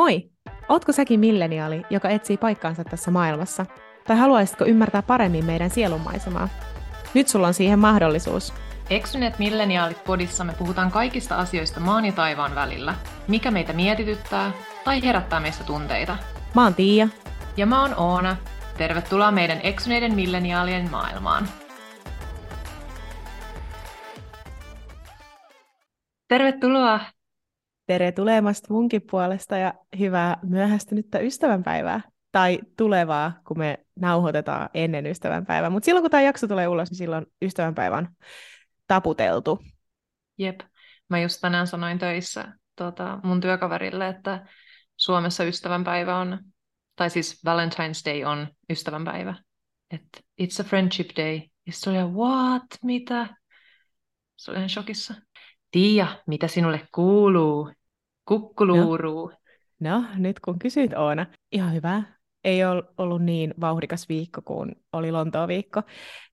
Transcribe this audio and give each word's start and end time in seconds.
Moi! 0.00 0.30
Ootko 0.68 0.92
säkin 0.92 1.20
milleniaali, 1.20 1.82
joka 1.90 2.08
etsii 2.08 2.36
paikkaansa 2.36 2.84
tässä 2.84 3.10
maailmassa? 3.10 3.66
Tai 4.06 4.16
haluaisitko 4.16 4.64
ymmärtää 4.64 5.02
paremmin 5.02 5.44
meidän 5.44 5.70
sielunmaisemaa? 5.70 6.48
Nyt 7.14 7.28
sulla 7.28 7.46
on 7.46 7.54
siihen 7.54 7.78
mahdollisuus. 7.78 8.54
Eksyneet 8.90 9.38
milleniaalit 9.38 10.04
podissa 10.04 10.44
me 10.44 10.52
puhutaan 10.58 10.90
kaikista 10.90 11.36
asioista 11.36 11.80
maan 11.80 12.04
ja 12.04 12.12
taivaan 12.12 12.54
välillä. 12.54 12.94
Mikä 13.28 13.50
meitä 13.50 13.72
mietityttää 13.72 14.52
tai 14.84 15.02
herättää 15.02 15.40
meistä 15.40 15.64
tunteita. 15.64 16.16
Mä 16.54 16.62
oon 16.62 16.74
Tiia. 16.74 17.08
Ja 17.56 17.66
mä 17.66 17.82
oon 17.82 17.94
Oona. 17.96 18.36
Tervetuloa 18.78 19.30
meidän 19.30 19.60
eksyneiden 19.62 20.14
milleniaalien 20.14 20.90
maailmaan. 20.90 21.48
Tervetuloa 26.28 27.00
Tere 27.90 28.12
tulemasta 28.12 28.66
munkin 28.70 29.02
puolesta 29.10 29.56
ja 29.56 29.74
hyvää 29.98 30.38
myöhästynyttä 30.42 31.18
ystävänpäivää. 31.18 32.00
Tai 32.32 32.58
tulevaa, 32.76 33.32
kun 33.46 33.58
me 33.58 33.78
nauhoitetaan 33.96 34.68
ennen 34.74 35.06
ystävänpäivää. 35.06 35.70
Mutta 35.70 35.84
silloin 35.84 36.02
kun 36.02 36.10
tämä 36.10 36.22
jakso 36.22 36.48
tulee 36.48 36.68
ulos, 36.68 36.90
niin 36.90 36.98
silloin 36.98 37.26
ystävänpäivän 37.42 38.08
taputeltu. 38.86 39.62
Jep. 40.38 40.60
Mä 41.08 41.20
just 41.20 41.40
tänään 41.40 41.66
sanoin 41.66 41.98
töissä 41.98 42.52
tota, 42.76 43.20
mun 43.22 43.40
työkaverille, 43.40 44.08
että 44.08 44.46
Suomessa 44.96 45.44
ystävänpäivä 45.44 46.16
on, 46.16 46.38
tai 46.96 47.10
siis 47.10 47.42
Valentine's 47.46 48.10
Day 48.10 48.24
on 48.24 48.48
ystävänpäivä. 48.70 49.34
Että 49.90 50.20
it's 50.42 50.60
a 50.60 50.64
friendship 50.64 51.08
day. 51.16 51.40
Ja 51.66 51.72
se 51.72 51.90
oli, 51.90 51.98
what, 51.98 52.66
mitä? 52.84 53.36
Se 54.36 54.50
oli 54.50 54.58
ihan 54.58 54.70
shokissa. 54.70 55.14
Tiia, 55.70 56.06
mitä 56.26 56.48
sinulle 56.48 56.88
kuuluu? 56.94 57.72
Kukkuluuruu. 58.30 59.32
No. 59.80 60.00
no, 60.00 60.06
nyt 60.16 60.40
kun 60.40 60.58
kysyt 60.58 60.92
Oona, 60.92 61.26
ihan 61.52 61.74
hyvä. 61.74 62.02
Ei 62.44 62.64
ole 62.64 62.82
ollut 62.98 63.22
niin 63.22 63.54
vauhdikas 63.60 64.08
viikko 64.08 64.42
kuin 64.44 64.72
oli 64.92 65.12
Lontoon 65.12 65.48
viikko, 65.48 65.80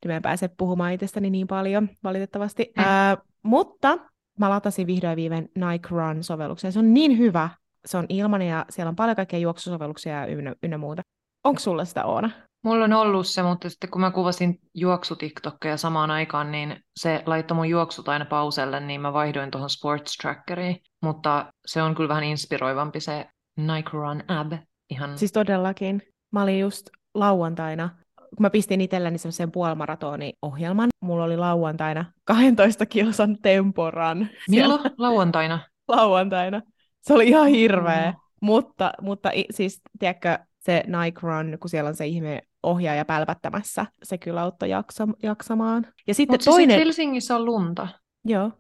niin 0.04 0.12
mä 0.12 0.16
en 0.16 0.22
pääse 0.22 0.50
puhumaan 0.58 0.94
itsestäni 0.94 1.30
niin 1.30 1.48
paljon, 1.48 1.90
valitettavasti. 2.04 2.74
Mm. 2.78 2.84
Äh, 2.84 3.18
mutta 3.44 3.98
mä 4.40 4.50
latasin 4.50 4.88
vihdoin 4.88 5.16
viimein 5.16 5.52
Nike 5.56 5.90
Run-sovelluksen. 5.90 6.72
Se 6.72 6.80
on 6.80 6.94
niin 6.94 7.18
hyvä. 7.18 7.50
Se 7.86 7.98
on 7.98 8.06
ilmanen 8.10 8.48
ja 8.48 8.66
siellä 8.70 8.90
on 8.90 8.96
paljon 8.96 9.16
kaikkea 9.16 9.40
juoksusovelluksia 9.40 10.14
ja 10.14 10.26
ynnä, 10.26 10.56
ynnä 10.64 10.78
muuta. 10.78 11.02
Onko 11.44 11.60
sulla 11.60 11.86
sitä 11.86 12.06
Oona? 12.06 12.30
Mulla 12.64 12.84
on 12.84 12.94
ollut 12.94 13.28
se, 13.28 13.44
mutta 13.44 13.70
sitten 13.70 13.90
kun 13.90 14.02
mä 14.02 14.12
kuvasin 14.12 14.60
juoksutiktokkea 14.74 15.78
samaan 15.78 16.12
aikaan, 16.12 16.52
niin 16.52 16.84
se 16.96 17.24
laittoi 17.26 17.56
mun 17.56 17.70
juoksut 17.70 18.10
aina 18.10 18.26
pauselle, 18.26 18.80
niin 18.80 19.02
mä 19.02 19.14
vaihdoin 19.14 19.52
tuohon 19.52 19.70
Sports 19.70 20.18
Trackeriin. 20.18 20.78
Mutta 21.02 21.54
se 21.66 21.82
on 21.82 21.96
kyllä 21.96 22.10
vähän 22.10 22.24
inspiroivampi 22.24 23.00
se 23.00 23.26
Nike 23.58 23.90
Run 23.94 24.24
Ab. 24.28 24.54
Ihan... 24.90 25.18
Siis 25.18 25.32
todellakin. 25.32 26.02
Mä 26.32 26.44
olin 26.44 26.60
just 26.60 26.90
lauantaina, 27.14 27.90
kun 28.16 28.42
mä 28.42 28.50
pistin 28.50 28.82
itselleni 28.82 29.18
semmoisen 29.18 29.52
puolimaratoni-ohjelman, 29.52 30.90
mulla 31.02 31.24
oli 31.24 31.38
lauantaina 31.38 32.06
12 32.26 32.86
kilsan 32.86 33.38
temporan. 33.42 34.30
Milloin 34.50 34.82
lauantaina? 34.98 35.60
lauantaina. 35.88 36.62
Se 37.02 37.14
oli 37.14 37.28
ihan 37.28 37.48
hirveä. 37.48 38.12
Mm. 38.12 38.18
Mutta, 38.42 38.92
mutta 39.02 39.32
siis, 39.52 39.82
tiedätkö, 40.00 40.40
se 40.68 40.84
Nike 40.88 41.20
Run, 41.22 41.58
kun 41.60 41.70
siellä 41.70 41.88
on 41.88 41.96
se 41.96 42.06
ihme 42.06 42.42
ohjaaja 42.64 43.06
pälpättämässä, 43.06 43.86
se 44.04 44.18
kyllä 44.18 44.42
auttoi 44.42 44.70
jaksa, 44.70 45.08
jaksamaan. 45.24 45.88
Ja 46.08 46.14
sitten 46.14 46.34
Mut 46.34 46.42
siis 46.42 46.56
toinen... 46.56 46.76
Siis 46.76 46.86
Helsingissä 46.86 47.36
on 47.36 47.46
lunta? 47.46 47.88
Joo. 48.26 48.52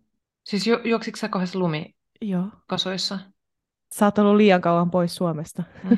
Siis 0.43 0.67
ju- 0.67 0.81
juoksitko 0.83 1.17
sä 1.17 1.29
kahdessa 1.29 1.59
lumi 1.59 1.95
Joo. 2.21 2.43
kasoissa? 2.67 3.19
Sä 3.93 4.05
oot 4.05 4.17
ollut 4.17 4.35
liian 4.35 4.61
kauan 4.61 4.91
pois 4.91 5.15
Suomesta. 5.15 5.63
Mm. 5.83 5.97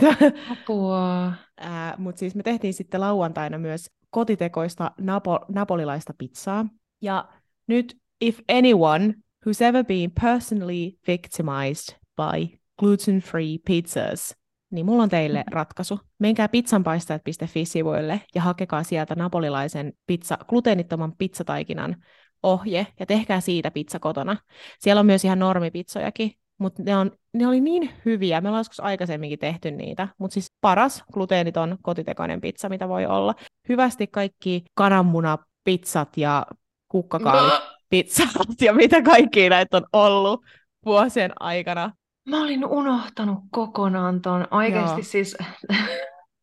Apua. 0.52 1.26
Äh, 1.64 1.98
Mutta 1.98 2.18
siis 2.18 2.34
me 2.34 2.42
tehtiin 2.42 2.74
sitten 2.74 3.00
lauantaina 3.00 3.58
myös 3.58 3.90
kotitekoista 4.10 4.90
napo- 5.00 5.44
napolilaista 5.48 6.14
pizzaa. 6.18 6.66
Ja 7.02 7.28
nyt, 7.66 7.96
if 8.20 8.38
anyone 8.58 9.14
who's 9.46 9.64
ever 9.64 9.84
been 9.84 10.12
personally 10.22 10.90
victimized 11.06 11.96
by 12.16 12.58
gluten-free 12.80 13.58
pizzas, 13.66 14.36
niin 14.72 14.86
mulla 14.86 15.02
on 15.02 15.08
teille 15.08 15.44
ratkaisu. 15.50 16.00
Menkää 16.18 16.48
pizzanpaistajat.fi-sivuille 16.48 18.20
ja 18.34 18.42
hakekaa 18.42 18.82
sieltä 18.82 19.14
napolilaisen 19.14 19.92
pizza, 20.06 20.38
gluteenittoman 20.48 21.12
pizzataikinan 21.18 21.96
ohje 22.42 22.86
ja 23.00 23.06
tehkää 23.06 23.40
siitä 23.40 23.70
pizza 23.70 23.98
kotona. 23.98 24.36
Siellä 24.78 25.00
on 25.00 25.06
myös 25.06 25.24
ihan 25.24 25.38
normipizzojakin, 25.38 26.32
mutta 26.58 26.82
ne, 26.82 26.96
on, 26.96 27.10
ne 27.34 27.46
oli 27.46 27.60
niin 27.60 27.90
hyviä. 28.04 28.40
Me 28.40 28.48
ollaan 28.48 28.60
joskus 28.60 28.80
aikaisemminkin 28.80 29.38
tehty 29.38 29.70
niitä, 29.70 30.08
mutta 30.18 30.34
siis 30.34 30.52
paras 30.60 31.04
gluteeniton 31.12 31.78
kotitekoinen 31.82 32.40
pizza, 32.40 32.68
mitä 32.68 32.88
voi 32.88 33.06
olla. 33.06 33.34
Hyvästi 33.68 34.06
kaikki 34.06 34.64
kananmunapizzat 34.74 36.16
ja 36.16 36.46
kukkakaalipizzat 36.88 38.60
ja 38.60 38.72
mitä 38.72 39.02
kaikki 39.02 39.48
näitä 39.48 39.76
on 39.76 39.84
ollut 39.92 40.44
vuosien 40.84 41.32
aikana. 41.40 41.92
Mä 42.28 42.42
olin 42.42 42.64
unohtanut 42.64 43.38
kokonaan 43.50 44.22
ton. 44.22 44.48
Oikeasti 44.50 45.00
Joo. 45.00 45.02
siis 45.02 45.36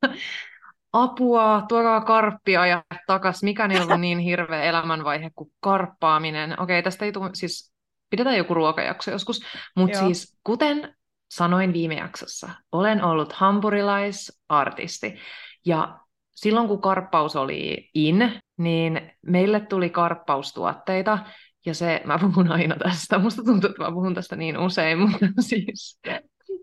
apua, 0.93 1.65
tuokaa 1.67 2.01
karppia 2.01 2.65
ja 2.65 2.83
takas. 3.07 3.43
Mikä 3.43 3.65
ei 3.71 3.81
ollut 3.81 3.99
niin 3.99 4.19
hirveä 4.19 4.63
elämänvaihe 4.63 5.31
kuin 5.35 5.51
karppaaminen. 5.59 6.61
Okei, 6.61 6.83
tästä 6.83 7.05
ei 7.05 7.11
tule, 7.11 7.29
siis 7.33 7.73
pidetään 8.09 8.37
joku 8.37 8.53
ruokajakso 8.53 9.11
joskus. 9.11 9.41
Mutta 9.75 9.99
siis 9.99 10.39
kuten 10.43 10.95
sanoin 11.31 11.73
viime 11.73 11.95
jaksossa, 11.95 12.49
olen 12.71 13.03
ollut 13.03 13.33
hampurilaisartisti. 13.33 15.17
Ja 15.65 15.99
silloin 16.35 16.67
kun 16.67 16.81
karppaus 16.81 17.35
oli 17.35 17.89
in, 17.93 18.41
niin 18.57 19.11
meille 19.25 19.59
tuli 19.59 19.89
karppaustuotteita, 19.89 21.19
ja 21.65 21.73
se, 21.73 22.01
mä 22.05 22.19
puhun 22.19 22.51
aina 22.51 22.75
tästä, 22.75 23.19
musta 23.19 23.43
tuntuu, 23.43 23.69
että 23.69 23.83
mä 23.83 23.91
puhun 23.91 24.15
tästä 24.15 24.35
niin 24.35 24.57
usein, 24.57 24.99
mutta 25.09 25.27
siis, 25.39 25.99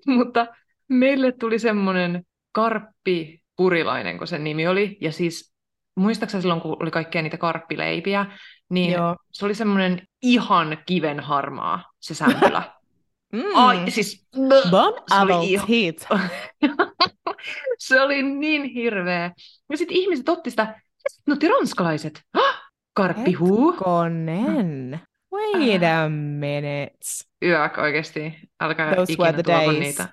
mutta 0.07 0.47
meille 0.89 1.33
tuli 1.33 1.59
semmoinen 1.59 2.23
karppi 2.53 3.43
purilainen, 3.57 4.19
kun 4.19 4.27
sen 4.27 4.45
nimi 4.45 4.69
oli, 4.69 4.99
ja 5.01 5.13
siis 5.13 5.55
muistaakseni 5.97 6.43
silloin, 6.43 6.61
kun 6.61 6.77
oli 6.81 6.91
kaikkea 6.91 7.23
niitä 7.23 7.39
karppileipiä, 7.39 8.27
niin 8.71 8.93
Joo. 8.93 9.17
se 9.33 9.45
oli 9.45 9.55
semmoinen 9.55 10.03
ihan 10.23 10.79
kiven 10.87 11.21
harmaa, 11.21 11.91
se 12.01 12.15
sämpylä. 12.15 12.63
mm. 13.33 13.43
Ai, 13.55 13.91
siis... 13.91 14.29
Bon 14.71 14.95
se 15.09 15.21
oli 15.21 15.53
ihan... 15.53 15.67
se 17.79 18.01
oli 18.01 18.23
niin 18.23 18.65
hirveä. 18.65 19.33
Ja 19.71 19.77
sitten 19.77 19.97
ihmiset 19.97 20.29
otti 20.29 20.51
sitä, 20.51 20.81
no 21.27 21.33
otti 21.33 21.49
ranskalaiset. 21.49 22.23
Karppihuu. 22.97 23.73
Hetkonen. 23.73 25.01
Wait 25.33 25.83
a 25.83 26.09
minute. 26.09 26.99
Yök 27.43 27.79
oikeasti. 27.79 28.35
Älkää 28.61 28.95
Those 28.95 29.13
ikinä 29.13 29.29
were 29.29 29.43
the 29.43 29.53
days. 29.53 29.79
niitä. 29.79 30.09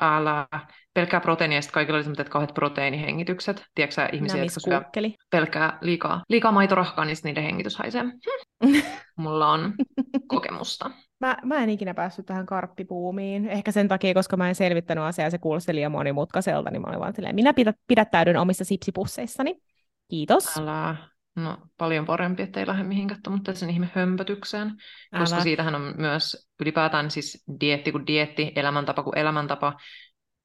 Älä. 0.00 0.48
Pelkkää 0.94 1.20
proteiinia, 1.20 1.62
sitten 1.62 1.74
kaikilla 1.74 1.96
oli 1.96 2.04
sellaiset 2.04 2.28
kauheat 2.28 2.54
proteiinihengitykset. 2.54 3.64
Tiedätkö 3.74 4.08
ihmisiä, 4.12 4.44
jotka 4.44 4.60
syö 4.60 4.82
pelkkää 5.30 5.78
liikaa, 5.80 6.22
liikaa 6.28 6.52
maitorahkaa, 6.52 7.04
niin 7.04 7.16
niiden 7.24 7.44
hengitys 7.44 7.76
haisee. 7.76 8.04
Mulla 9.16 9.52
on 9.52 9.74
kokemusta. 10.26 10.90
Mä, 11.20 11.36
mä 11.44 11.62
en 11.62 11.68
ikinä 11.68 11.94
päässyt 11.94 12.26
tähän 12.26 12.46
karppipuumiin. 12.46 13.48
Ehkä 13.48 13.72
sen 13.72 13.88
takia, 13.88 14.14
koska 14.14 14.36
mä 14.36 14.48
en 14.48 14.54
selvittänyt 14.54 15.04
asiaa 15.04 15.26
ja 15.26 15.30
se 15.30 15.38
kuulosti 15.38 15.74
liian 15.74 15.92
monimutkaiselta, 15.92 16.70
niin 16.70 16.82
mä 16.82 16.88
olin 16.88 17.00
vaan 17.00 17.14
silleen, 17.14 17.34
minä 17.34 17.54
pidättäydyn 17.86 18.36
omissa 18.36 18.64
sipsipusseissani. 18.64 19.56
Kiitos. 20.08 20.58
Älä. 20.58 20.96
No 21.38 21.56
paljon 21.78 22.06
parempi, 22.06 22.42
ettei 22.42 22.66
lähde 22.66 22.82
mihinkään 22.82 23.20
mutta 23.28 23.54
sen 23.54 23.70
ihme 23.70 23.90
hömpötykseen, 23.94 24.68
Älä. 25.12 25.22
koska 25.22 25.40
siitähän 25.40 25.74
on 25.74 25.94
myös 25.96 26.48
ylipäätään 26.60 27.10
siis 27.10 27.44
dietti 27.60 27.92
kuin 27.92 28.06
dietti, 28.06 28.52
elämäntapa 28.56 29.02
kuin 29.02 29.18
elämäntapa. 29.18 29.76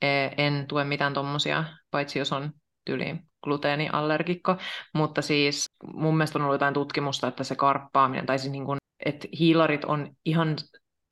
E, 0.01 0.07
en 0.37 0.67
tue 0.67 0.83
mitään 0.83 1.13
tommosia, 1.13 1.63
paitsi 1.91 2.19
jos 2.19 2.31
on 2.31 2.51
tyyliin 2.85 3.19
gluteeniallergikko, 3.43 4.57
mutta 4.93 5.21
siis 5.21 5.69
mun 5.93 6.17
mielestä 6.17 6.39
on 6.39 6.43
ollut 6.43 6.55
jotain 6.55 6.73
tutkimusta, 6.73 7.27
että 7.27 7.43
se 7.43 7.55
karppaaminen, 7.55 8.25
tai 8.25 8.39
siis 8.39 8.51
niin 8.51 8.65
kuin, 8.65 8.77
että 9.05 9.27
hiilarit 9.39 9.85
on 9.85 10.15
ihan 10.25 10.55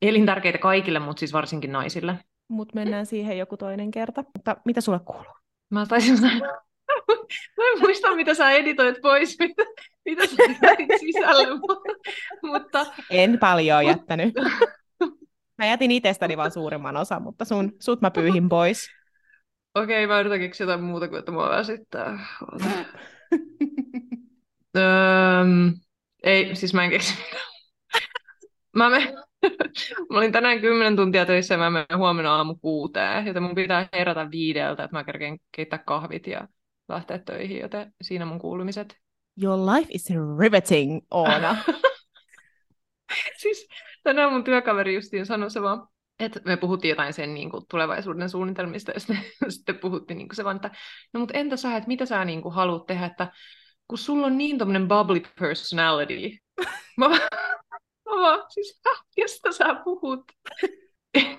elintärkeitä 0.02 0.58
kaikille, 0.58 0.98
mutta 0.98 1.20
siis 1.20 1.32
varsinkin 1.32 1.72
naisille. 1.72 2.18
Mutta 2.48 2.74
mennään 2.74 3.06
siihen 3.06 3.38
joku 3.38 3.56
toinen 3.56 3.90
kerta. 3.90 4.24
Mutta 4.34 4.56
mitä 4.64 4.80
sulle 4.80 5.00
kuuluu? 5.04 5.32
Mä 5.70 5.86
taisin 5.86 6.18
sanoa, 6.18 6.58
Mä 7.56 7.64
en 7.72 7.80
muista, 7.80 8.14
mitä 8.14 8.34
sä 8.34 8.50
editoit 8.50 8.96
pois, 9.02 9.38
mitä, 9.38 9.62
mitä 10.04 10.26
sä 10.26 10.36
jätit 10.62 11.00
sisälle, 11.00 11.46
mutta... 12.42 12.86
En 13.10 13.38
paljon 13.38 13.86
jättänyt. 13.86 14.34
Mä 15.58 15.66
jätin 15.66 15.90
itsestäni 15.90 16.36
vaan 16.36 16.50
suurimman 16.50 16.96
osan, 16.96 17.22
mutta 17.22 17.44
sun, 17.44 17.72
sut 17.80 18.00
mä 18.00 18.10
pyyhin 18.10 18.48
pois. 18.48 18.90
Okei, 19.74 20.04
okay, 20.04 20.14
mä 20.14 20.20
yritän 20.20 20.40
keksiä 20.40 20.64
jotain 20.64 20.82
muuta 20.82 21.08
kuin, 21.08 21.18
että 21.18 21.32
mua 21.32 21.48
väsyttää. 21.48 22.18
Öm, 24.76 25.72
ei, 26.22 26.56
siis 26.56 26.74
mä 26.74 26.84
en 26.84 26.90
keksi 26.90 27.14
Mä, 28.76 28.90
mä 30.10 30.18
olin 30.18 30.32
tänään 30.32 30.60
kymmenen 30.60 30.96
tuntia 30.96 31.26
töissä 31.26 31.54
ja 31.54 31.58
mä 31.58 31.70
menen 31.70 31.98
huomenna 31.98 32.34
aamu 32.34 32.54
kuuteen, 32.54 33.26
joten 33.26 33.42
mun 33.42 33.54
pitää 33.54 33.88
herätä 33.92 34.30
viideltä, 34.30 34.84
että 34.84 34.96
mä 34.96 35.04
kerkeen 35.04 35.38
keittää 35.56 35.78
kahvit 35.78 36.26
ja 36.26 36.48
lähteä 36.92 37.18
töihin, 37.18 37.58
joten 37.58 37.94
siinä 38.02 38.24
mun 38.24 38.38
kuulumiset. 38.38 38.96
Your 39.42 39.58
life 39.58 39.88
is 39.90 40.08
riveting, 40.38 41.00
Oona. 41.10 41.56
siis 43.42 43.68
tänään 44.02 44.32
mun 44.32 44.44
työkaveri 44.44 44.94
justiin 44.94 45.26
sanoi 45.26 45.50
se 45.50 45.62
vaan, 45.62 45.88
että 46.20 46.40
me 46.44 46.56
puhuttiin 46.56 46.90
jotain 46.90 47.12
sen 47.12 47.34
niin 47.34 47.50
kuin, 47.50 47.64
tulevaisuuden 47.70 48.30
suunnitelmista, 48.30 48.92
ja 48.92 49.00
sitten, 49.00 49.24
sitten 49.48 49.78
puhuttiin 49.78 50.18
niin 50.18 50.28
kuin 50.28 50.36
se 50.36 50.44
vaan, 50.44 50.56
että 50.56 50.70
no 51.12 51.20
mutta 51.20 51.38
entä 51.38 51.56
sä, 51.56 51.76
että 51.76 51.88
mitä 51.88 52.06
sä 52.06 52.24
niin 52.24 52.42
kuin, 52.42 52.54
haluat 52.54 52.86
tehdä, 52.86 53.06
että 53.06 53.32
kun 53.88 53.98
sulla 53.98 54.26
on 54.26 54.38
niin 54.38 54.58
tommonen 54.58 54.88
bubbly 54.88 55.22
personality. 55.40 56.38
Mä, 56.96 57.08
mä 57.08 57.18
vaan, 58.04 58.44
siis 58.48 58.80
kestä 59.16 59.52
sä 59.52 59.74
puhut? 59.84 60.24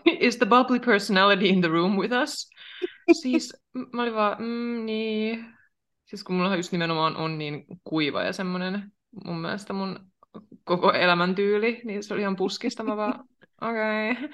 Is 0.05 0.37
the 0.37 0.45
bubbly 0.45 0.79
personality 0.79 1.45
in 1.45 1.61
the 1.61 1.67
room 1.67 1.97
with 1.97 2.13
us? 2.13 2.49
Siis 3.21 3.63
mä 3.93 4.01
olin 4.01 4.13
vaan, 4.13 4.41
mm, 4.41 4.85
niin. 4.85 5.45
Siis 6.05 6.23
kun 6.23 6.35
mulla 6.35 6.55
just 6.55 6.71
nimenomaan 6.71 7.15
on 7.15 7.37
niin 7.37 7.65
kuiva 7.83 8.23
ja 8.23 8.33
semmoinen 8.33 8.91
mun 9.25 9.37
mielestä 9.41 9.73
mun 9.73 9.99
koko 10.63 10.93
elämäntyyli, 10.93 11.81
niin 11.83 12.03
se 12.03 12.13
oli 12.13 12.21
ihan 12.21 12.35
puskista. 12.35 12.83
Mä 12.83 12.97
vaan, 12.97 13.25
okei. 13.61 14.11
Okay. 14.11 14.29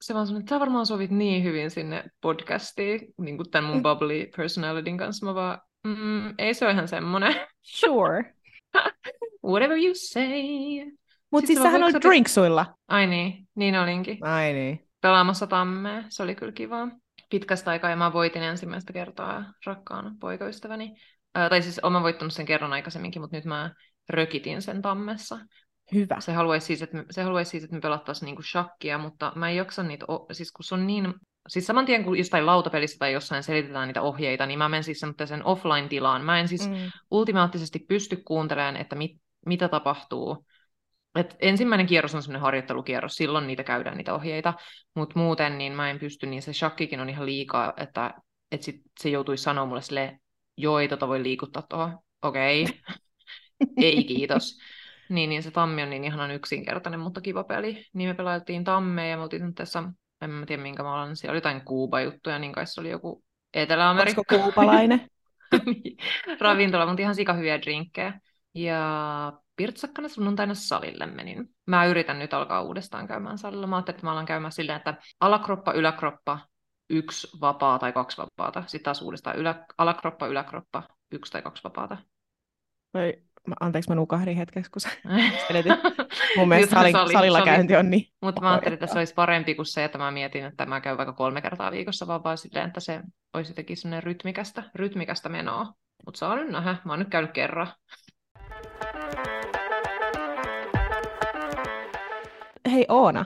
Se 0.00 0.14
vaan 0.14 0.26
sanoi, 0.26 0.40
että 0.40 0.54
sä 0.54 0.60
varmaan 0.60 0.86
sovit 0.86 1.10
niin 1.10 1.44
hyvin 1.44 1.70
sinne 1.70 2.04
podcastiin, 2.20 3.14
niin 3.20 3.36
kuin 3.36 3.50
tämän 3.50 3.70
mun 3.70 3.76
mm. 3.76 3.82
bubbly 3.82 4.26
personalityn 4.36 4.96
kanssa. 4.96 5.26
Mä 5.26 5.34
vaan, 5.34 5.58
mm, 5.84 6.34
ei 6.38 6.54
se 6.54 6.64
ole 6.64 6.72
ihan 6.72 6.88
semmoinen. 6.88 7.34
Sure. 7.62 8.34
Whatever 9.46 9.78
you 9.78 9.94
say. 9.94 10.96
Mutta 11.30 11.46
siis 11.46 11.62
sähän 11.62 11.82
oli 11.82 11.92
drinksuilla. 11.92 12.66
Ai 12.88 13.06
niin, 13.06 13.48
niin 13.54 13.78
olinkin. 13.78 14.18
Ai 14.26 14.52
niin. 14.52 14.88
Pelaamassa 15.00 15.46
tammea, 15.46 16.04
se 16.08 16.22
oli 16.22 16.34
kyllä 16.34 16.52
kivaa. 16.52 16.88
Pitkästä 17.38 17.70
aikaa 17.70 17.90
ja 17.90 17.96
mä 17.96 18.12
voitin 18.12 18.42
ensimmäistä 18.42 18.92
kertaa 18.92 19.44
rakkaan 19.66 20.16
poikaystäväni. 20.20 20.94
Äh, 21.38 21.48
tai 21.48 21.62
siis 21.62 21.78
olen 21.78 22.02
voittanut 22.02 22.32
sen 22.32 22.46
kerran 22.46 22.72
aikaisemminkin, 22.72 23.22
mutta 23.22 23.36
nyt 23.36 23.44
mä 23.44 23.70
rökitin 24.08 24.62
sen 24.62 24.82
tammessa. 24.82 25.38
Hyvä. 25.94 26.20
Se 26.20 26.32
haluaisi 26.32 26.66
siis, 26.66 26.82
että 26.82 26.96
me, 26.96 27.04
se 27.10 27.22
haluaisi 27.22 27.50
siis, 27.50 27.64
että 27.64 27.76
me 27.76 27.80
pelattaisiin 27.80 28.26
niinku 28.26 28.42
shakkia, 28.42 28.98
mutta 28.98 29.32
mä 29.34 29.50
en 29.50 29.56
jaksa 29.56 29.82
niitä, 29.82 30.06
siis 30.32 30.52
kun 30.52 30.64
se 30.64 30.74
on 30.74 30.86
niin, 30.86 31.14
siis 31.48 31.66
saman 31.66 31.86
tien 31.86 32.04
kun 32.04 32.18
jostain 32.18 32.46
lautapelissä 32.46 32.98
tai 32.98 33.12
jossain 33.12 33.42
selitetään 33.42 33.88
niitä 33.88 34.02
ohjeita, 34.02 34.46
niin 34.46 34.58
mä 34.58 34.68
menen 34.68 34.84
siis 34.84 35.00
sen 35.24 35.44
offline-tilaan. 35.44 36.24
Mä 36.24 36.40
en 36.40 36.48
siis 36.48 36.68
mm. 36.68 36.76
ultimaattisesti 37.10 37.78
pysty 37.88 38.22
kuuntelemaan, 38.24 38.76
että 38.76 38.96
mit, 38.96 39.10
mitä 39.46 39.68
tapahtuu. 39.68 40.46
Et 41.14 41.36
ensimmäinen 41.40 41.86
kierros 41.86 42.14
on 42.14 42.22
semmoinen 42.22 42.42
harjoittelukierros, 42.42 43.14
silloin 43.14 43.46
niitä 43.46 43.64
käydään 43.64 43.96
niitä 43.96 44.14
ohjeita, 44.14 44.54
mutta 44.94 45.18
muuten 45.18 45.58
niin 45.58 45.72
mä 45.72 45.90
en 45.90 45.98
pysty, 45.98 46.26
niin 46.26 46.42
se 46.42 46.52
shakkikin 46.52 47.00
on 47.00 47.10
ihan 47.10 47.26
liikaa, 47.26 47.72
että, 47.76 48.14
että 48.52 48.64
sit 48.64 48.82
se 49.00 49.08
joutuisi 49.08 49.44
sanoa 49.44 49.66
mulle 49.66 49.82
sille, 49.82 50.18
joo, 50.56 50.78
ei 50.78 50.88
tota 50.88 51.08
voi 51.08 51.22
liikuttaa 51.22 51.62
tuohon, 51.68 51.98
okei, 52.22 52.62
okay. 52.62 52.74
ei 53.86 54.04
kiitos. 54.04 54.58
Niin, 55.08 55.30
niin 55.30 55.42
se 55.42 55.50
Tammi 55.50 55.82
on 55.82 55.90
niin 55.90 56.04
ihanan 56.04 56.30
yksinkertainen, 56.30 57.00
mutta 57.00 57.20
kiva 57.20 57.44
peli. 57.44 57.86
Niin 57.92 58.10
me 58.10 58.14
pelailtiin 58.14 58.64
Tammea 58.64 59.06
ja 59.06 59.16
me 59.16 59.22
oltiin 59.22 59.54
tässä, 59.54 59.82
en 60.20 60.30
mä 60.30 60.46
tiedä 60.46 60.62
minkä 60.62 60.82
mä 60.82 61.02
olen, 61.02 61.16
siellä 61.16 61.32
oli 61.32 61.36
jotain 61.36 61.64
Kuuba-juttuja, 61.64 62.38
niin 62.38 62.52
kai 62.52 62.66
se 62.66 62.80
oli 62.80 62.90
joku 62.90 63.24
Etelä-Amerikka. 63.54 64.20
Olisiko 64.20 64.42
kuupalainen? 64.42 65.08
Niin. 65.66 65.96
Ravintola, 66.40 66.86
mutta 66.86 67.02
ihan 67.02 67.14
sika 67.14 67.32
hyviä 67.32 67.60
drinkkejä. 67.62 68.20
Ja 68.54 69.32
pirtsakkana 69.56 70.08
sunnuntaina 70.08 70.54
salille 70.54 71.06
menin. 71.06 71.50
Mä 71.66 71.86
yritän 71.86 72.18
nyt 72.18 72.34
alkaa 72.34 72.62
uudestaan 72.62 73.06
käymään 73.06 73.38
salilla. 73.38 73.66
Mä 73.66 73.76
ajattelin, 73.76 73.96
että 73.96 74.06
mä 74.06 74.12
alan 74.12 74.26
käymään 74.26 74.52
silleen, 74.52 74.76
että 74.76 74.94
alakroppa, 75.20 75.72
yläkroppa, 75.72 76.38
yksi 76.90 77.28
vapaa 77.40 77.78
tai 77.78 77.92
kaksi 77.92 78.16
vapaata. 78.16 78.62
Sitten 78.66 78.84
taas 78.84 79.02
uudestaan 79.02 79.36
ylä, 79.36 79.64
alakroppa, 79.78 80.26
yläkroppa, 80.26 80.82
yksi 81.12 81.32
tai 81.32 81.42
kaksi 81.42 81.64
vapaata. 81.64 81.96
Mä, 83.48 83.54
anteeksi, 83.60 83.90
mä 83.90 83.94
nukahdin 83.94 84.36
hetkeksi, 84.36 84.70
kun 84.70 84.80
sä 84.80 84.88
selitit. 85.48 85.72
Mun 86.36 86.48
mielestä 86.48 86.76
salin, 86.76 86.92
sali, 86.92 87.12
salilla 87.12 87.38
sali. 87.38 87.50
käynti 87.50 87.76
on 87.76 87.90
niin. 87.90 88.08
Mutta 88.22 88.40
mä 88.40 88.50
ajattelin, 88.50 88.74
että 88.74 88.86
se 88.86 88.98
olisi 88.98 89.14
parempi 89.14 89.54
kuin 89.54 89.66
se, 89.66 89.84
että 89.84 89.98
mä 89.98 90.10
mietin, 90.10 90.44
että 90.44 90.66
mä 90.66 90.80
käyn 90.80 90.96
vaikka 90.96 91.12
kolme 91.12 91.42
kertaa 91.42 91.70
viikossa, 91.70 92.06
vaan 92.06 92.24
vaan 92.24 92.38
silleen, 92.38 92.66
että 92.66 92.80
se 92.80 93.00
olisi 93.34 93.50
jotenkin 93.50 93.76
sellainen 93.76 94.02
rytmikästä, 94.02 94.62
rytmikästä 94.74 95.28
menoa. 95.28 95.72
Mutta 96.06 96.18
saa 96.18 96.36
nyt 96.36 96.48
nähdä, 96.48 96.76
mä 96.84 96.92
oon 96.92 96.98
nyt 96.98 97.08
käynyt 97.08 97.32
kerran. 97.32 97.72
Hei 102.74 102.86
Oona, 102.88 103.24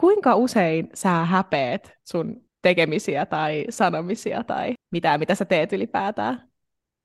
kuinka 0.00 0.34
usein 0.34 0.88
sä 0.94 1.10
häpeet 1.10 1.92
sun 2.04 2.36
tekemisiä 2.62 3.26
tai 3.26 3.64
sanomisia 3.70 4.44
tai 4.44 4.72
mitä, 4.92 5.18
mitä 5.18 5.34
sä 5.34 5.44
teet 5.44 5.72
ylipäätään? 5.72 6.48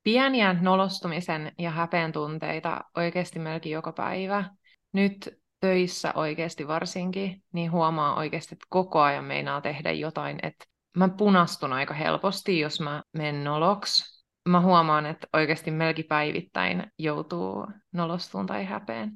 pieniä 0.04 0.56
nolostumisen 0.62 1.52
ja 1.60 1.72
häpeän 1.72 2.12
tunteita 2.12 2.82
oikeasti 2.98 3.40
melkein 3.40 3.74
joka 3.74 3.92
päivä. 3.92 4.46
Nyt 4.94 5.40
töissä 5.60 6.14
oikeasti 6.16 6.68
varsinkin, 6.68 7.44
niin 7.54 7.72
huomaa 7.72 8.16
oikeasti, 8.16 8.56
että 8.56 8.66
koko 8.70 9.02
ajan 9.02 9.26
meinaa 9.26 9.62
tehdä 9.62 9.92
jotain, 9.92 10.40
että 10.44 10.66
mä 10.98 11.10
punastun 11.10 11.74
aika 11.74 11.94
helposti, 11.94 12.60
jos 12.60 12.80
mä 12.80 13.04
menen 13.14 13.44
noloksi. 13.44 14.24
Mä 14.50 14.62
huomaan, 14.62 15.06
että 15.06 15.28
oikeasti 15.34 15.72
melkein 15.72 16.08
päivittäin 16.08 16.92
joutuu 17.00 17.68
nolostuun 17.94 18.46
tai 18.46 18.66
häpeen. 18.66 19.12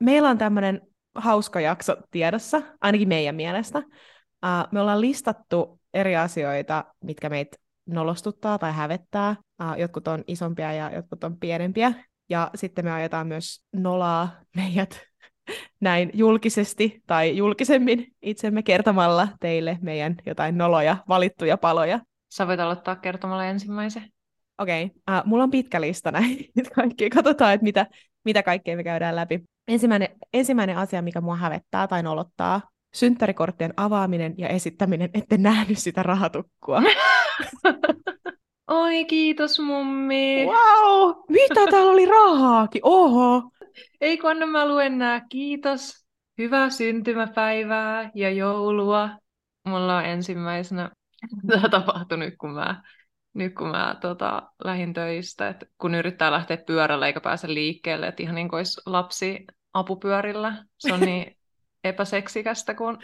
Meillä 0.00 0.28
on 0.28 0.38
tämmöinen 0.38 0.80
hauska 1.16 1.60
jakso 1.60 1.96
tiedossa, 2.10 2.62
ainakin 2.80 3.08
meidän 3.08 3.34
mielestä. 3.34 3.78
Uh, 3.78 4.72
me 4.72 4.80
ollaan 4.80 5.00
listattu 5.00 5.80
eri 5.94 6.16
asioita, 6.16 6.84
mitkä 7.04 7.28
meitä 7.28 7.56
nolostuttaa 7.86 8.58
tai 8.58 8.72
hävettää. 8.72 9.36
Uh, 9.62 9.78
jotkut 9.78 10.08
on 10.08 10.24
isompia 10.26 10.72
ja 10.72 10.90
jotkut 10.94 11.24
on 11.24 11.38
pienempiä. 11.38 11.92
Ja 12.28 12.50
sitten 12.54 12.84
me 12.84 12.92
ajetaan 12.92 13.26
myös 13.26 13.64
nolaa 13.72 14.40
meidät 14.56 15.00
näin 15.80 16.10
julkisesti 16.14 17.02
tai 17.06 17.36
julkisemmin 17.36 18.06
itsemme 18.22 18.62
kertomalla 18.62 19.28
teille 19.40 19.78
meidän 19.82 20.14
jotain 20.26 20.58
noloja, 20.58 20.96
valittuja 21.08 21.56
paloja. 21.56 22.00
Sä 22.34 22.46
voit 22.46 22.60
aloittaa 22.60 22.96
kertomalla 22.96 23.44
ensimmäisen. 23.44 24.02
Okei, 24.58 24.84
okay. 24.84 25.18
uh, 25.18 25.26
mulla 25.26 25.44
on 25.44 25.50
pitkä 25.50 25.80
lista 25.80 26.12
näin 26.12 26.38
kaikki. 26.74 27.10
Katsotaan, 27.10 27.54
että 27.54 27.64
mitä, 27.64 27.86
mitä 28.24 28.42
kaikkea 28.42 28.76
me 28.76 28.84
käydään 28.84 29.16
läpi. 29.16 29.42
Ensimmäinen, 29.68 30.08
ensimmäinen 30.32 30.78
asia, 30.78 31.02
mikä 31.02 31.20
mua 31.20 31.36
hävettää 31.36 31.88
tai 31.88 32.02
nolottaa, 32.02 32.60
synttärikorttien 32.94 33.74
avaaminen 33.76 34.34
ja 34.38 34.48
esittäminen, 34.48 35.10
etten 35.14 35.42
nähnyt 35.42 35.78
sitä 35.78 36.02
rahatukkua. 36.02 36.82
Oi, 38.68 39.04
kiitos 39.04 39.58
mummi. 39.58 40.46
Wow, 40.46 41.14
mitä 41.28 41.66
täällä 41.70 41.92
oli 41.92 42.06
rahaakin, 42.06 42.80
oho. 42.84 43.50
Ei 44.00 44.18
kun 44.18 44.30
anna 44.30 44.46
mä 44.46 44.68
luen 44.68 44.98
nää. 44.98 45.26
Kiitos. 45.28 46.06
Hyvää 46.38 46.70
syntymäpäivää 46.70 48.10
ja 48.14 48.30
joulua. 48.30 49.10
Mulla 49.64 49.96
on 49.96 50.04
ensimmäisenä 50.04 50.90
tämä 51.48 51.68
tapahtui 51.68 52.18
nyt, 52.18 52.34
kun 52.38 52.50
mä, 52.50 52.82
nyt 53.34 53.54
kun 53.54 53.68
mä 53.68 53.96
tota, 54.00 54.42
lähdin 54.64 54.92
töistä, 54.92 55.48
että 55.48 55.66
kun 55.78 55.94
yrittää 55.94 56.32
lähteä 56.32 56.56
pyörällä 56.56 57.06
eikä 57.06 57.20
pääse 57.20 57.54
liikkeelle, 57.54 58.06
että 58.06 58.22
ihan 58.22 58.34
niin 58.34 58.48
kuin 58.48 58.58
olisi 58.58 58.80
lapsi 58.86 59.46
apupyörillä. 59.76 60.64
Se 60.78 60.92
on 60.92 61.00
niin 61.00 61.36
epäseksikästä, 61.84 62.74
kun 62.74 62.98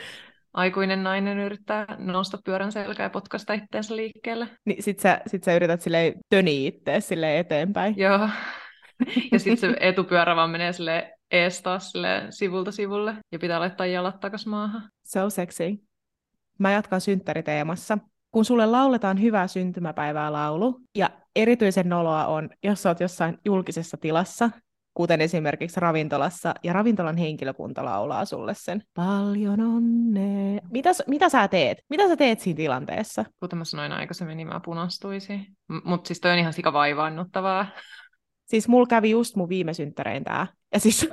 aikuinen 0.54 1.02
nainen 1.02 1.38
yrittää 1.38 1.86
nousta 1.98 2.38
pyörän 2.44 2.72
selkää 2.72 3.04
ja 3.04 3.10
potkasta 3.10 3.52
itteensä 3.52 3.96
liikkeelle. 3.96 4.48
Niin 4.64 4.82
sit 4.82 5.00
sä, 5.00 5.20
sit 5.26 5.44
sä 5.44 5.54
yrität 5.54 5.80
silleen 5.80 6.14
töniä 6.30 6.68
ittees 6.68 7.08
silleen 7.08 7.38
eteenpäin. 7.38 7.94
Joo. 7.96 8.28
Ja 9.32 9.38
sitten 9.38 9.70
se 9.70 9.76
etupyörä 9.80 10.36
vaan 10.36 10.50
menee 10.50 10.72
sille 10.72 11.12
ees 11.30 11.62
taas 11.62 11.92
sivulta 12.30 12.72
sivulle 12.72 13.14
ja 13.32 13.38
pitää 13.38 13.60
laittaa 13.60 13.86
jalat 13.86 14.20
takas 14.20 14.46
maahan. 14.46 14.90
So 15.06 15.30
sexy. 15.30 15.64
Mä 16.58 16.72
jatkan 16.72 17.00
synttäriteemassa. 17.00 17.98
Kun 18.30 18.44
sulle 18.44 18.66
lauletaan 18.66 19.20
hyvää 19.20 19.46
syntymäpäivää 19.46 20.32
laulu, 20.32 20.80
ja 20.94 21.10
erityisen 21.36 21.88
noloa 21.88 22.26
on, 22.26 22.50
jos 22.64 22.82
sä 22.82 22.88
oot 22.88 23.00
jossain 23.00 23.38
julkisessa 23.44 23.96
tilassa, 23.96 24.50
kuten 24.94 25.20
esimerkiksi 25.20 25.80
ravintolassa, 25.80 26.54
ja 26.62 26.72
ravintolan 26.72 27.16
henkilökunta 27.16 27.84
laulaa 27.84 28.24
sulle 28.24 28.54
sen. 28.54 28.82
Paljon 28.94 29.60
onnea. 29.60 30.60
Mitä, 30.70 30.90
mitä 31.06 31.28
sä 31.28 31.48
teet? 31.48 31.78
Mitä 31.90 32.08
sä 32.08 32.16
teet 32.16 32.40
siinä 32.40 32.56
tilanteessa? 32.56 33.24
Kuten 33.40 33.58
mä 33.58 33.64
sanoin 33.64 33.92
aikaisemmin, 33.92 34.36
niin 34.36 34.48
mä 34.48 34.60
punastuisin. 34.64 35.46
Mutta 35.84 36.08
siis 36.08 36.20
toi 36.20 36.32
on 36.32 36.38
ihan 36.38 36.52
sika 36.52 36.72
vaivaannuttavaa. 36.72 37.66
Siis 38.44 38.68
mulla 38.68 38.86
kävi 38.86 39.10
just 39.10 39.36
mun 39.36 39.48
viime 39.48 39.74
synttärein 39.74 40.24
tää. 40.24 40.46
Ja 40.72 40.80
siis 40.80 41.00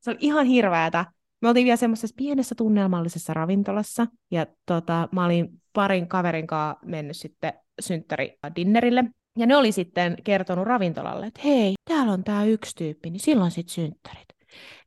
se 0.00 0.10
oli 0.10 0.18
ihan 0.20 0.46
hirveätä. 0.46 1.04
Me 1.42 1.48
oltiin 1.48 1.64
vielä 1.64 1.76
semmoisessa 1.76 2.14
pienessä 2.16 2.54
tunnelmallisessa 2.54 3.34
ravintolassa, 3.34 4.06
ja 4.30 4.46
tota, 4.66 5.08
mä 5.12 5.24
olin 5.24 5.48
parin 5.72 6.08
kaverin 6.08 6.46
kanssa 6.46 6.86
mennyt 6.86 7.16
sitten 7.16 7.52
synttäri-dinnerille, 7.80 9.04
ja 9.38 9.46
ne 9.46 9.56
oli 9.56 9.72
sitten 9.72 10.16
kertonut 10.24 10.66
ravintolalle, 10.66 11.26
että 11.26 11.40
hei, 11.44 11.74
täällä 11.88 12.12
on 12.12 12.24
tämä 12.24 12.44
yksi 12.44 12.76
tyyppi, 12.76 13.10
niin 13.10 13.20
silloin 13.20 13.50
sitten 13.50 13.74
synttärit. 13.74 14.28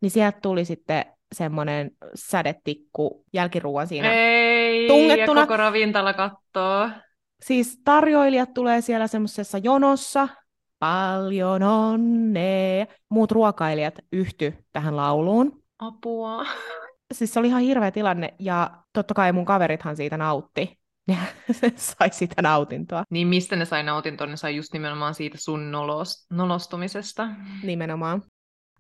Niin 0.01 0.11
sieltä 0.11 0.39
tuli 0.41 0.65
sitten 0.65 1.05
semmoinen 1.35 1.91
sädetikku 2.15 3.25
jälkiruuan 3.33 3.87
siinä 3.87 4.11
Ei, 4.11 4.87
tungettuna. 4.87 5.41
ja 5.41 5.47
koko 5.47 5.57
ravintola 5.57 6.13
kattoo. 6.13 6.89
Siis 7.41 7.79
tarjoilijat 7.85 8.53
tulee 8.53 8.81
siellä 8.81 9.07
semmoisessa 9.07 9.57
jonossa, 9.57 10.27
paljon 10.79 11.63
onnea. 11.63 12.85
Muut 13.09 13.31
ruokailijat 13.31 13.95
yhty 14.11 14.53
tähän 14.73 14.95
lauluun. 14.95 15.63
Apua. 15.79 16.45
Siis 17.13 17.33
se 17.33 17.39
oli 17.39 17.47
ihan 17.47 17.61
hirveä 17.61 17.91
tilanne, 17.91 18.33
ja 18.39 18.71
totta 18.93 19.13
kai 19.13 19.31
mun 19.31 19.45
kaverithan 19.45 19.95
siitä 19.95 20.17
nautti. 20.17 20.79
Ne 21.61 21.73
sai 21.75 22.09
sitä 22.11 22.41
nautintoa. 22.41 23.03
Niin 23.09 23.27
mistä 23.27 23.55
ne 23.55 23.65
sai 23.65 23.83
nautintoa? 23.83 24.27
Ne 24.27 24.37
sai 24.37 24.55
just 24.55 24.73
nimenomaan 24.73 25.13
siitä 25.13 25.37
sun 25.37 25.71
nolos, 25.71 26.25
nolostumisesta. 26.29 27.27
Nimenomaan. 27.63 28.23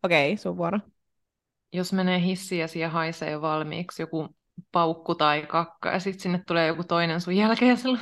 Okei, 0.03 0.33
okay, 0.33 0.37
sun 0.37 0.57
vuoro. 0.57 0.79
Jos 1.73 1.93
menee 1.93 2.21
hissiin 2.21 2.61
ja 2.61 2.67
siihen 2.67 2.91
haisee 2.91 3.31
jo 3.31 3.41
valmiiksi 3.41 4.01
joku 4.01 4.35
paukku 4.71 5.15
tai 5.15 5.45
kakka, 5.47 5.91
ja 5.91 5.99
sitten 5.99 6.21
sinne 6.21 6.41
tulee 6.47 6.67
joku 6.67 6.83
toinen 6.83 7.21
sun 7.21 7.35
jälkeen, 7.35 7.69
ja 7.69 7.75
se, 7.75 7.87
lu- 7.87 7.97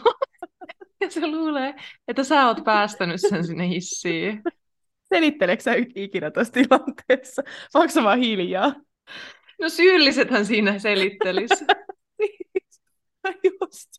ja 1.01 1.10
se 1.12 1.27
luulee, 1.27 1.74
että 2.08 2.24
sä 2.24 2.48
oot 2.48 2.63
päästänyt 2.63 3.22
sen 3.22 3.46
sinne 3.46 3.67
hissiin. 3.67 4.41
Selitteleekö 5.13 5.63
sä 5.63 5.72
ikinä 5.96 6.32
tässä 6.32 6.53
tilanteessa? 6.53 7.41
Onko 7.74 7.91
sä 7.91 8.03
vaan 8.03 8.20
hiljaa? 8.20 8.74
No 9.62 9.70
syyllisethän 9.70 10.46
siinä 10.46 10.79
selittelisi. 10.79 11.65
Just. 13.62 13.89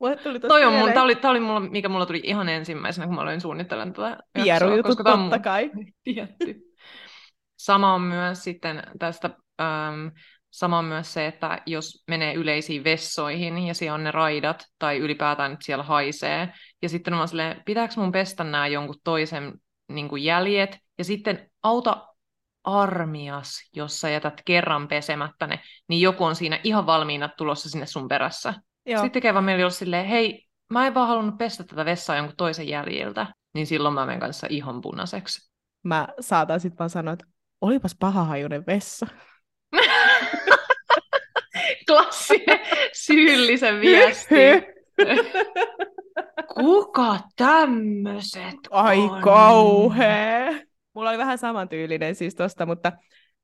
Mulle 0.00 0.16
tuli 0.16 0.40
Toi 0.40 0.64
on 0.64 0.72
mun, 0.72 0.92
tää 0.92 1.02
oli, 1.02 1.16
tää 1.16 1.30
oli 1.30 1.40
mulla, 1.40 1.60
mikä 1.60 1.88
mulla 1.88 2.06
tuli 2.06 2.20
ihan 2.24 2.48
ensimmäisenä, 2.48 3.06
kun 3.06 3.14
mä 3.14 3.20
aloin 3.20 3.40
suunnittelemaan 3.40 3.92
tätä 3.92 4.18
jaksoa, 4.44 4.82
koska 4.82 5.04
totta 5.04 5.16
mun 5.16 5.42
kai. 5.42 5.70
tietty. 6.04 6.60
Sama 7.56 7.94
on 7.94 8.00
myös 8.00 8.44
sitten 8.44 8.82
tästä, 8.98 9.30
äm, 9.60 10.10
sama 10.50 10.78
on 10.78 10.84
myös 10.84 11.12
se, 11.12 11.26
että 11.26 11.62
jos 11.66 12.04
menee 12.08 12.34
yleisiin 12.34 12.84
vessoihin 12.84 13.58
ja 13.58 13.74
siellä 13.74 13.94
on 13.94 14.04
ne 14.04 14.10
raidat 14.10 14.64
tai 14.78 14.98
ylipäätään 14.98 15.50
nyt 15.50 15.62
siellä 15.62 15.84
haisee, 15.84 16.48
ja 16.82 16.88
sitten 16.88 17.14
on 17.14 17.28
silleen, 17.28 17.62
pitääkö 17.64 17.94
mun 17.96 18.12
pestä 18.12 18.44
nämä 18.44 18.66
jonkun 18.66 19.00
toisen 19.04 19.52
niin 19.88 20.22
jäljet, 20.22 20.78
ja 20.98 21.04
sitten 21.04 21.50
auta 21.62 22.13
armias, 22.64 23.70
jos 23.72 24.00
sä 24.00 24.10
jätät 24.10 24.42
kerran 24.44 24.88
pesemättä 24.88 25.46
ne, 25.46 25.60
niin 25.88 26.00
joku 26.00 26.24
on 26.24 26.36
siinä 26.36 26.60
ihan 26.64 26.86
valmiina 26.86 27.28
tulossa 27.28 27.70
sinne 27.70 27.86
sun 27.86 28.08
perässä. 28.08 28.54
Joo. 28.86 28.96
Sitten 28.96 29.12
tekee 29.12 29.34
vaan 29.34 29.44
mieli 29.44 29.62
olla 29.62 29.70
silleen, 29.70 30.06
hei, 30.06 30.46
mä 30.72 30.86
en 30.86 30.94
vaan 30.94 31.08
halunnut 31.08 31.38
pestä 31.38 31.64
tätä 31.64 31.84
vessaa 31.84 32.16
jonkun 32.16 32.36
toisen 32.36 32.68
jäljiltä, 32.68 33.26
niin 33.54 33.66
silloin 33.66 33.94
mä 33.94 34.06
menen 34.06 34.20
kanssa 34.20 34.46
ihan 34.50 34.80
punaiseksi. 34.80 35.50
Mä 35.82 36.08
saatan 36.20 36.60
sitten 36.60 36.78
vaan 36.78 36.90
sanoa, 36.90 37.12
että 37.12 37.24
olipas 37.60 37.96
pahahajuinen 38.00 38.66
vessa. 38.66 39.06
Klassinen 41.88 42.60
syyllisen 42.92 43.80
viesti. 43.80 44.34
Kuka 46.54 47.18
tämmöiset 47.36 48.54
Ai 48.70 48.98
on? 48.98 49.20
kauhea. 49.20 50.52
Mulla 50.94 51.10
oli 51.10 51.18
vähän 51.18 51.38
samantyylinen 51.38 52.14
siis 52.14 52.34
tosta, 52.34 52.66
mutta 52.66 52.92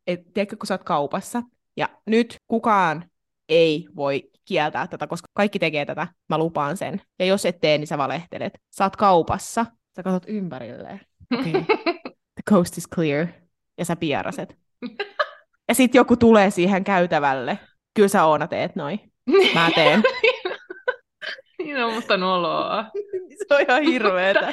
et, 0.06 0.20
tiedätkö, 0.34 0.56
kun 0.56 0.66
sä 0.66 0.74
oot 0.74 0.84
kaupassa, 0.84 1.42
ja 1.76 1.88
nyt 2.06 2.36
kukaan 2.46 3.10
ei 3.48 3.86
voi 3.96 4.30
kieltää 4.44 4.86
tätä, 4.86 5.06
koska 5.06 5.28
kaikki 5.34 5.58
tekee 5.58 5.86
tätä, 5.86 6.06
mä 6.28 6.38
lupaan 6.38 6.76
sen. 6.76 7.00
Ja 7.18 7.26
jos 7.26 7.46
et 7.46 7.60
tee, 7.60 7.78
niin 7.78 7.86
sä 7.86 7.98
valehtelet. 7.98 8.58
Sä 8.70 8.84
oot 8.84 8.96
kaupassa, 8.96 9.66
sä 9.96 10.02
katsot 10.02 10.24
ympärilleen. 10.26 11.00
Okay. 11.34 11.52
the 12.36 12.42
coast 12.50 12.78
is 12.78 12.88
clear. 12.94 13.26
Ja 13.78 13.84
sä 13.84 13.96
pieraset. 13.96 14.56
Ja 15.68 15.74
sit 15.74 15.94
joku 15.94 16.16
tulee 16.16 16.50
siihen 16.50 16.84
käytävälle. 16.84 17.58
Kyllä 17.94 18.08
sä 18.08 18.24
Oona 18.24 18.46
teet 18.46 18.76
noin. 18.76 19.12
Mä 19.54 19.70
teen. 19.74 20.02
niin 21.58 21.84
on 21.84 21.94
musta 21.94 22.16
noloa. 22.16 22.84
Se 23.48 23.54
on 23.54 23.60
ihan 23.60 23.82
hirveetä. 23.82 24.52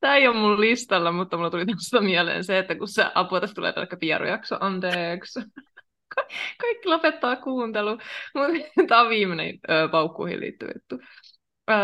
Tämä 0.00 0.16
ei 0.16 0.28
ole 0.28 0.36
mun 0.36 0.60
listalla, 0.60 1.12
mutta 1.12 1.36
mulla 1.36 1.50
tuli 1.50 1.66
tästä 1.66 2.00
mieleen 2.00 2.44
se, 2.44 2.58
että 2.58 2.74
kun 2.74 2.88
se 2.88 3.06
apua 3.14 3.40
tästä 3.40 3.54
tulee 3.54 3.72
pelkkä 3.72 3.96
pierujakso, 3.96 4.56
anteeksi. 4.60 5.40
Ka- 6.14 6.26
Kaikki 6.60 6.88
lopettaa 6.88 7.36
kuuntelu. 7.36 7.90
Mutta 8.34 8.84
tämä 8.88 9.00
on 9.00 9.08
viimeinen 9.08 9.58
ö, 9.70 9.88
paukkuihin 9.88 10.40
liittyvä 10.40 10.70
juttu. 10.74 10.98
Ö, 11.70 11.74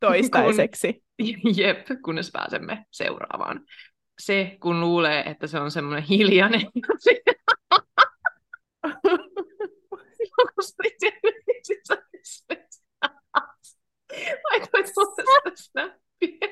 Toistaiseksi. 0.00 0.92
Kun, 0.92 1.56
jep, 1.56 1.86
kunnes 2.04 2.30
pääsemme 2.32 2.84
seuraavaan. 2.90 3.60
Se, 4.18 4.56
kun 4.60 4.80
luulee, 4.80 5.20
että 5.30 5.46
se 5.46 5.58
on 5.60 5.70
semmoinen 5.70 6.04
hiljainen. 6.04 6.60
Laitoit 14.50 14.86
mulle 14.96 15.16
sitä 15.16 15.50
snappia. 15.54 16.48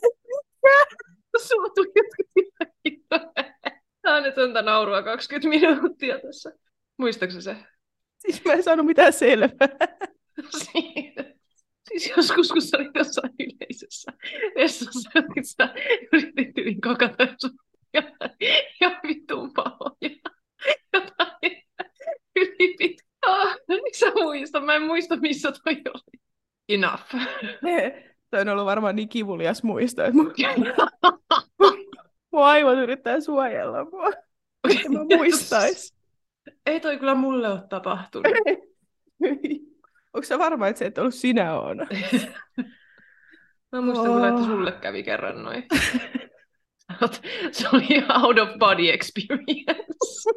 Sulla 0.00 0.16
tuli 0.22 0.32
jotenkin 0.34 0.55
äänetöntä 4.06 4.62
naurua 4.62 5.02
20 5.02 5.48
minuuttia 5.48 6.20
tässä. 6.20 6.52
Muistaaksä 6.96 7.40
se? 7.40 7.56
Siis 8.18 8.44
mä 8.44 8.52
en 8.52 8.62
saanut 8.62 8.86
mitään 8.86 9.12
selvää. 9.12 9.68
Siitä. 10.50 11.24
Siis 11.88 12.12
joskus, 12.16 12.48
kun 12.48 12.62
sä 12.62 12.76
olit 12.76 12.90
jossain 12.94 13.32
yleisössä 13.40 14.12
vessassa, 14.56 15.10
niin 15.14 15.44
sä 15.44 15.74
yritit 16.12 16.56
hyvin 16.56 16.80
kakata 16.80 17.26
sun 17.40 17.50
ja 18.80 19.00
vitun 19.08 19.52
pahoja. 19.52 20.10
Jotain 20.92 21.62
ylipit. 22.36 22.96
Ah, 23.26 23.56
niin 23.68 23.98
sä 23.98 24.06
muista? 24.14 24.60
Mä 24.60 24.74
en 24.74 24.82
muista, 24.82 25.16
missä 25.16 25.52
toi 25.52 25.82
oli. 25.94 26.20
Enough. 26.68 27.14
Toi 28.30 28.40
on 28.40 28.48
ollut 28.48 28.66
varmaan 28.66 28.96
niin 28.96 29.08
kivulias 29.08 29.62
muisto, 29.62 30.04
että 30.04 30.16
mun, 30.16 30.34
mun 32.32 32.44
aivot 32.44 32.78
yrittää 32.78 33.20
suojella 33.20 33.84
mua. 33.84 34.08
että 34.70 34.88
mä 34.92 35.16
muistais. 35.16 35.96
Ei 36.66 36.80
toi 36.80 36.98
kyllä 36.98 37.14
mulle 37.14 37.48
ole 37.48 37.62
tapahtunut. 37.68 38.32
Onko 40.14 40.24
sä 40.26 40.38
varma, 40.38 40.68
että 40.68 40.78
se 40.78 40.86
et 40.86 40.98
ollut 40.98 41.14
sinä 41.14 41.60
on? 41.60 41.76
Mä 43.72 43.80
muistan 43.80 44.12
kyllä, 44.12 44.28
että 44.28 44.44
sulle 44.44 44.72
kävi 44.72 45.02
kerran 45.02 45.42
noin. 45.42 45.64
Se 47.52 47.68
oli 47.72 47.86
out 48.22 48.38
of 48.38 48.48
body 48.58 48.88
experience. 48.88 50.30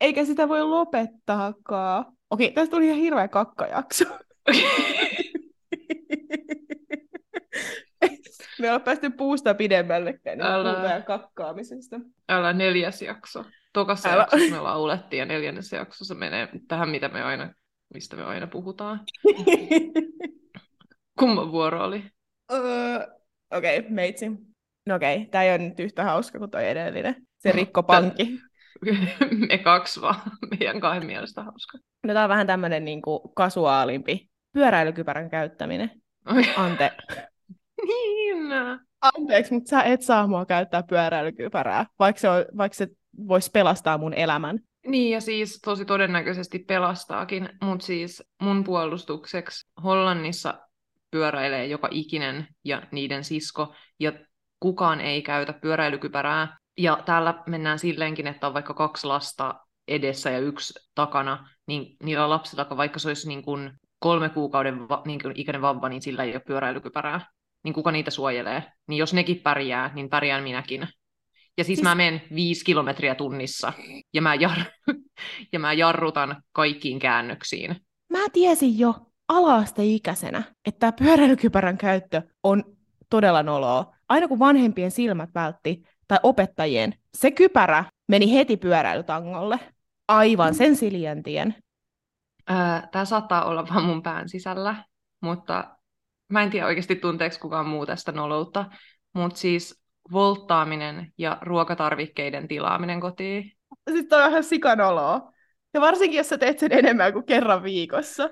Eikä 0.00 0.24
sitä 0.24 0.48
voi 0.48 0.62
lopettaakaan. 0.62 2.04
Okei, 2.30 2.50
tästä 2.52 2.70
tuli 2.70 2.86
ihan 2.86 2.98
hirveä 2.98 3.28
kakkajakso. 3.28 4.04
Me 8.58 8.66
ollaan 8.66 8.82
päästy 8.82 9.10
puusta 9.10 9.54
pidemmällekään 9.54 10.38
niin 10.38 10.46
Älä. 10.46 10.74
puhutaan 10.74 11.02
kakkaamisesta. 11.02 12.00
Älä 12.28 12.52
neljäs 12.52 13.02
jakso. 13.02 13.44
Tokassa 13.72 14.08
Älä. 14.08 14.22
jaksossa 14.22 14.54
me 14.54 14.60
laulettiin 14.60 15.18
ja 15.18 15.26
neljännessä 15.26 15.76
jaksossa 15.76 16.14
menee 16.14 16.48
tähän, 16.68 16.88
mitä 16.88 17.08
me 17.08 17.22
aina, 17.22 17.54
mistä 17.94 18.16
me 18.16 18.24
aina 18.24 18.46
puhutaan. 18.46 19.00
Kumman 21.18 21.52
vuoro 21.52 21.84
oli? 21.84 22.04
Öö, 22.52 23.06
Okei, 23.50 23.78
okay, 23.78 23.90
meitsi. 23.90 24.30
No 24.86 24.94
okei, 24.94 25.16
okay, 25.16 25.26
tää 25.30 25.42
ei 25.42 25.50
ole 25.50 25.58
nyt 25.58 25.80
yhtä 25.80 26.04
hauska 26.04 26.38
kuin 26.38 26.50
toi 26.50 26.68
edellinen. 26.68 27.16
Se 27.38 27.52
rikko 27.52 27.82
pankki. 27.82 28.38
me 29.48 29.58
kaksi 29.58 30.00
vaan. 30.00 30.20
Meidän 30.50 30.80
kahden 30.80 31.06
mielestä 31.06 31.42
hauska. 31.42 31.78
No 32.06 32.14
tää 32.14 32.22
on 32.22 32.28
vähän 32.28 32.46
tämmönen 32.46 32.84
niinku 32.84 33.28
kasuaalimpi 33.28 34.30
pyöräilykypärän 34.52 35.30
käyttäminen. 35.30 35.90
Ante, 36.56 36.92
niin. 37.86 38.38
anteeksi, 39.00 39.54
mutta 39.54 39.70
sä 39.70 39.82
et 39.82 40.02
saa 40.02 40.26
mua 40.26 40.46
käyttää 40.46 40.82
pyöräilykypärää, 40.82 41.86
vaikka 41.98 42.20
se, 42.20 42.28
on, 42.28 42.44
vaikka 42.56 42.76
se 42.76 42.88
voisi 43.28 43.50
pelastaa 43.50 43.98
mun 43.98 44.14
elämän. 44.14 44.58
Niin, 44.86 45.12
ja 45.12 45.20
siis 45.20 45.60
tosi 45.64 45.84
todennäköisesti 45.84 46.58
pelastaakin, 46.58 47.48
mutta 47.62 47.86
siis 47.86 48.22
mun 48.42 48.64
puolustukseksi 48.64 49.68
Hollannissa 49.84 50.54
pyöräilee 51.10 51.66
joka 51.66 51.88
ikinen 51.90 52.48
ja 52.64 52.82
niiden 52.92 53.24
sisko, 53.24 53.74
ja 54.00 54.12
kukaan 54.60 55.00
ei 55.00 55.22
käytä 55.22 55.52
pyöräilykypärää. 55.52 56.58
Ja 56.78 57.02
täällä 57.04 57.42
mennään 57.46 57.78
silleenkin, 57.78 58.26
että 58.26 58.46
on 58.46 58.54
vaikka 58.54 58.74
kaksi 58.74 59.06
lasta 59.06 59.54
edessä 59.88 60.30
ja 60.30 60.38
yksi 60.38 60.74
takana, 60.94 61.48
niin 61.66 61.96
niillä 62.02 62.30
lapsilla, 62.30 62.76
vaikka 62.76 62.98
se 62.98 63.08
olisi 63.08 63.28
niin 63.28 63.42
kuin 63.42 63.70
kolme 63.98 64.28
kuukauden 64.28 64.88
va- 64.88 65.02
niin 65.06 65.22
kuin 65.22 65.32
ikäinen 65.36 65.62
vauva, 65.62 65.88
niin 65.88 66.02
sillä 66.02 66.24
ei 66.24 66.32
ole 66.32 66.42
pyöräilykypärää. 66.46 67.20
Niin 67.66 67.74
kuka 67.74 67.92
niitä 67.92 68.10
suojelee? 68.10 68.62
Niin 68.88 68.98
jos 68.98 69.14
nekin 69.14 69.40
pärjää, 69.40 69.90
niin 69.94 70.08
pärjään 70.08 70.42
minäkin. 70.42 70.80
Ja 71.58 71.64
siis, 71.64 71.66
Siis- 71.66 71.82
mä 71.82 71.94
menen 71.94 72.22
viisi 72.34 72.64
kilometriä 72.64 73.14
tunnissa, 73.14 73.72
ja 74.14 74.22
mä, 74.22 74.34
jar- 74.34 74.94
ja 75.52 75.58
mä 75.58 75.72
jarrutan 75.72 76.42
kaikkiin 76.52 76.98
käännöksiin. 76.98 77.76
Mä 78.12 78.18
tiesin 78.32 78.78
jo 78.78 78.94
ala-asteikäisenä, 79.28 80.42
että 80.66 80.78
tämä 80.78 80.92
pyöräilykypärän 80.92 81.78
käyttö 81.78 82.22
on 82.42 82.64
todella 83.10 83.42
noloa. 83.42 83.94
Aina 84.08 84.28
kun 84.28 84.38
vanhempien 84.38 84.90
silmät 84.90 85.30
vältti 85.34 85.82
tai 86.08 86.18
opettajien, 86.22 86.94
se 87.14 87.30
kypärä 87.30 87.84
meni 88.08 88.34
heti 88.34 88.56
pyöräilytangolle. 88.56 89.58
Aivan 90.08 90.54
sen 90.54 90.76
siljentien. 90.76 91.54
Tämä 92.92 93.04
saattaa 93.04 93.44
olla 93.44 93.66
vaan 93.68 93.84
mun 93.84 94.02
pään 94.02 94.28
sisällä, 94.28 94.84
mutta 95.20 95.75
mä 96.28 96.42
en 96.42 96.50
tiedä 96.50 96.66
oikeasti 96.66 96.96
tunteeko 96.96 97.36
kukaan 97.40 97.66
muu 97.66 97.86
tästä 97.86 98.12
noloutta, 98.12 98.64
mutta 99.12 99.38
siis 99.38 99.82
volttaaminen 100.12 101.12
ja 101.18 101.38
ruokatarvikkeiden 101.40 102.48
tilaaminen 102.48 103.00
kotiin. 103.00 103.52
Sitten 103.92 104.18
on 104.18 104.24
vähän 104.24 104.44
sikanoloa. 104.44 105.32
Ja 105.74 105.80
varsinkin, 105.80 106.18
jos 106.18 106.28
sä 106.28 106.38
teet 106.38 106.58
sen 106.58 106.72
enemmän 106.72 107.12
kuin 107.12 107.26
kerran 107.26 107.62
viikossa. 107.62 108.30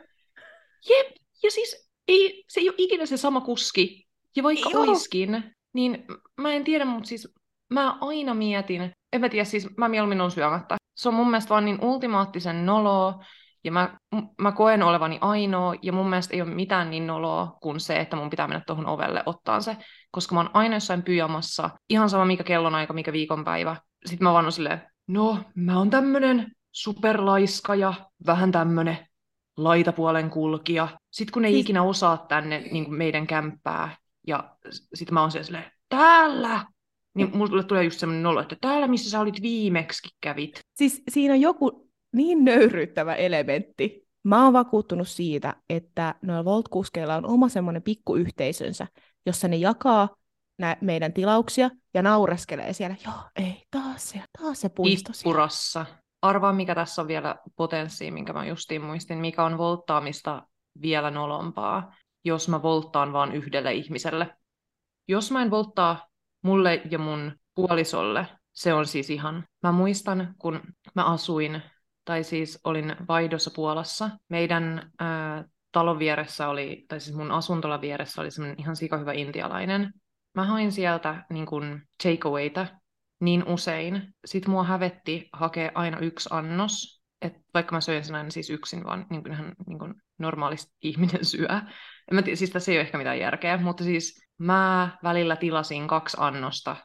Jep, 0.89 1.17
ja 1.43 1.51
siis 1.51 1.91
ei, 2.09 2.45
se 2.49 2.61
ei 2.61 2.69
ole 2.69 2.75
ikinä 2.79 3.07
se 3.07 3.17
sama 3.17 3.41
kuski. 3.41 4.07
Ja 4.37 4.43
vaikka 4.43 4.71
Joo. 4.71 4.83
oiskin, 4.83 5.55
niin 5.73 6.05
mä 6.41 6.53
en 6.53 6.65
tiedä, 6.65 6.85
mutta 6.85 7.09
siis 7.09 7.35
mä 7.71 7.99
aina 8.01 8.35
mietin, 8.35 8.93
en 9.13 9.21
mä 9.21 9.29
tiedä, 9.29 9.45
siis 9.45 9.77
mä 9.77 9.89
mieluummin 9.89 10.21
on 10.21 10.31
syömättä. 10.31 10.77
Se 10.95 11.09
on 11.09 11.15
mun 11.15 11.31
mielestä 11.31 11.49
vaan 11.49 11.65
niin 11.65 11.85
ultimaattisen 11.85 12.67
noloa, 12.67 13.25
ja 13.65 13.73
mä, 13.73 13.99
mä 14.41 14.53
koen 14.53 14.83
olevani 14.83 15.19
ainoa, 15.21 15.75
ja 15.83 15.93
mun 15.93 16.09
mielestä 16.09 16.35
ei 16.35 16.43
ole 16.43 16.55
mitään 16.55 16.91
niin 16.91 17.07
noloa 17.07 17.57
kuin 17.63 17.81
se, 17.81 18.01
että 18.01 18.17
mun 18.17 18.31
pitää 18.31 18.49
mennä 18.49 18.63
tuohon 18.67 18.87
ovelle 18.87 19.23
ottaan 19.27 19.63
se, 19.63 19.77
koska 20.11 20.35
mä 20.35 20.41
oon 20.41 20.51
aina 20.55 20.77
jossain 20.77 21.03
pyjamassa, 21.03 21.71
ihan 21.89 22.11
sama 22.11 22.25
mikä 22.25 22.45
kellonaika, 22.45 22.93
mikä 22.93 23.13
viikonpäivä. 23.13 23.77
Sitten 24.07 24.25
mä 24.25 24.33
vaan 24.33 24.53
silleen, 24.53 24.83
no, 25.09 25.39
mä 25.55 25.79
oon 25.79 25.91
tämmönen 25.91 26.53
superlaiska 26.73 27.75
ja 27.75 27.95
vähän 28.27 28.53
tämmönen 28.53 28.99
laitapuolen 29.57 30.31
kulkija. 30.31 30.89
Sitten 31.11 31.33
kun 31.33 31.45
ei 31.45 31.53
siis... 31.53 31.65
ikinä 31.65 31.83
osaa 31.83 32.17
tänne 32.17 32.59
niin 32.59 32.85
kuin 32.85 32.95
meidän 32.95 33.27
kämppää, 33.27 33.97
ja 34.27 34.57
sitten 34.95 35.15
mä 35.15 35.21
oon 35.21 35.31
silleen, 35.31 35.73
täällä! 35.89 36.67
Niin 37.15 37.37
mulle 37.37 37.65
tulee 37.65 37.85
just 37.85 37.99
semmoinen 37.99 38.27
olo, 38.27 38.41
että 38.41 38.57
täällä 38.61 38.89
missä 38.89 39.11
sä 39.11 39.21
olit 39.21 39.43
viimeksi 39.43 40.09
kävit. 40.21 40.61
Siis 40.75 41.03
siinä 41.09 41.35
on 41.35 41.41
joku 41.41 41.84
niin 42.15 42.45
nöyryyttävä 42.45 43.15
elementti. 43.15 44.05
Mä 44.23 44.45
oon 44.45 44.53
vakuuttunut 44.53 45.09
siitä, 45.09 45.55
että 45.71 46.15
noilla 46.23 46.45
Volt-kuskeilla 46.45 47.17
on 47.17 47.27
oma 47.27 47.49
semmoinen 47.49 47.83
pikkuyhteisönsä, 47.83 48.87
jossa 49.27 49.49
ne 49.49 49.57
jakaa 49.57 50.09
nä- 50.59 50.77
meidän 50.81 51.13
tilauksia 51.13 51.71
ja 51.95 52.03
naureskelee 52.03 52.73
siellä, 52.73 52.97
joo, 53.05 53.15
ei, 53.37 53.63
taas 53.71 54.09
se, 54.09 54.23
taas 54.39 54.61
se 54.61 54.69
puisto 54.69 55.13
Ikkurassa. 55.15 55.87
Arvaa, 56.23 56.53
mikä 56.53 56.75
tässä 56.75 57.03
on 57.03 57.09
vielä 57.09 57.37
potenssi, 57.57 58.11
minkä 58.11 58.33
mä 58.33 58.47
justiin 58.47 58.83
muistin, 58.83 59.19
mikä 59.19 59.45
on 59.45 59.59
volttaamista 59.59 60.43
vielä 60.83 61.11
nolompaa, 61.11 61.95
jos 62.25 62.49
mä 62.49 62.63
volttaan 62.63 63.13
vaan 63.13 63.33
yhdelle 63.33 63.73
ihmiselle. 63.73 64.37
Jos 65.09 65.31
mä 65.31 65.43
en 65.43 65.51
volttaa 65.51 66.07
mulle 66.43 66.83
ja 66.91 66.99
mun 66.99 67.33
puolisolle, 67.55 68.27
se 68.53 68.75
on 68.75 68.87
siis 68.87 69.11
ihan... 69.11 69.45
Mä 69.63 69.73
muistan, 69.73 70.35
kun 70.39 70.61
mä 70.95 71.05
asuin, 71.05 71.63
tai 72.05 72.25
siis 72.25 72.61
olin 72.65 72.97
vaihdossa 73.09 73.51
Puolassa. 73.55 74.11
Meidän 74.29 74.93
ää, 74.99 75.45
talon 75.73 75.99
vieressä 75.99 76.49
oli, 76.49 76.85
tai 76.89 77.01
siis 77.01 77.17
mun 77.17 77.31
asuntola 77.31 77.81
vieressä 77.81 78.21
oli 78.21 78.31
semmoinen 78.31 78.61
ihan 78.61 78.77
sikahyvä 78.77 79.13
intialainen. 79.13 79.93
Mä 80.35 80.45
hain 80.45 80.73
sieltä 80.73 81.25
niin 81.31 81.47
kuin 81.47 81.83
takeawayta 82.03 82.67
niin 83.21 83.45
usein. 83.49 84.15
Sitten 84.25 84.51
mua 84.51 84.65
hävetti 84.65 85.29
hakea 85.33 85.71
aina 85.75 85.99
yksi 85.99 86.29
annos, 86.33 87.03
et 87.23 87.33
vaikka 87.55 87.77
mä 87.77 87.81
söin 87.81 88.05
sen 88.05 88.15
aina 88.15 88.31
siis 88.31 88.51
yksin, 88.51 88.85
vaan 88.85 89.07
niin 89.11 89.23
kuin 89.23 89.33
ihan 89.33 89.55
niin 89.67 89.79
kuin 89.79 89.95
normaalisti 90.19 90.73
ihminen 90.89 91.25
syö. 91.25 91.49
En 92.11 92.15
mä 92.15 92.23
tiedä, 92.23 92.37
siis 92.37 92.51
tässä 92.51 92.73
ei 92.73 92.79
ole 92.79 92.85
ehkä 92.85 92.99
mitään 92.99 93.19
järkeä, 93.19 93.59
mutta 93.59 93.85
siis 93.85 94.25
mä 94.39 94.99
välillä 95.03 95.37
tilasin 95.37 95.89
kaksi 95.89 96.17
annosta, 96.21 96.77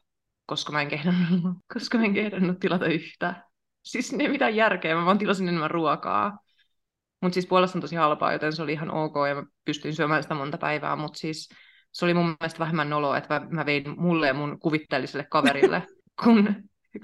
koska 0.45 0.71
mä 0.71 0.81
en 0.81 0.87
kehdannut, 0.87 1.57
koska 1.73 1.97
mä 1.97 2.05
en 2.05 2.13
kehdannut 2.13 2.59
tilata 2.59 2.85
yhtä. 2.85 3.48
Siis 3.83 4.13
ei 4.19 4.29
mitään 4.29 4.55
järkeä, 4.55 4.95
mä 4.95 5.05
vaan 5.05 5.17
tilasin 5.17 5.47
enemmän 5.47 5.71
ruokaa. 5.71 6.39
Mutta 7.21 7.33
siis 7.33 7.47
puolesta 7.47 7.77
on 7.77 7.81
tosi 7.81 7.95
halpaa, 7.95 8.33
joten 8.33 8.53
se 8.53 8.63
oli 8.63 8.73
ihan 8.73 8.91
ok 8.91 9.15
ja 9.29 9.35
mä 9.35 9.43
pystyin 9.65 9.95
syömään 9.95 10.23
sitä 10.23 10.35
monta 10.35 10.57
päivää, 10.57 10.95
mutta 10.95 11.19
siis 11.19 11.49
se 11.91 12.05
oli 12.05 12.13
mun 12.13 12.35
mielestä 12.39 12.59
vähemmän 12.59 12.89
noloa, 12.89 13.17
että 13.17 13.41
mä 13.49 13.65
vein 13.65 13.83
mulle 13.97 14.27
ja 14.27 14.33
mun 14.33 14.59
kuvitteelliselle 14.59 15.27
kaverille 15.29 15.87
kun, 16.23 16.55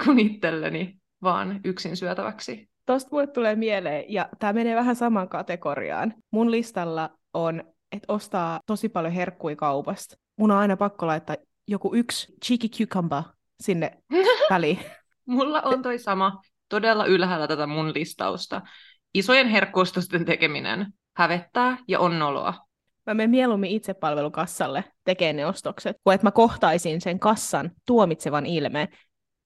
kun 0.05 0.19
itselleni 0.19 0.99
vaan 1.23 1.61
yksin 1.63 1.97
syötäväksi. 1.97 2.69
Tuosta 2.85 3.09
mulle 3.11 3.27
tulee 3.27 3.55
mieleen, 3.55 4.05
ja 4.07 4.29
tämä 4.39 4.53
menee 4.53 4.75
vähän 4.75 4.95
saman 4.95 5.29
kategoriaan. 5.29 6.13
Mun 6.31 6.51
listalla 6.51 7.09
on, 7.33 7.63
että 7.91 8.13
ostaa 8.13 8.59
tosi 8.65 8.89
paljon 8.89 9.13
herkkui 9.13 9.55
kaupasta. 9.55 10.15
Mun 10.37 10.51
on 10.51 10.57
aina 10.57 10.77
pakko 10.77 11.07
laittaa 11.07 11.35
joku 11.67 11.95
yksi 11.95 12.33
cheeky 12.45 12.67
cucumber 12.67 13.23
sinne 13.63 13.91
väliin. 14.51 14.79
Mulla 15.25 15.61
on 15.61 15.81
toi 15.81 15.99
sama, 15.99 16.41
todella 16.69 17.05
ylhäällä 17.05 17.47
tätä 17.47 17.67
mun 17.67 17.93
listausta. 17.93 18.61
Isojen 19.13 19.47
herkkuostosten 19.47 20.25
tekeminen 20.25 20.93
hävettää 21.17 21.77
ja 21.87 21.99
on 21.99 22.19
noloa. 22.19 22.53
Mä 23.05 23.13
menen 23.13 23.29
mieluummin 23.29 23.71
itsepalvelukassalle 23.71 24.83
tekemään 25.03 25.35
ne 25.35 25.45
ostokset, 25.45 25.97
kuin 26.03 26.15
että 26.15 26.27
mä 26.27 26.31
kohtaisin 26.31 27.01
sen 27.01 27.19
kassan 27.19 27.71
tuomitsevan 27.87 28.45
ilmeen, 28.45 28.87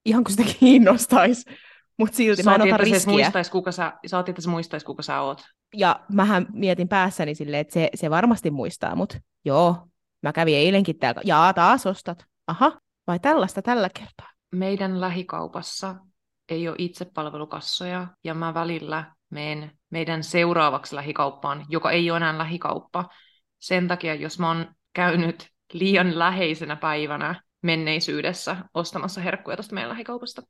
ihan 0.05 0.23
kuin 0.23 0.35
sitä 0.35 0.53
kiinnostaisi. 0.59 1.51
Mutta 1.97 2.17
silti 2.17 2.43
mä 2.43 2.55
en 2.55 2.61
ota 2.61 2.77
riskiä. 2.77 3.13
Muistais, 3.13 3.49
kuka 3.49 3.71
sä, 3.71 3.93
saati, 4.05 4.31
että 4.31 4.41
se 4.41 4.49
muistaisi, 4.49 4.85
kuka 4.85 5.03
sä 5.03 5.21
oot. 5.21 5.41
Ja 5.75 5.99
mähän 6.11 6.47
mietin 6.53 6.87
päässäni 6.87 7.35
silleen, 7.35 7.61
että 7.61 7.73
se, 7.73 7.89
se 7.95 8.09
varmasti 8.09 8.51
muistaa, 8.51 8.95
mutta 8.95 9.17
joo, 9.45 9.87
mä 10.21 10.33
kävin 10.33 10.55
eilenkin 10.55 10.99
täällä. 10.99 11.21
Jaa, 11.25 11.53
taas 11.53 11.85
ostat. 11.85 12.25
Aha, 12.47 12.79
vai 13.07 13.19
tällaista 13.19 13.61
tällä 13.61 13.89
kertaa? 13.89 14.29
Meidän 14.51 15.01
lähikaupassa 15.01 15.95
ei 16.49 16.67
ole 16.67 16.75
itsepalvelukassoja, 16.79 18.07
ja 18.23 18.33
mä 18.33 18.53
välillä 18.53 19.15
menen 19.29 19.71
meidän 19.89 20.23
seuraavaksi 20.23 20.95
lähikauppaan, 20.95 21.65
joka 21.69 21.91
ei 21.91 22.11
ole 22.11 22.17
enää 22.17 22.37
lähikauppa. 22.37 23.09
Sen 23.59 23.87
takia, 23.87 24.15
jos 24.15 24.39
mä 24.39 24.47
oon 24.47 24.65
käynyt 24.93 25.49
liian 25.73 26.19
läheisenä 26.19 26.75
päivänä 26.75 27.41
menneisyydessä 27.61 28.57
ostamassa 28.73 29.21
herkkuja 29.21 29.57
tuosta 29.57 29.73
meidän 29.73 29.89
lähikaupasta. 29.89 30.41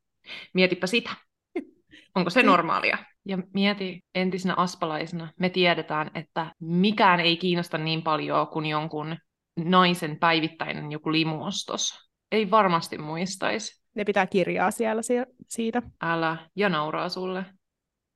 Mietipä 0.53 0.87
sitä. 0.87 1.09
Onko 2.15 2.29
se 2.29 2.43
normaalia? 2.43 2.97
Ja 3.25 3.37
mieti 3.53 4.01
entisenä 4.15 4.53
aspalaisena, 4.57 5.31
me 5.39 5.49
tiedetään, 5.49 6.11
että 6.15 6.53
mikään 6.59 7.19
ei 7.19 7.37
kiinnosta 7.37 7.77
niin 7.77 8.01
paljon 8.01 8.47
kuin 8.47 8.65
jonkun 8.65 9.17
naisen 9.63 10.19
päivittäinen 10.19 10.91
joku 10.91 11.11
limuostos. 11.11 12.09
Ei 12.31 12.51
varmasti 12.51 12.97
muistaisi. 12.97 13.83
Ne 13.99 14.05
pitää 14.05 14.27
kirjaa 14.27 14.71
siellä 14.71 15.01
siitä. 15.47 15.81
Älä, 16.01 16.37
ja 16.55 16.69
nauraa 16.69 17.09
sulle. 17.09 17.45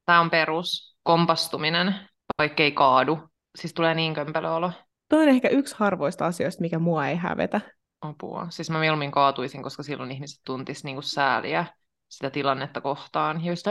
Tämä 0.05 0.19
on 0.19 0.29
perus. 0.29 0.97
Kompastuminen, 1.03 1.95
vaikkei 2.37 2.71
kaadu. 2.71 3.19
Siis 3.55 3.73
tulee 3.73 3.93
niin 3.93 4.13
kömpelö 4.13 4.51
olo. 4.51 4.71
Tuo 5.09 5.19
on 5.19 5.29
ehkä 5.29 5.49
yksi 5.49 5.75
harvoista 5.77 6.25
asioista, 6.25 6.61
mikä 6.61 6.79
mua 6.79 7.07
ei 7.07 7.15
hävetä. 7.15 7.61
Apua. 8.01 8.47
Siis 8.49 8.69
mä 8.69 8.79
mieluummin 8.79 9.11
kaatuisin, 9.11 9.63
koska 9.63 9.83
silloin 9.83 10.11
ihmiset 10.11 10.41
tuntis 10.45 10.83
niinku 10.83 11.01
sääliä 11.01 11.65
sitä 12.09 12.29
tilannetta 12.29 12.81
kohtaan. 12.81 13.45
Ja 13.45 13.51
just, 13.51 13.67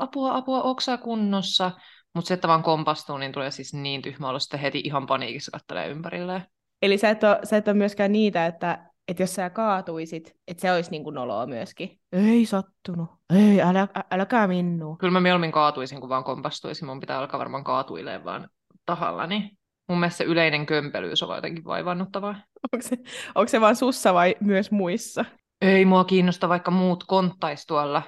apua, 0.00 0.36
apua, 0.36 0.62
oksa 0.62 0.96
kunnossa? 0.96 1.70
Mutta 2.14 2.28
se, 2.28 2.34
että 2.34 2.48
vaan 2.48 2.62
kompastuu, 2.62 3.18
niin 3.18 3.32
tulee 3.32 3.50
siis 3.50 3.74
niin 3.74 4.02
tyhmä 4.02 4.28
olo, 4.28 4.38
sitten 4.38 4.60
heti 4.60 4.80
ihan 4.84 5.06
paniikissa 5.06 5.50
kattelee 5.50 5.88
ympärilleen. 5.88 6.46
Eli 6.82 6.98
sä 6.98 7.10
et, 7.10 7.24
ole, 7.24 7.38
sä 7.44 7.56
et 7.56 7.68
ole 7.68 7.76
myöskään 7.76 8.12
niitä, 8.12 8.46
että, 8.46 8.91
että 9.08 9.22
jos 9.22 9.34
sä 9.34 9.50
kaatuisit, 9.50 10.36
että 10.48 10.60
se 10.60 10.72
olisi 10.72 10.90
niin 10.90 11.04
kuin 11.04 11.14
noloa 11.14 11.46
myöskin. 11.46 12.00
Ei 12.12 12.46
sattunut. 12.46 13.10
Ei, 13.34 13.62
älä, 13.62 13.88
äläkää 14.10 14.46
minua. 14.46 14.96
Kyllä 14.96 15.12
mä 15.12 15.20
mieluummin 15.20 15.52
kaatuisin, 15.52 16.00
kun 16.00 16.08
vaan 16.08 16.24
kompastuisin. 16.24 16.86
Mun 16.86 17.00
pitää 17.00 17.18
alkaa 17.18 17.40
varmaan 17.40 17.64
kaatuileen 17.64 18.24
vaan 18.24 18.48
tahallani. 18.86 19.50
Mun 19.88 20.00
mielestä 20.00 20.18
se 20.18 20.24
yleinen 20.24 20.66
kömpelyys 20.66 21.22
on 21.22 21.36
jotenkin 21.36 21.64
vaivannuttavaa. 21.64 22.34
Onko 22.72 22.88
se, 22.88 22.96
onko 23.34 23.48
se 23.48 23.60
vaan 23.60 23.76
sussa 23.76 24.14
vai 24.14 24.36
myös 24.40 24.70
muissa? 24.70 25.24
Ei 25.60 25.84
mua 25.84 26.04
kiinnosta, 26.04 26.48
vaikka 26.48 26.70
muut 26.70 27.04
konttais 27.04 27.66
tuolla. 27.66 28.02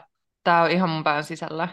Tää 0.44 0.62
on 0.62 0.70
ihan 0.70 0.90
mun 0.90 1.04
pään 1.04 1.24
sisällä. 1.24 1.68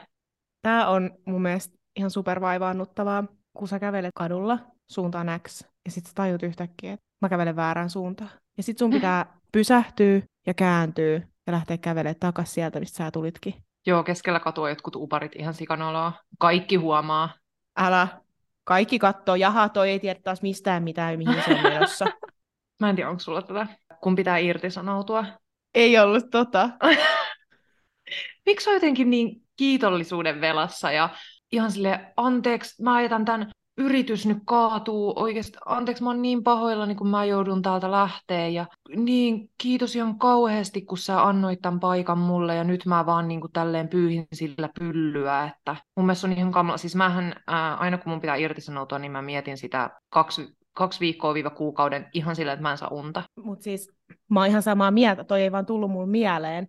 Tää 0.61 0.87
on 0.87 1.11
mun 1.25 1.41
mielestä 1.41 1.77
ihan 1.95 2.11
supervaivaannuttavaa, 2.11 3.23
kun 3.53 3.67
sä 3.67 3.79
kävelet 3.79 4.11
kadulla 4.15 4.59
suuntaan 4.91 5.27
X, 5.47 5.63
ja 5.85 5.91
sit 5.91 6.05
sä 6.05 6.11
tajut 6.15 6.43
yhtäkkiä, 6.43 6.93
että 6.93 7.05
mä 7.21 7.29
kävelen 7.29 7.55
väärään 7.55 7.89
suuntaan. 7.89 8.29
Ja 8.61 8.65
sit 8.65 8.77
sun 8.77 8.89
pitää 8.89 9.39
pysähtyä 9.51 10.21
ja 10.47 10.53
kääntyä 10.53 11.21
ja 11.47 11.53
lähteä 11.53 11.77
kävelemään 11.77 12.15
takas 12.19 12.53
sieltä, 12.53 12.79
mistä 12.79 12.97
sä 12.97 13.11
tulitkin. 13.11 13.53
Joo, 13.87 14.03
keskellä 14.03 14.39
katua 14.39 14.69
jotkut 14.69 14.95
uparit 14.95 15.35
ihan 15.35 15.53
sikanoloa. 15.53 16.13
Kaikki 16.39 16.75
huomaa. 16.75 17.33
Älä. 17.77 18.07
Kaikki 18.63 18.99
katsoo, 18.99 19.35
jaha, 19.35 19.69
toi 19.69 19.89
ei 19.89 19.99
tiedä 19.99 20.19
taas 20.23 20.41
mistään 20.41 20.83
mitään, 20.83 21.17
mihin 21.17 21.43
se 21.45 21.53
on 21.53 21.63
menossa. 21.73 22.05
Mä 22.79 22.89
en 22.89 22.95
tiedä, 22.95 23.09
onko 23.09 23.19
sulla 23.19 23.41
tätä, 23.41 23.67
kun 24.03 24.15
pitää 24.15 24.37
irtisanoutua. 24.37 25.25
Ei 25.73 25.99
ollut 25.99 26.29
tota. 26.31 26.69
Miksi 28.45 28.69
on 28.69 28.73
jotenkin 28.73 29.09
niin 29.09 29.41
kiitollisuuden 29.57 30.41
velassa 30.41 30.91
ja 30.91 31.09
ihan 31.51 31.71
sille 31.71 32.13
anteeksi, 32.17 32.83
mä 32.83 33.01
jätän 33.01 33.25
tämän 33.25 33.51
yritys 33.77 34.25
nyt 34.25 34.37
kaatuu 34.45 35.13
oikeasti. 35.15 35.57
Anteeksi, 35.65 36.03
mä 36.03 36.09
oon 36.09 36.21
niin 36.21 36.43
pahoillani, 36.43 36.95
kun 36.95 37.07
mä 37.07 37.25
joudun 37.25 37.61
täältä 37.61 37.91
lähteä. 37.91 38.47
Ja 38.47 38.65
niin, 38.95 39.49
kiitos 39.57 39.95
ihan 39.95 40.19
kauheasti, 40.19 40.81
kun 40.81 40.97
sä 40.97 41.23
annoit 41.23 41.61
tämän 41.61 41.79
paikan 41.79 42.17
mulle. 42.17 42.55
Ja 42.55 42.63
nyt 42.63 42.85
mä 42.85 43.05
vaan 43.05 43.27
niin 43.27 43.41
kuin 43.41 43.51
tälleen 43.51 43.87
pyyhin 43.87 44.27
sillä 44.33 44.69
pyllyä. 44.79 45.43
Että 45.43 45.75
mun 45.95 46.05
mielestä 46.05 46.27
on 46.27 46.33
ihan 46.33 46.51
kamala. 46.51 46.77
Siis 46.77 46.95
mähän, 46.95 47.35
ää, 47.47 47.75
aina 47.75 47.97
kun 47.97 48.11
mun 48.11 48.21
pitää 48.21 48.35
irtisanoutua, 48.35 48.99
niin 48.99 49.11
mä 49.11 49.21
mietin 49.21 49.57
sitä 49.57 49.89
kaksi, 50.09 50.57
kaksi 50.73 50.99
viikkoa 50.99 51.33
viiva 51.33 51.49
kuukauden 51.49 52.09
ihan 52.13 52.35
sillä, 52.35 52.53
että 52.53 52.63
mä 52.63 52.71
en 52.71 52.77
saa 52.77 52.89
unta. 52.91 53.23
Mutta 53.35 53.63
siis 53.63 53.91
mä 54.29 54.39
oon 54.39 54.49
ihan 54.49 54.63
samaa 54.63 54.91
mieltä, 54.91 55.23
toi 55.23 55.41
ei 55.41 55.51
vaan 55.51 55.65
tullut 55.65 55.91
mun 55.91 56.09
mieleen. 56.09 56.67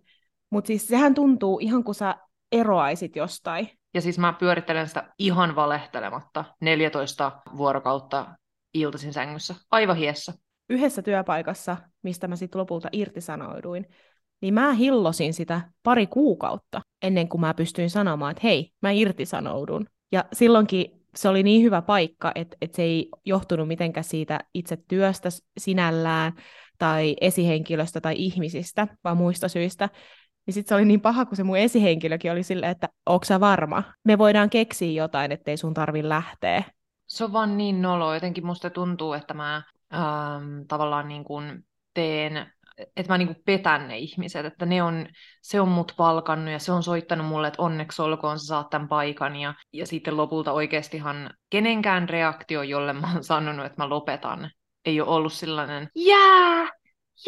Mutta 0.49 0.67
siis 0.67 0.87
sehän 0.87 1.13
tuntuu 1.13 1.59
ihan 1.59 1.83
kuin 1.83 1.95
sä 1.95 2.15
eroaisit 2.51 3.15
jostain. 3.15 3.69
Ja 3.93 4.01
siis 4.01 4.19
mä 4.19 4.33
pyörittelen 4.33 4.87
sitä 4.87 5.13
ihan 5.19 5.55
valehtelematta 5.55 6.45
14 6.61 7.31
vuorokautta 7.57 8.25
iltaisin 8.73 9.13
sängyssä, 9.13 9.55
aivan 9.71 9.97
hiessä. 9.97 10.33
Yhdessä 10.69 11.01
työpaikassa, 11.01 11.77
mistä 12.03 12.27
mä 12.27 12.35
sitten 12.35 12.59
lopulta 12.59 12.89
irtisanouduin, 12.91 13.85
niin 14.41 14.53
mä 14.53 14.73
hillosin 14.73 15.33
sitä 15.33 15.61
pari 15.83 16.07
kuukautta 16.07 16.81
ennen 17.01 17.29
kuin 17.29 17.41
mä 17.41 17.53
pystyin 17.53 17.89
sanomaan, 17.89 18.31
että 18.31 18.41
hei, 18.43 18.71
mä 18.81 18.91
irtisanoudun. 18.91 19.87
Ja 20.11 20.25
silloinkin 20.33 21.03
se 21.15 21.29
oli 21.29 21.43
niin 21.43 21.63
hyvä 21.63 21.81
paikka, 21.81 22.31
että, 22.35 22.57
että 22.61 22.75
se 22.75 22.81
ei 22.81 23.09
johtunut 23.25 23.67
mitenkään 23.67 24.03
siitä 24.03 24.39
itse 24.53 24.77
työstä 24.87 25.29
sinällään 25.57 26.33
tai 26.77 27.15
esihenkilöstä 27.21 28.01
tai 28.01 28.15
ihmisistä, 28.17 28.87
vaan 29.03 29.17
muista 29.17 29.47
syistä. 29.47 29.89
Niin 30.45 30.53
sitten 30.53 30.69
se 30.69 30.75
oli 30.75 30.85
niin 30.85 31.01
paha, 31.01 31.25
kun 31.25 31.37
se 31.37 31.43
mun 31.43 31.57
esihenkilökin 31.57 32.31
oli 32.31 32.43
silleen, 32.43 32.71
että 32.71 32.89
onko 33.05 33.25
sä 33.25 33.39
varma? 33.39 33.83
Me 34.03 34.17
voidaan 34.17 34.49
keksiä 34.49 35.03
jotain, 35.03 35.31
ettei 35.31 35.57
sun 35.57 35.73
tarvi 35.73 36.09
lähteä. 36.09 36.63
Se 37.07 37.23
on 37.23 37.33
vaan 37.33 37.57
niin 37.57 37.81
nolo. 37.81 38.13
Jotenkin 38.13 38.45
musta 38.45 38.69
tuntuu, 38.69 39.13
että 39.13 39.33
mä 39.33 39.63
ähm, 39.93 40.61
tavallaan 40.67 41.07
niin 41.07 41.23
kuin 41.23 41.65
teen 41.93 42.53
että 42.77 43.13
mä 43.13 43.17
niinku 43.17 43.41
petän 43.45 43.87
ne 43.87 43.97
ihmiset, 43.97 44.45
että 44.45 44.65
ne 44.65 44.83
on, 44.83 45.07
se 45.41 45.61
on 45.61 45.67
mut 45.67 45.93
palkannut 45.97 46.51
ja 46.51 46.59
se 46.59 46.71
on 46.71 46.83
soittanut 46.83 47.27
mulle, 47.27 47.47
että 47.47 47.61
onneksi 47.61 48.01
olkoon 48.01 48.39
sä 48.39 48.45
saat 48.45 48.69
tämän 48.69 48.87
paikan 48.87 49.35
ja, 49.35 49.53
ja 49.73 49.87
sitten 49.87 50.17
lopulta 50.17 50.51
oikeastihan 50.51 51.29
kenenkään 51.49 52.09
reaktio, 52.09 52.63
jolle 52.63 52.93
mä 52.93 53.13
oon 53.13 53.23
sanonut, 53.23 53.65
että 53.65 53.83
mä 53.83 53.89
lopetan, 53.89 54.51
ei 54.85 55.01
ole 55.01 55.09
ollut 55.09 55.33
sellainen, 55.33 55.89
jää, 55.95 56.69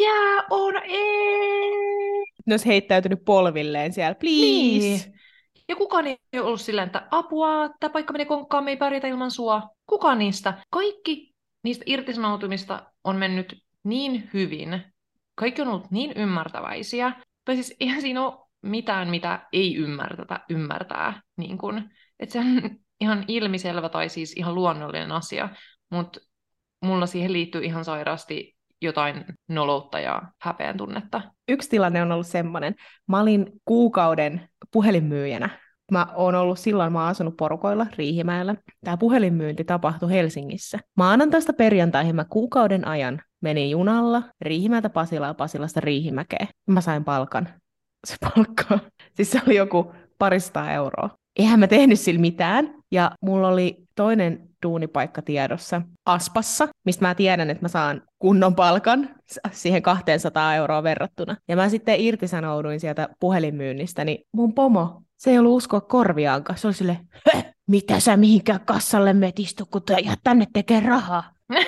jää, 0.00 0.42
on, 0.50 0.74
ei. 0.84 2.24
Ne 2.46 2.52
olisi 2.52 2.66
heittäytynyt 2.66 3.24
polvilleen 3.24 3.92
siellä, 3.92 4.14
please. 4.14 5.08
Niin. 5.08 5.16
Ja 5.68 5.76
kukaan 5.76 6.06
ei 6.06 6.18
ole 6.34 6.42
ollut 6.42 6.60
silleen, 6.60 6.86
että 6.86 7.08
apua, 7.10 7.68
tämä 7.80 7.92
paikka 7.92 8.12
menee 8.12 8.26
konkkaan, 8.26 8.64
me 8.64 8.70
ei 8.70 8.76
pärjätä 8.76 9.08
ilman 9.08 9.30
sua. 9.30 9.62
Kukaan 9.86 10.18
niistä. 10.18 10.54
Kaikki 10.70 11.34
niistä 11.64 11.84
irtisanoutumista 11.86 12.92
on 13.04 13.16
mennyt 13.16 13.62
niin 13.84 14.30
hyvin. 14.34 14.82
Kaikki 15.34 15.62
on 15.62 15.68
ollut 15.68 15.90
niin 15.90 16.12
ymmärtäväisiä. 16.16 17.12
Tai 17.44 17.54
siis 17.54 17.76
eihän 17.80 18.00
siinä 18.00 18.26
ole 18.26 18.46
mitään, 18.62 19.08
mitä 19.08 19.46
ei 19.52 19.76
ymmärtätä, 19.76 20.40
ymmärtää. 20.50 21.22
Niin 21.36 21.58
kun, 21.58 21.90
että 22.20 22.32
se 22.32 22.38
on 22.38 22.46
ihan 23.00 23.24
ilmiselvä 23.28 23.88
tai 23.88 24.08
siis 24.08 24.32
ihan 24.36 24.54
luonnollinen 24.54 25.12
asia. 25.12 25.48
Mutta 25.90 26.20
mulla 26.82 27.06
siihen 27.06 27.32
liittyy 27.32 27.64
ihan 27.64 27.84
sairaasti 27.84 28.55
jotain 28.82 29.24
noloutta 29.48 30.00
ja 30.00 30.22
häpeän 30.40 30.76
tunnetta. 30.76 31.22
Yksi 31.48 31.68
tilanne 31.68 32.02
on 32.02 32.12
ollut 32.12 32.26
semmoinen. 32.26 32.74
Mä 33.08 33.20
olin 33.20 33.46
kuukauden 33.64 34.48
puhelinmyyjänä. 34.72 35.50
Mä 35.92 36.06
oon 36.14 36.34
ollut 36.34 36.58
silloin, 36.58 36.92
mä 36.92 37.00
oon 37.00 37.08
asunut 37.08 37.36
porukoilla 37.36 37.86
Riihimäellä. 37.96 38.54
Tämä 38.84 38.96
puhelinmyynti 38.96 39.64
tapahtui 39.64 40.10
Helsingissä. 40.10 40.78
Maanantaista 40.96 41.52
perjantaihin 41.52 42.16
mä 42.16 42.24
kuukauden 42.24 42.88
ajan 42.88 43.22
menin 43.40 43.70
junalla 43.70 44.22
Riihimäeltä 44.40 44.90
Pasilaan 44.90 45.36
Pasilasta 45.36 45.80
Riihimäkeen. 45.80 46.48
Mä 46.66 46.80
sain 46.80 47.04
palkan. 47.04 47.48
Se 48.06 48.16
palkka. 48.20 48.78
Siis 49.14 49.30
se 49.30 49.40
oli 49.46 49.56
joku 49.56 49.92
parista 50.18 50.72
euroa. 50.72 51.10
Eihän 51.38 51.60
mä 51.60 51.66
tehnyt 51.66 52.00
sillä 52.00 52.20
mitään. 52.20 52.74
Ja 52.90 53.10
mulla 53.22 53.48
oli 53.48 53.76
toinen 53.94 54.48
duunipaikka 54.66 55.22
tiedossa 55.22 55.82
Aspassa, 56.06 56.68
mistä 56.84 57.04
mä 57.04 57.14
tiedän, 57.14 57.50
että 57.50 57.64
mä 57.64 57.68
saan 57.68 58.02
kunnon 58.18 58.54
palkan 58.54 59.08
siihen 59.52 59.82
200 59.82 60.54
euroa 60.54 60.82
verrattuna. 60.82 61.36
Ja 61.48 61.56
mä 61.56 61.68
sitten 61.68 62.00
irtisanouduin 62.00 62.80
sieltä 62.80 63.08
puhelinmyynnistä, 63.20 64.04
niin 64.04 64.18
mun 64.32 64.54
pomo, 64.54 65.02
se 65.16 65.30
ei 65.30 65.38
ollut 65.38 65.56
uskoa 65.56 65.80
korviaankaan. 65.80 66.58
Se 66.58 66.66
oli 66.66 66.74
sille, 66.74 67.00
mitä 67.66 68.00
sä 68.00 68.16
mihinkään 68.16 68.60
kassalle 68.60 69.12
metistu, 69.12 69.64
kun 69.70 69.82
ja 70.04 70.14
tänne 70.24 70.46
tekee 70.52 70.80
rahaa. 70.80 71.32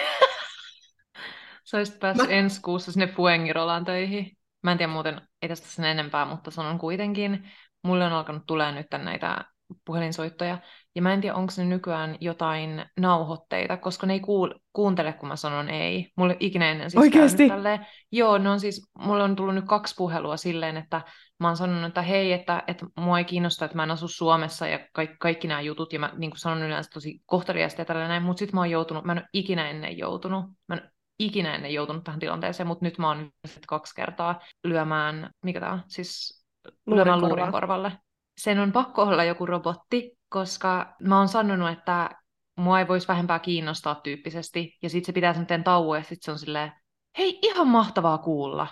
Sä 1.64 1.76
olisit 1.76 2.00
päässyt 2.00 2.28
mä... 2.28 2.34
ensi 2.34 2.60
kuussa 2.60 2.92
sinne 2.92 3.06
Fuengirolaan 3.06 3.84
töihin. 3.84 4.36
Mä 4.62 4.72
en 4.72 4.78
tiedä 4.78 4.92
muuten, 4.92 5.20
ei 5.42 5.48
tästä 5.48 5.68
sen 5.68 5.84
enempää, 5.84 6.24
mutta 6.24 6.50
sanon 6.50 6.78
kuitenkin, 6.78 7.48
mulle 7.82 8.04
on 8.04 8.12
alkanut 8.12 8.42
tulee 8.46 8.72
nyt 8.72 8.86
näitä 8.98 9.44
puhelinsoittoja. 9.84 10.58
Ja 10.98 11.02
mä 11.02 11.12
en 11.12 11.20
tiedä, 11.20 11.36
onko 11.36 11.52
ne 11.56 11.64
nykyään 11.64 12.16
jotain 12.20 12.84
nauhoitteita, 13.00 13.76
koska 13.76 14.06
ne 14.06 14.12
ei 14.12 14.20
kuul- 14.20 14.58
kuuntele, 14.72 15.12
kun 15.12 15.28
mä 15.28 15.36
sanon 15.36 15.68
ei. 15.68 16.12
Mulle 16.16 16.36
ikinä 16.40 16.70
ennen 16.70 16.90
siis 16.90 17.00
Oikeasti? 17.00 17.48
Tälleen. 17.48 17.86
Joo, 18.12 18.38
ne 18.38 18.50
on 18.50 18.60
siis, 18.60 18.90
mulle 18.98 19.22
on 19.22 19.36
tullut 19.36 19.54
nyt 19.54 19.64
kaksi 19.64 19.94
puhelua 19.98 20.36
silleen, 20.36 20.76
että 20.76 21.00
mä 21.40 21.46
oon 21.48 21.56
sanonut, 21.56 21.84
että 21.84 22.02
hei, 22.02 22.32
että, 22.32 22.62
että 22.66 22.86
mua 23.00 23.18
ei 23.18 23.24
kiinnosta, 23.24 23.64
että 23.64 23.76
mä 23.76 23.82
en 23.82 23.90
asu 23.90 24.08
Suomessa 24.08 24.66
ja 24.66 24.78
kaikki, 24.92 25.16
kaikki 25.20 25.48
nämä 25.48 25.60
jutut, 25.60 25.92
ja 25.92 25.98
mä 25.98 26.12
niin 26.16 26.30
kuin 26.30 26.38
sanon 26.38 26.62
yleensä 26.62 26.90
tosi 26.94 27.20
kohteliaasti 27.26 27.80
ja 27.80 27.84
tällä 27.86 28.08
näin, 28.08 28.22
mutta 28.22 28.38
sitten 28.38 28.56
mä 28.56 28.60
oon 28.60 28.70
joutunut, 28.70 29.04
mä 29.04 29.12
en 29.12 29.18
ole 29.18 29.28
ikinä 29.32 29.70
ennen 29.70 29.98
joutunut, 29.98 30.44
mä 30.68 30.74
en 30.74 30.90
ikinä 31.18 31.54
ennen 31.54 31.74
joutunut 31.74 32.04
tähän 32.04 32.20
tilanteeseen, 32.20 32.66
mutta 32.66 32.84
nyt 32.84 32.98
mä 32.98 33.08
oon 33.08 33.30
kaksi 33.66 33.94
kertaa 33.94 34.40
lyömään, 34.64 35.30
mikä 35.42 35.60
tää 35.60 35.72
on, 35.72 35.82
siis 35.88 36.44
lyömään 36.86 37.20
luurin 37.20 37.52
korvalle 37.52 37.92
sen 38.38 38.58
on 38.58 38.72
pakko 38.72 39.02
olla 39.02 39.24
joku 39.24 39.46
robotti, 39.46 40.17
koska 40.28 40.94
mä 41.02 41.18
oon 41.18 41.28
sanonut, 41.28 41.70
että 41.70 42.10
mua 42.56 42.78
ei 42.78 42.88
voisi 42.88 43.08
vähempää 43.08 43.38
kiinnostaa 43.38 43.94
tyyppisesti, 43.94 44.78
ja 44.82 44.90
sitten 44.90 45.06
se 45.06 45.12
pitää 45.12 45.32
semmoinen 45.32 45.64
tauon, 45.64 45.98
ja 45.98 46.02
sitten 46.02 46.24
se 46.24 46.30
on 46.30 46.38
silleen, 46.38 46.72
hei, 47.18 47.38
ihan 47.42 47.68
mahtavaa 47.68 48.18
kuulla. 48.18 48.66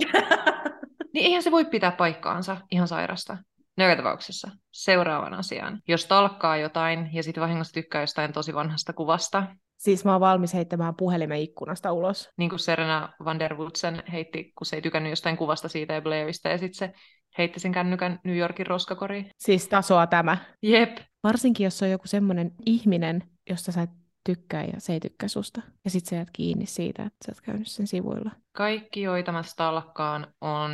niin 1.14 1.26
eihän 1.26 1.42
se 1.42 1.50
voi 1.50 1.64
pitää 1.64 1.92
paikkaansa, 1.92 2.56
ihan 2.70 2.88
sairasta. 2.88 3.38
No 3.76 3.84
joka 3.84 3.96
tapauksessa, 3.96 4.50
seuraavan 4.70 5.34
asiaan. 5.34 5.80
Jos 5.88 6.06
talkkaa 6.06 6.56
jotain, 6.56 7.10
ja 7.12 7.22
sitten 7.22 7.40
vahingossa 7.40 7.74
tykkää 7.74 8.00
jostain 8.00 8.32
tosi 8.32 8.54
vanhasta 8.54 8.92
kuvasta, 8.92 9.46
Siis 9.82 10.04
mä 10.04 10.12
oon 10.12 10.20
valmis 10.20 10.54
heittämään 10.54 10.94
puhelimen 10.96 11.40
ikkunasta 11.40 11.92
ulos. 11.92 12.30
Niin 12.36 12.50
kuin 12.50 12.60
Serena 12.60 13.12
van 13.24 13.38
der 13.38 13.56
Woodsen 13.56 14.02
heitti, 14.12 14.52
kun 14.58 14.66
se 14.66 14.76
ei 14.76 14.82
tykännyt 14.82 15.10
jostain 15.10 15.36
kuvasta 15.36 15.68
siitä 15.68 15.94
ja 15.94 16.02
Blairista, 16.02 16.48
ja 16.48 16.58
sitten 16.58 16.74
se 16.74 16.92
heitti 17.38 17.60
sen 17.60 17.72
kännykän 17.72 18.20
New 18.24 18.36
Yorkin 18.36 18.66
roskakoriin. 18.66 19.30
Siis 19.38 19.68
tasoa 19.68 20.06
tämä. 20.06 20.36
Jep. 20.62 20.98
Varsinkin, 21.22 21.64
jos 21.64 21.82
on 21.82 21.90
joku 21.90 22.08
semmoinen 22.08 22.52
ihminen, 22.66 23.22
josta 23.50 23.72
sä 23.72 23.82
et 23.82 23.90
tykkää 24.24 24.64
ja 24.64 24.72
se 24.78 24.92
ei 24.92 25.00
tykkää 25.00 25.28
susta. 25.28 25.62
Ja 25.84 25.90
sit 25.90 26.06
sä 26.06 26.16
jäät 26.16 26.28
kiinni 26.32 26.66
siitä, 26.66 27.02
että 27.02 27.18
sä 27.26 27.32
oot 27.32 27.40
käynyt 27.40 27.66
sen 27.68 27.86
sivuilla. 27.86 28.30
Kaikki, 28.52 29.02
joita 29.02 29.32
mä 29.32 29.42
stalkkaan, 29.42 30.34
on 30.40 30.72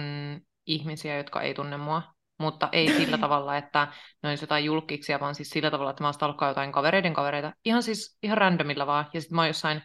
ihmisiä, 0.66 1.16
jotka 1.16 1.42
ei 1.42 1.54
tunne 1.54 1.76
mua. 1.76 2.02
Mutta 2.38 2.68
ei 2.72 2.88
sillä 2.98 3.18
tavalla, 3.18 3.56
että 3.56 3.88
ne 4.22 4.28
olisi 4.28 4.42
jotain 4.42 4.64
julkiksia, 4.64 5.20
vaan 5.20 5.34
siis 5.34 5.50
sillä 5.50 5.70
tavalla, 5.70 5.90
että 5.90 6.04
mä 6.04 6.12
stalkkaan 6.12 6.50
jotain 6.50 6.72
kavereiden 6.72 7.14
kavereita. 7.14 7.52
Ihan 7.64 7.82
siis 7.82 8.18
ihan 8.22 8.38
randomilla 8.38 8.86
vaan. 8.86 9.06
Ja 9.14 9.20
sitten 9.20 9.36
mä 9.36 9.40
oon 9.40 9.48
jossain 9.48 9.82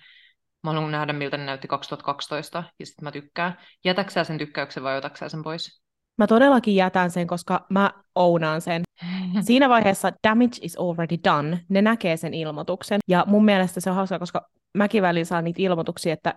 Mä 0.63 0.71
haluan 0.71 0.91
nähdä, 0.91 1.13
miltä 1.13 1.37
ne 1.37 1.45
näytti 1.45 1.67
2012, 1.67 2.63
ja 2.79 2.85
sitten 2.85 3.03
mä 3.03 3.11
tykkään. 3.11 3.57
Jätäksä 3.85 4.23
sen 4.23 4.37
tykkäyksen 4.37 4.83
vai 4.83 4.97
otaksä 4.97 5.29
sen 5.29 5.43
pois? 5.43 5.82
Mä 6.17 6.27
todellakin 6.27 6.75
jätän 6.75 7.11
sen, 7.11 7.27
koska 7.27 7.65
mä 7.69 7.91
ounaan 8.15 8.61
sen. 8.61 8.81
Siinä 9.41 9.69
vaiheessa 9.69 10.11
damage 10.27 10.57
is 10.61 10.77
already 10.77 11.17
done. 11.23 11.59
Ne 11.69 11.81
näkee 11.81 12.17
sen 12.17 12.33
ilmoituksen. 12.33 12.99
Ja 13.07 13.23
mun 13.27 13.45
mielestä 13.45 13.79
se 13.79 13.89
on 13.89 13.95
hauska, 13.95 14.19
koska 14.19 14.49
mäkin 14.77 15.03
välillä 15.03 15.25
saan 15.25 15.43
niitä 15.43 15.61
ilmoituksia, 15.61 16.13
että 16.13 16.33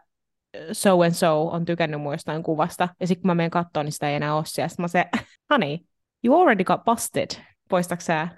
so 0.73 1.03
and 1.03 1.13
so 1.13 1.49
on 1.49 1.65
tykännyt 1.65 2.01
mun 2.01 2.15
jostain 2.15 2.43
kuvasta. 2.43 2.89
Ja 3.01 3.07
sitten 3.07 3.23
kun 3.23 3.27
mä 3.27 3.35
menen 3.35 3.51
katsomaan, 3.51 3.85
niin 3.85 3.93
sitä 3.93 4.09
ei 4.09 4.17
enää 4.17 4.35
ole 4.35 4.45
siellä. 4.47 4.69
Sitten 4.69 4.85
mä 4.85 4.89
se, 4.89 5.05
honey, 5.51 5.79
you 6.25 6.41
already 6.41 6.65
got 6.65 6.85
busted. 6.85 7.29
Poistatko 7.69 8.05
sä? 8.05 8.29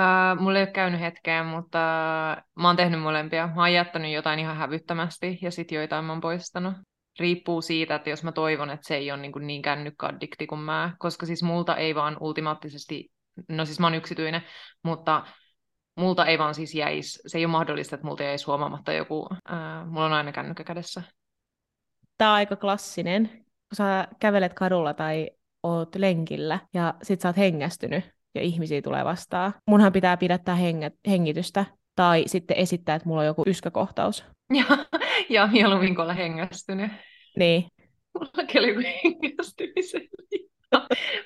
Uh, 0.00 0.42
mulla 0.42 0.58
ei 0.58 0.62
ole 0.62 0.72
käynyt 0.72 1.00
hetkeen, 1.00 1.46
mutta 1.46 1.78
mä 2.54 2.68
oon 2.68 2.76
tehnyt 2.76 3.00
molempia. 3.00 3.46
Mä 3.46 3.62
oon 3.62 3.72
jättänyt 3.72 4.12
jotain 4.12 4.38
ihan 4.38 4.56
hävyttömästi 4.56 5.38
ja 5.42 5.50
sitten 5.50 5.76
joitain 5.76 6.04
mä 6.04 6.12
oon 6.12 6.20
poistanut 6.20 6.74
riippuu 7.18 7.62
siitä, 7.62 7.94
että 7.94 8.10
jos 8.10 8.24
mä 8.24 8.32
toivon, 8.32 8.70
että 8.70 8.88
se 8.88 8.96
ei 8.96 9.10
ole 9.12 9.20
niin, 9.20 9.32
kuin 9.32 9.46
niin 9.46 9.62
kännykkäaddikti 9.62 10.46
kuin 10.46 10.60
mä, 10.60 10.92
koska 10.98 11.26
siis 11.26 11.42
multa 11.42 11.76
ei 11.76 11.94
vaan 11.94 12.16
ultimaattisesti, 12.20 13.12
no 13.48 13.64
siis 13.64 13.80
mä 13.80 13.86
oon 13.86 13.94
yksityinen, 13.94 14.42
mutta 14.82 15.26
multa 15.96 16.26
ei 16.26 16.38
vaan 16.38 16.54
siis 16.54 16.74
jäisi, 16.74 17.22
se 17.26 17.38
ei 17.38 17.44
ole 17.44 17.52
mahdollista, 17.52 17.94
että 17.94 18.06
multa 18.06 18.22
jäisi 18.22 18.46
huomaamatta 18.46 18.92
joku, 18.92 19.28
äh, 19.32 19.86
mulla 19.86 20.06
on 20.06 20.12
aina 20.12 20.32
kännykkä 20.32 20.64
kädessä. 20.64 21.02
Tämä 22.18 22.30
on 22.30 22.36
aika 22.36 22.56
klassinen, 22.56 23.28
kun 23.32 23.76
sä 23.76 24.08
kävelet 24.20 24.54
kadulla 24.54 24.94
tai 24.94 25.30
oot 25.62 25.94
lenkillä 25.94 26.58
ja 26.74 26.94
sit 27.02 27.20
sä 27.20 27.28
oot 27.28 27.36
hengästynyt 27.36 28.04
ja 28.34 28.42
ihmisiä 28.42 28.82
tulee 28.82 29.04
vastaan. 29.04 29.54
Munhan 29.66 29.92
pitää 29.92 30.16
pidättää 30.16 30.58
hengitystä 31.08 31.64
tai 31.96 32.24
sitten 32.26 32.56
esittää, 32.56 32.94
että 32.94 33.08
mulla 33.08 33.20
on 33.20 33.26
joku 33.26 33.42
yskäkohtaus. 33.46 34.24
Ja, 34.54 34.64
ja 35.28 35.46
mieluummin 35.46 35.94
kuin 35.94 36.02
olla 36.02 36.14
hengästynyt. 36.14 36.90
Niin. 37.36 37.68
Mullakin 38.14 38.60
oli 38.60 38.84
hengästymisen 39.04 40.02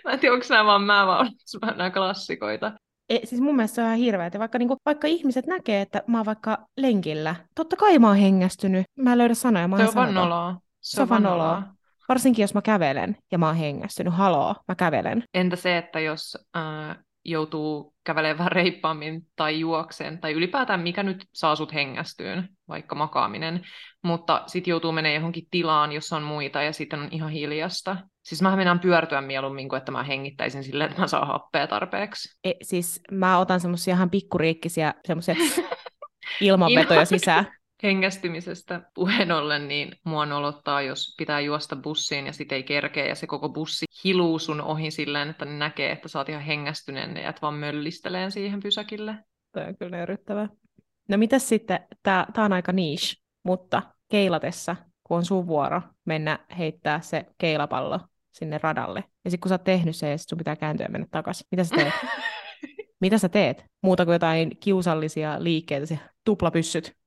Mä 0.05 0.13
en 0.13 0.19
tiedä, 0.19 0.35
onko 0.35 0.47
nämä 0.51 0.65
vaan 0.65 0.83
mä, 0.83 1.07
vaan 1.07 1.31
nämä 1.77 1.91
klassikoita. 1.91 2.73
E, 3.09 3.19
siis 3.25 3.41
mun 3.41 3.57
mielestä 3.57 3.75
se 3.75 3.81
on 3.81 3.87
ihan 3.87 3.99
hirveä, 3.99 4.31
vaikka, 4.39 4.59
niin 4.59 4.69
kuin, 4.69 4.79
vaikka 4.87 5.09
ihmiset 5.09 5.47
näkee, 5.47 5.81
että 5.81 6.03
mä 6.07 6.19
oon 6.19 6.27
vaikka 6.27 6.59
lenkillä, 6.77 7.37
totta 7.55 7.77
kai 7.77 7.99
mä 7.99 8.09
oon 8.09 8.17
hengästynyt. 8.17 8.87
Mä 8.97 9.13
en 9.13 9.19
löydä 9.19 9.35
sanoja, 9.35 9.69
mä 9.69 9.77
Se 9.77 9.89
on 9.89 9.95
vaan 9.95 10.15
noloa. 10.15 10.57
Se, 10.81 10.97
se 10.97 11.03
on 11.03 11.09
vaan 11.09 11.23
noloa. 11.23 11.63
Varsinkin 12.09 12.43
jos 12.43 12.55
mä 12.55 12.63
kävelen 12.63 13.17
ja 13.33 13.39
mä 13.39 13.47
oon 13.47 13.57
hengästynyt. 13.57 14.15
Haloo, 14.15 14.55
mä 14.69 14.75
kävelen. 14.75 15.25
Entä 15.35 15.57
se, 15.57 15.79
että 15.79 16.01
jos 16.01 16.39
äh, 16.57 16.99
joutuu 17.31 17.95
kävelemään 18.05 18.39
vähän 18.39 18.53
reippaammin 18.53 19.23
tai 19.37 19.61
juokseen, 19.61 20.19
tai 20.19 20.33
ylipäätään 20.33 20.81
mikä 20.81 21.03
nyt 21.03 21.27
saa 21.33 21.57
sut 21.57 21.75
hengästyyn, 21.75 22.49
vaikka 22.69 22.95
makaaminen, 22.95 23.63
mutta 24.03 24.43
sitten 24.47 24.71
joutuu 24.71 24.93
menemään 24.93 25.15
johonkin 25.15 25.47
tilaan, 25.51 25.93
jossa 25.93 26.17
on 26.17 26.23
muita, 26.23 26.63
ja 26.63 26.73
sitten 26.73 27.01
on 27.01 27.09
ihan 27.11 27.31
hiljasta. 27.31 27.97
Siis 28.23 28.43
mä 28.43 28.57
mennään 28.57 28.81
pyörtyä 28.81 29.21
mieluummin 29.21 29.69
kuin 29.69 29.79
että 29.79 29.93
mä 29.93 30.03
hengittäisin 30.03 30.65
silleen, 30.65 30.91
että 30.91 31.01
mä 31.01 31.07
saan 31.07 31.27
happea 31.27 31.67
tarpeeksi. 31.67 32.39
E, 32.45 32.53
siis 32.63 33.01
mä 33.11 33.39
otan 33.39 33.61
semmosia 33.61 33.95
ihan 33.95 34.11
pikkuriikkisiä 34.11 34.95
semmoisia 35.07 35.35
ilmanvetoja 36.41 37.05
sisään 37.05 37.60
hengästymisestä 37.83 38.81
puheen 38.95 39.33
ollen, 39.33 39.69
niin 39.69 39.97
mua 40.05 40.27
nolottaa, 40.27 40.83
jos 40.83 41.15
pitää 41.19 41.41
juosta 41.41 41.77
bussiin 41.77 42.27
ja 42.27 42.33
sitten 42.33 42.57
ei 42.57 42.63
kerkeä 42.63 43.07
ja 43.07 43.15
se 43.15 43.27
koko 43.27 43.49
bussi 43.49 43.87
hiluu 44.05 44.39
sun 44.39 44.61
ohi 44.61 44.91
silleen, 44.91 45.31
että 45.31 45.45
ne 45.45 45.59
näkee, 45.59 45.93
että 45.93 46.09
sä 46.09 46.19
oot 46.19 46.29
ihan 46.29 46.43
hengästyneen 46.43 47.17
ja 47.17 47.31
et 47.31 47.43
vaan 47.43 47.55
möllisteleen 47.55 48.33
siihen 48.33 48.61
pysäkille. 48.61 49.15
Tämä 49.53 49.67
on 49.67 49.77
kyllä 49.77 49.97
nöyryttävää. 49.97 50.49
No 51.09 51.17
mitäs 51.17 51.49
sitten, 51.49 51.81
tää, 52.03 52.27
tää 52.35 52.45
on 52.45 52.53
aika 52.53 52.73
niche, 52.73 53.15
mutta 53.45 53.83
keilatessa, 54.11 54.77
kun 55.05 55.17
on 55.17 55.25
sun 55.25 55.47
vuoro 55.47 55.83
mennä 56.05 56.39
heittää 56.59 57.01
se 57.01 57.27
keilapallo 57.39 58.01
sinne 58.33 58.61
radalle, 58.63 59.05
ja 59.25 59.31
sitten 59.31 59.41
kun 59.41 59.49
sä 59.49 59.55
oot 59.55 59.65
tehnyt 59.65 59.97
sen 59.97 60.11
ja 60.11 60.19
sit 60.19 60.29
sun 60.29 60.39
pitää 60.39 60.57
kääntyä 60.57 60.87
ja 60.87 60.91
mennä 60.91 61.07
takaisin, 61.11 61.47
mitä 61.51 61.65
sä 61.65 61.77
teet? 61.77 61.95
mitä 63.01 63.19
sä 63.19 63.29
teet? 63.29 63.65
Muuta 63.83 64.05
kuin 64.05 64.13
jotain 64.13 64.57
kiusallisia 64.61 65.37
liikkeitä, 65.45 65.97
tuplapyssyt 66.25 67.00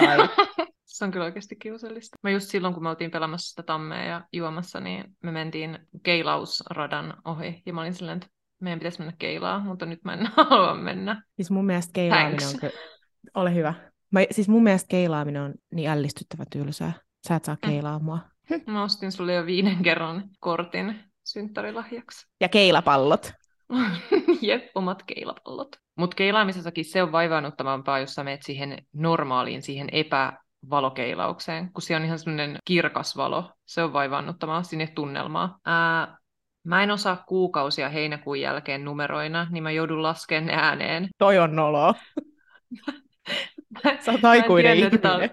tai... 0.00 0.18
se 0.84 1.04
on 1.04 1.10
kyllä 1.10 1.24
oikeasti 1.24 1.56
kiusallista. 1.56 2.16
Mä 2.22 2.30
just 2.30 2.48
silloin, 2.48 2.74
kun 2.74 2.82
me 2.82 2.88
oltiin 2.88 3.10
pelaamassa 3.10 3.50
sitä 3.50 3.62
tammea 3.62 4.04
ja 4.04 4.24
juomassa, 4.32 4.80
niin 4.80 5.04
me 5.22 5.32
mentiin 5.32 5.78
keilausradan 6.02 7.14
ohi. 7.24 7.62
Ja 7.66 7.72
mä 7.72 7.80
olin 7.80 7.94
silleen, 7.94 8.16
että 8.16 8.28
meidän 8.60 8.78
pitäisi 8.78 8.98
mennä 8.98 9.14
keilaa, 9.18 9.58
mutta 9.58 9.86
nyt 9.86 10.04
mä 10.04 10.12
en 10.12 10.26
halua 10.36 10.74
mennä. 10.74 11.22
Siis 11.36 11.50
mun 11.50 11.66
mielestä 11.66 11.92
keilaaminen 11.92 12.38
Thanks. 12.38 12.54
on 12.54 12.60
kyllä... 12.60 12.72
Ole 13.34 13.54
hyvä. 13.54 13.74
Mä, 14.10 14.20
siis 14.30 14.48
mun 14.48 14.62
mielestä 14.62 14.88
keilaaminen 14.88 15.42
on 15.42 15.54
niin 15.74 15.90
ällistyttävä 15.90 16.44
tylsää. 16.52 16.92
Sä 17.28 17.36
et 17.36 17.44
saa 17.44 17.56
mm. 17.62 17.68
keilaa 17.68 17.98
mua. 17.98 18.18
Mä 18.66 18.82
ostin 18.82 19.12
sulle 19.12 19.34
jo 19.34 19.46
viiden 19.46 19.82
kerran 19.82 20.28
kortin 20.40 21.00
synttärilahjaksi. 21.24 22.26
Ja 22.40 22.48
keilapallot. 22.48 23.32
Jep, 24.42 24.64
omat 24.74 25.02
keilapallot. 25.06 25.68
Mutta 25.96 26.14
keilaamisessakin 26.14 26.84
se 26.84 27.02
on 27.02 27.12
vaivaannuttavampaa, 27.12 27.98
jos 27.98 28.14
sä 28.14 28.24
menet 28.24 28.42
siihen 28.42 28.86
normaaliin, 28.92 29.62
siihen 29.62 29.88
epävalokeilaukseen, 29.92 31.72
kun 31.72 31.82
se 31.82 31.96
on 31.96 32.04
ihan 32.04 32.18
semmoinen 32.18 32.56
kirkas 32.64 33.16
valo. 33.16 33.52
Se 33.66 33.82
on 33.82 33.92
vaivaannuttavaa 33.92 34.62
sinne 34.62 34.86
tunnelmaa. 34.94 35.58
Ää, 35.66 36.18
mä 36.64 36.82
en 36.82 36.90
osaa 36.90 37.24
kuukausia 37.28 37.88
heinäkuun 37.88 38.40
jälkeen 38.40 38.84
numeroina, 38.84 39.46
niin 39.50 39.62
mä 39.62 39.70
joudun 39.70 40.02
laskemaan 40.02 40.46
ne 40.46 40.54
ääneen. 40.54 41.08
Toi 41.18 41.38
on 41.38 41.56
nolo. 41.56 41.94
Sä 44.04 44.12
oot 44.12 44.24
aikuinen 44.24 44.76
ihminen. 44.76 45.30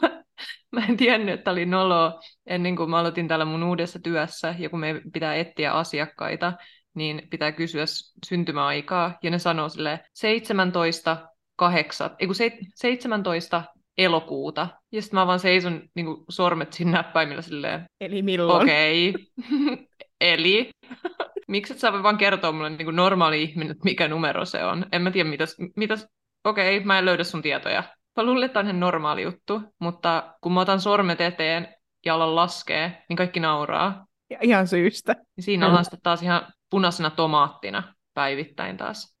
mä 0.72 0.86
en 0.88 0.96
tiennyt, 0.96 1.34
että 1.34 1.50
oli 1.50 1.66
nolo 1.66 2.20
ennen 2.46 2.76
kuin 2.76 2.90
mä 2.90 2.98
aloitin 2.98 3.28
täällä 3.28 3.44
mun 3.44 3.62
uudessa 3.62 3.98
työssä, 3.98 4.54
ja 4.58 4.70
kun 4.70 4.80
me 4.80 5.00
pitää 5.12 5.34
etsiä 5.34 5.72
asiakkaita, 5.72 6.52
niin 6.94 7.28
pitää 7.30 7.52
kysyä 7.52 7.84
syntymäaikaa, 8.26 9.18
ja 9.22 9.30
ne 9.30 9.38
sanoo 9.38 9.68
sille 9.68 10.00
17, 10.14 11.28
8, 11.56 12.10
ei 12.18 12.26
kun 12.26 12.36
17 12.74 13.62
elokuuta. 13.98 14.68
Ja 14.92 15.02
sitten 15.02 15.20
mä 15.20 15.26
vaan 15.26 15.40
seison 15.40 15.82
niin 15.94 16.06
kuin 16.06 16.24
sormet 16.28 16.72
siinä 16.72 16.90
näppäimillä 16.90 17.42
silleen. 17.42 17.84
Eli 18.00 18.22
milloin? 18.22 18.62
Okei. 18.62 19.08
Okay. 19.08 19.76
Eli 20.20 20.70
miksi 21.48 21.72
et 21.72 21.78
sä 21.78 21.92
voi 21.92 22.02
vaan 22.02 22.18
kertoa 22.18 22.52
mulle 22.52 22.70
niin 22.70 22.84
kuin 22.84 22.96
normaali 22.96 23.42
ihminen, 23.42 23.70
että 23.70 23.84
mikä 23.84 24.08
numero 24.08 24.44
se 24.44 24.64
on? 24.64 24.86
En 24.92 25.02
mä 25.02 25.10
tiedä, 25.10 25.30
mitäs, 25.30 25.56
mitäs... 25.76 26.08
okei, 26.44 26.76
okay, 26.76 26.86
mä 26.86 26.98
en 26.98 27.04
löydä 27.04 27.24
sun 27.24 27.42
tietoja. 27.42 27.82
Mä 28.16 28.24
luulen, 28.24 28.44
että 28.44 28.60
on 28.60 28.66
ihan 28.66 28.80
normaali 28.80 29.22
juttu, 29.22 29.62
mutta 29.78 30.34
kun 30.40 30.52
mä 30.52 30.60
otan 30.60 30.80
sormet 30.80 31.20
eteen 31.20 31.74
ja 32.06 32.14
alan 32.14 32.36
laskee, 32.36 33.04
niin 33.08 33.16
kaikki 33.16 33.40
nauraa. 33.40 34.06
Ja 34.30 34.38
ihan 34.42 34.68
syystä. 34.68 35.16
Siinä 35.40 35.66
ollaan 35.66 35.84
sitten 35.84 36.00
taas 36.02 36.22
ihan 36.22 36.52
punaisena 36.70 37.10
tomaattina 37.10 37.94
päivittäin 38.14 38.76
taas. 38.76 39.16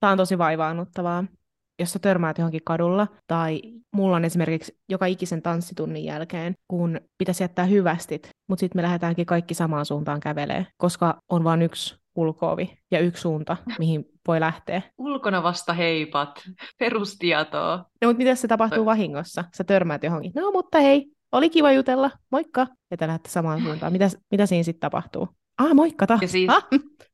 Tämä 0.00 0.10
on 0.10 0.18
tosi 0.18 0.38
vaivaannuttavaa. 0.38 1.24
Jos 1.78 1.92
sä 1.92 1.98
törmäät 1.98 2.38
johonkin 2.38 2.60
kadulla, 2.64 3.06
tai 3.26 3.62
mulla 3.92 4.16
on 4.16 4.24
esimerkiksi 4.24 4.78
joka 4.88 5.06
ikisen 5.06 5.42
tanssitunnin 5.42 6.04
jälkeen, 6.04 6.54
kun 6.68 7.00
pitäisi 7.18 7.44
jättää 7.44 7.64
hyvästit, 7.64 8.28
mutta 8.48 8.60
sitten 8.60 8.78
me 8.78 8.82
lähdetäänkin 8.82 9.26
kaikki 9.26 9.54
samaan 9.54 9.86
suuntaan 9.86 10.20
kävelee, 10.20 10.66
koska 10.76 11.18
on 11.28 11.44
vain 11.44 11.62
yksi 11.62 11.96
ulkoovi 12.16 12.78
ja 12.90 13.00
yksi 13.00 13.20
suunta, 13.20 13.56
mihin 13.78 14.04
voi 14.28 14.40
lähteä. 14.40 14.82
Ulkona 14.98 15.42
vasta 15.42 15.72
heipat, 15.72 16.42
perustietoa. 16.78 17.76
No, 17.76 18.08
mutta 18.08 18.18
mitä 18.18 18.34
se 18.34 18.48
tapahtuu 18.48 18.84
vahingossa? 18.84 19.44
Sä 19.56 19.64
törmäät 19.64 20.04
johonkin. 20.04 20.32
No, 20.34 20.50
mutta 20.50 20.80
hei, 20.80 21.06
oli 21.32 21.50
kiva 21.50 21.72
jutella, 21.72 22.10
moikka. 22.30 22.66
Ja 22.90 22.96
te 22.96 23.06
lähdette 23.06 23.28
samaan 23.30 23.62
suuntaan. 23.62 23.92
Mitä, 23.92 24.08
mitä 24.30 24.46
siinä 24.46 24.62
sitten 24.62 24.80
tapahtuu? 24.80 25.28
Ah, 25.58 25.74
moikka. 25.74 26.06
Ja 26.20 26.28
siis... 26.28 26.50
ah, 26.50 26.66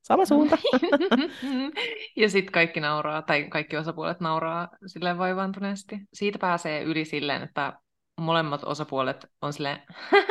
sama 0.02 0.24
suunta. 0.24 0.58
ja 2.16 2.30
sitten 2.30 2.52
kaikki 2.52 2.80
nauraa, 2.80 3.22
tai 3.22 3.44
kaikki 3.44 3.76
osapuolet 3.76 4.20
nauraa 4.20 4.68
silleen 4.86 5.18
vaivaantuneesti. 5.18 6.00
Siitä 6.14 6.38
pääsee 6.38 6.82
yli 6.82 7.04
silleen, 7.04 7.42
että 7.42 7.72
molemmat 8.20 8.64
osapuolet 8.64 9.26
on 9.42 9.52
silleen, 9.52 9.82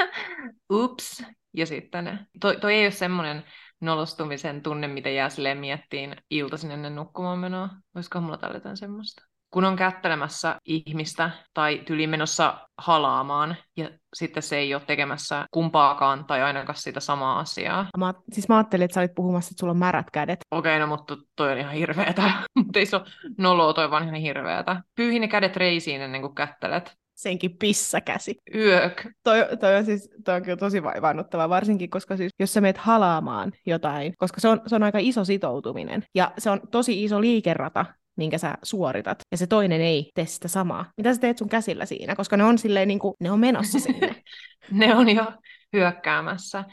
ups, 0.73 1.23
ja 1.53 1.65
sitten 1.65 2.05
ne. 2.05 2.19
Toi, 2.39 2.59
toi 2.59 2.73
ei 2.73 2.85
ole 2.85 2.91
semmoinen 2.91 3.43
nolostumisen 3.81 4.63
tunne, 4.63 4.87
mitä 4.87 5.09
jää 5.09 5.29
silleen 5.29 5.57
miettiin 5.57 6.15
iltaisin 6.29 6.71
ennen 6.71 6.95
nukkumaan 6.95 7.39
menoa. 7.39 7.69
Voisiko 7.95 8.21
mulla 8.21 8.37
tällä 8.37 8.55
jotain 8.55 8.77
semmoista? 8.77 9.26
Kun 9.51 9.65
on 9.65 9.75
kättelemässä 9.75 10.55
ihmistä 10.65 11.29
tai 11.53 11.81
tyli 11.85 12.07
menossa 12.07 12.67
halaamaan, 12.77 13.55
ja 13.77 13.89
sitten 14.13 14.43
se 14.43 14.57
ei 14.57 14.73
ole 14.73 14.83
tekemässä 14.87 15.45
kumpaakaan 15.51 16.25
tai 16.25 16.41
ainakaan 16.41 16.77
sitä 16.77 16.99
samaa 16.99 17.39
asiaa. 17.39 17.87
Mä, 17.97 18.13
siis 18.33 18.49
mä 18.49 18.57
ajattelin, 18.57 18.85
että 18.85 18.95
sä 18.95 19.01
olit 19.01 19.15
puhumassa, 19.15 19.49
että 19.51 19.59
sulla 19.59 19.71
on 19.71 19.77
märät 19.77 20.11
kädet. 20.11 20.39
Okei, 20.51 20.75
okay, 20.75 20.79
no 20.79 20.87
mutta 20.87 21.17
toi 21.35 21.51
on 21.51 21.57
ihan 21.57 21.73
hirveetä. 21.73 22.31
mutta 22.57 22.79
ei 22.79 22.85
se 22.85 22.95
ole 22.95 23.05
noloa, 23.37 23.73
toi 23.73 23.91
vaan 23.91 24.03
ihan 24.03 24.15
hirveetä. 24.15 24.81
Pyyhi 24.95 25.19
ne 25.19 25.27
kädet 25.27 25.55
reisiin 25.55 26.01
ennen 26.01 26.21
kuin 26.21 26.35
kättelet. 26.35 26.97
Senkin 27.15 27.57
pissäkäsi. 27.57 28.35
Yök. 28.55 29.07
Toi, 29.23 29.57
toi, 29.59 29.75
on 29.75 29.85
siis, 29.85 30.09
toi 30.25 30.35
on 30.35 30.43
kyllä 30.43 30.57
tosi 30.57 30.83
vaivaannuttava, 30.83 31.49
varsinkin 31.49 31.89
koska 31.89 32.17
siis, 32.17 32.31
jos 32.39 32.53
sä 32.53 32.61
meet 32.61 32.77
halaamaan 32.77 33.51
jotain, 33.65 34.13
koska 34.17 34.41
se 34.41 34.47
on, 34.47 34.61
se 34.67 34.75
on 34.75 34.83
aika 34.83 34.97
iso 35.01 35.25
sitoutuminen, 35.25 36.03
ja 36.15 36.31
se 36.37 36.49
on 36.49 36.59
tosi 36.71 37.03
iso 37.03 37.21
liikerata, 37.21 37.85
minkä 38.17 38.37
sä 38.37 38.57
suoritat, 38.63 39.19
ja 39.31 39.37
se 39.37 39.47
toinen 39.47 39.81
ei 39.81 40.11
tee 40.15 40.25
sitä 40.25 40.47
samaa. 40.47 40.85
Mitä 40.97 41.13
sä 41.13 41.21
teet 41.21 41.37
sun 41.37 41.49
käsillä 41.49 41.85
siinä? 41.85 42.15
Koska 42.15 42.37
ne 42.37 42.43
on 42.43 42.57
silleen 42.57 42.87
niin 42.87 42.99
kuin, 42.99 43.13
ne 43.19 43.31
on 43.31 43.39
menossa 43.39 43.79
sinne. 43.79 44.15
ne 44.71 44.95
on 44.95 45.09
jo 45.09 45.25
hyökkäämässä. 45.73 46.63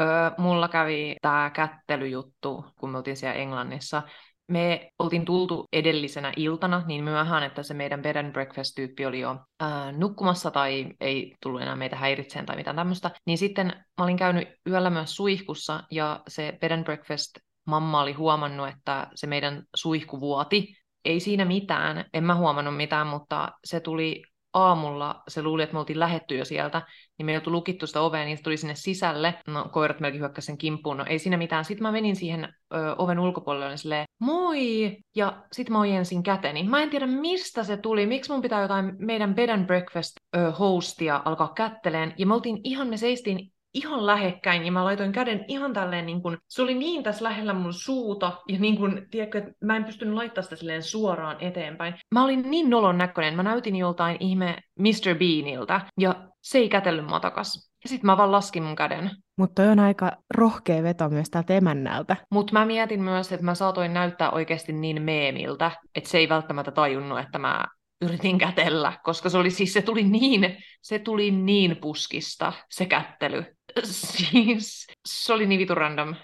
Öö, 0.00 0.06
mulla 0.38 0.68
kävi 0.68 1.16
tämä 1.22 1.50
kättelyjuttu, 1.54 2.64
kun 2.80 2.90
me 2.90 2.98
oltiin 2.98 3.16
siellä 3.16 3.34
Englannissa. 3.34 4.02
Me 4.48 4.90
oltiin 4.98 5.24
tultu 5.24 5.64
edellisenä 5.72 6.32
iltana 6.36 6.82
niin 6.86 7.04
myöhään, 7.04 7.42
että 7.42 7.62
se 7.62 7.74
meidän 7.74 8.02
bed 8.02 8.16
and 8.16 8.32
breakfast-tyyppi 8.32 9.06
oli 9.06 9.20
jo 9.20 9.36
ää, 9.60 9.92
nukkumassa 9.92 10.50
tai 10.50 10.86
ei 11.00 11.34
tullut 11.42 11.62
enää 11.62 11.76
meitä 11.76 11.96
häiritseen 11.96 12.46
tai 12.46 12.56
mitään 12.56 12.76
tämmöistä. 12.76 13.10
Niin 13.26 13.38
sitten 13.38 13.66
mä 13.66 14.04
olin 14.04 14.16
käynyt 14.16 14.48
yöllä 14.68 14.90
myös 14.90 15.16
suihkussa 15.16 15.82
ja 15.90 16.22
se 16.28 16.58
bed 16.60 16.70
and 16.70 16.84
breakfast 16.84 17.30
mamma 17.66 18.00
oli 18.00 18.12
huomannut, 18.12 18.68
että 18.68 19.06
se 19.14 19.26
meidän 19.26 19.62
suihku 19.76 20.20
vuoti 20.20 20.76
ei 21.06 21.20
siinä 21.20 21.44
mitään, 21.44 22.04
en 22.14 22.24
mä 22.24 22.34
huomannut 22.34 22.76
mitään, 22.76 23.06
mutta 23.06 23.52
se 23.64 23.80
tuli 23.80 24.22
aamulla, 24.56 25.22
se 25.28 25.42
luuli, 25.42 25.62
että 25.62 25.72
me 25.72 25.78
oltiin 25.78 26.00
lähetty 26.00 26.36
jo 26.36 26.44
sieltä, 26.44 26.82
niin 27.18 27.26
me 27.26 27.34
oltu 27.34 27.52
lukittu 27.52 27.86
sitä 27.86 28.00
ovea, 28.00 28.24
niin 28.24 28.36
se 28.36 28.42
tuli 28.42 28.56
sinne 28.56 28.74
sisälle. 28.74 29.34
No, 29.46 29.68
koirat 29.72 30.00
melkein 30.00 30.20
hyökkäsivät 30.20 30.46
sen 30.46 30.58
kimppuun, 30.58 30.96
no 30.96 31.04
ei 31.08 31.18
siinä 31.18 31.36
mitään. 31.36 31.64
Sitten 31.64 31.82
mä 31.82 31.92
menin 31.92 32.16
siihen 32.16 32.44
ö, 32.44 32.94
oven 32.98 33.18
ulkopuolelle 33.18 33.70
ja 33.70 33.76
silleen, 33.76 34.04
moi! 34.18 34.96
Ja 35.16 35.42
sitten 35.52 35.72
mä 35.72 35.80
ojensin 35.80 36.22
käteni. 36.22 36.62
Mä 36.62 36.82
en 36.82 36.90
tiedä, 36.90 37.06
mistä 37.06 37.64
se 37.64 37.76
tuli, 37.76 38.06
miksi 38.06 38.32
mun 38.32 38.42
pitää 38.42 38.62
jotain 38.62 38.92
meidän 38.98 39.34
bed 39.34 39.48
and 39.48 39.66
breakfast 39.66 40.12
ö, 40.36 40.52
hostia 40.52 41.22
alkaa 41.24 41.52
kätteleen. 41.54 42.14
Ja 42.18 42.26
me 42.26 42.34
oltiin 42.34 42.60
ihan, 42.64 42.88
me 42.88 42.96
seistiin 42.96 43.52
ihan 43.76 44.06
lähekkäin 44.06 44.66
ja 44.66 44.72
mä 44.72 44.84
laitoin 44.84 45.12
käden 45.12 45.44
ihan 45.48 45.72
tälleen, 45.72 46.06
niin 46.06 46.22
kun, 46.22 46.38
se 46.48 46.62
oli 46.62 46.74
niin 46.74 47.02
tässä 47.02 47.24
lähellä 47.24 47.52
mun 47.52 47.72
suuta 47.72 48.32
ja 48.48 48.58
niin 48.58 48.76
kun, 48.76 49.02
tiedätkö, 49.10 49.38
että 49.38 49.52
mä 49.64 49.76
en 49.76 49.84
pystynyt 49.84 50.14
laittamaan 50.14 50.44
sitä 50.44 50.56
silleen 50.56 50.82
suoraan 50.82 51.36
eteenpäin. 51.40 51.94
Mä 52.14 52.24
olin 52.24 52.50
niin 52.50 52.70
nolon 52.70 52.98
näköinen, 52.98 53.34
mä 53.34 53.42
näytin 53.42 53.76
joltain 53.76 54.16
ihme 54.20 54.56
Mr. 54.78 55.14
Beaniltä 55.18 55.80
ja 56.00 56.28
se 56.42 56.58
ei 56.58 56.68
kätellyt 56.68 57.06
mua 57.06 57.20
takas. 57.20 57.70
Ja 57.84 57.88
sitten 57.88 58.06
mä 58.06 58.16
vaan 58.16 58.32
laskin 58.32 58.62
mun 58.62 58.76
käden. 58.76 59.10
Mutta 59.38 59.62
on 59.62 59.78
aika 59.78 60.12
rohkea 60.34 60.82
veto 60.82 61.08
myös 61.08 61.30
täältä 61.30 61.54
emännältä. 61.54 62.16
Mutta 62.30 62.52
mä 62.52 62.64
mietin 62.64 63.02
myös, 63.02 63.32
että 63.32 63.44
mä 63.44 63.54
saatoin 63.54 63.94
näyttää 63.94 64.30
oikeasti 64.30 64.72
niin 64.72 65.02
meemiltä, 65.02 65.70
että 65.94 66.10
se 66.10 66.18
ei 66.18 66.28
välttämättä 66.28 66.70
tajunnut, 66.70 67.18
että 67.18 67.38
mä 67.38 67.64
yritin 68.00 68.38
kätellä, 68.38 68.92
koska 69.02 69.28
se 69.30 69.38
oli 69.38 69.50
siis, 69.50 69.72
se 69.72 69.82
tuli 69.82 70.04
niin, 70.04 70.56
se 70.82 70.98
tuli 70.98 71.30
niin 71.30 71.76
puskista, 71.76 72.52
se 72.70 72.86
kättely. 72.86 73.55
Siis, 73.84 74.86
se 75.08 75.32
oli 75.32 75.46
niin 75.46 75.58
vitu 75.58 75.74
random. 75.74 76.14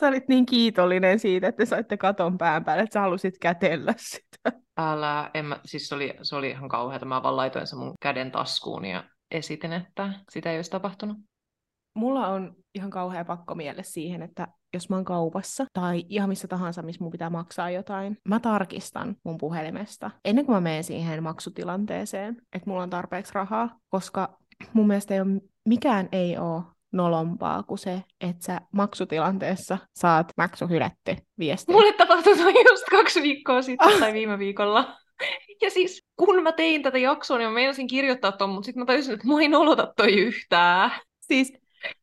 Sä 0.00 0.08
olit 0.08 0.28
niin 0.28 0.46
kiitollinen 0.46 1.18
siitä, 1.18 1.48
että 1.48 1.64
saitte 1.64 1.96
katon 1.96 2.38
pään 2.38 2.64
päälle, 2.64 2.82
että 2.82 2.94
sä 2.94 3.00
halusit 3.00 3.38
kätellä 3.40 3.94
sitä. 3.96 4.52
Älä, 4.76 5.30
en 5.34 5.44
mä, 5.44 5.60
siis 5.64 5.88
se 5.88 5.94
oli, 5.94 6.14
se 6.22 6.36
oli 6.36 6.50
ihan 6.50 6.68
kauheata. 6.68 7.06
Mä 7.06 7.22
vaan 7.22 7.36
laitoin 7.36 7.66
sen 7.66 7.78
mun 7.78 7.94
käden 8.00 8.30
taskuun 8.30 8.84
ja 8.84 9.04
esitin, 9.30 9.72
että 9.72 10.12
sitä 10.30 10.50
ei 10.50 10.58
olisi 10.58 10.70
tapahtunut. 10.70 11.16
Mulla 11.94 12.28
on 12.28 12.54
ihan 12.74 12.90
kauhea 12.90 13.24
pakko 13.24 13.54
miele 13.54 13.82
siihen, 13.82 14.22
että 14.22 14.48
jos 14.74 14.90
mä 14.90 14.96
oon 14.96 15.04
kaupassa 15.04 15.64
tai 15.72 16.04
ihan 16.08 16.28
missä 16.28 16.48
tahansa, 16.48 16.82
missä 16.82 17.04
mun 17.04 17.12
pitää 17.12 17.30
maksaa 17.30 17.70
jotain, 17.70 18.16
mä 18.28 18.40
tarkistan 18.40 19.16
mun 19.24 19.38
puhelimesta 19.38 20.10
ennen 20.24 20.46
kuin 20.46 20.56
mä 20.56 20.60
menen 20.60 20.84
siihen 20.84 21.22
maksutilanteeseen, 21.22 22.36
että 22.52 22.70
mulla 22.70 22.82
on 22.82 22.90
tarpeeksi 22.90 23.34
rahaa, 23.34 23.78
koska 23.88 24.38
mun 24.72 24.86
mielestä 24.86 25.14
ei 25.14 25.20
ole, 25.20 25.40
mikään 25.68 26.08
ei 26.12 26.38
ole 26.38 26.62
nolompaa 26.92 27.62
kuin 27.62 27.78
se, 27.78 28.02
että 28.20 28.44
sä 28.44 28.60
maksutilanteessa 28.72 29.78
saat 29.94 30.32
maksu 30.36 30.68
hylätty 30.68 31.16
viesti. 31.38 31.72
Mulle 31.72 31.92
tapahtui 31.92 32.34
just 32.70 32.84
kaksi 32.90 33.22
viikkoa 33.22 33.62
sitten 33.62 33.88
ah. 33.88 34.00
tai 34.00 34.12
viime 34.12 34.38
viikolla. 34.38 34.96
Ja 35.62 35.70
siis 35.70 36.02
kun 36.16 36.42
mä 36.42 36.52
tein 36.52 36.82
tätä 36.82 36.98
jaksoa, 36.98 37.38
niin 37.38 37.48
mä 37.48 37.54
meinasin 37.54 37.86
kirjoittaa 37.86 38.32
ton, 38.32 38.50
mutta 38.50 38.66
sitten 38.66 38.80
mä 38.82 38.86
tajusin, 38.86 39.14
että 39.14 39.26
mua 39.26 39.40
ei 39.40 39.48
nolota 39.48 39.92
toi 39.96 40.12
yhtään. 40.12 40.90
Siis 41.20 41.52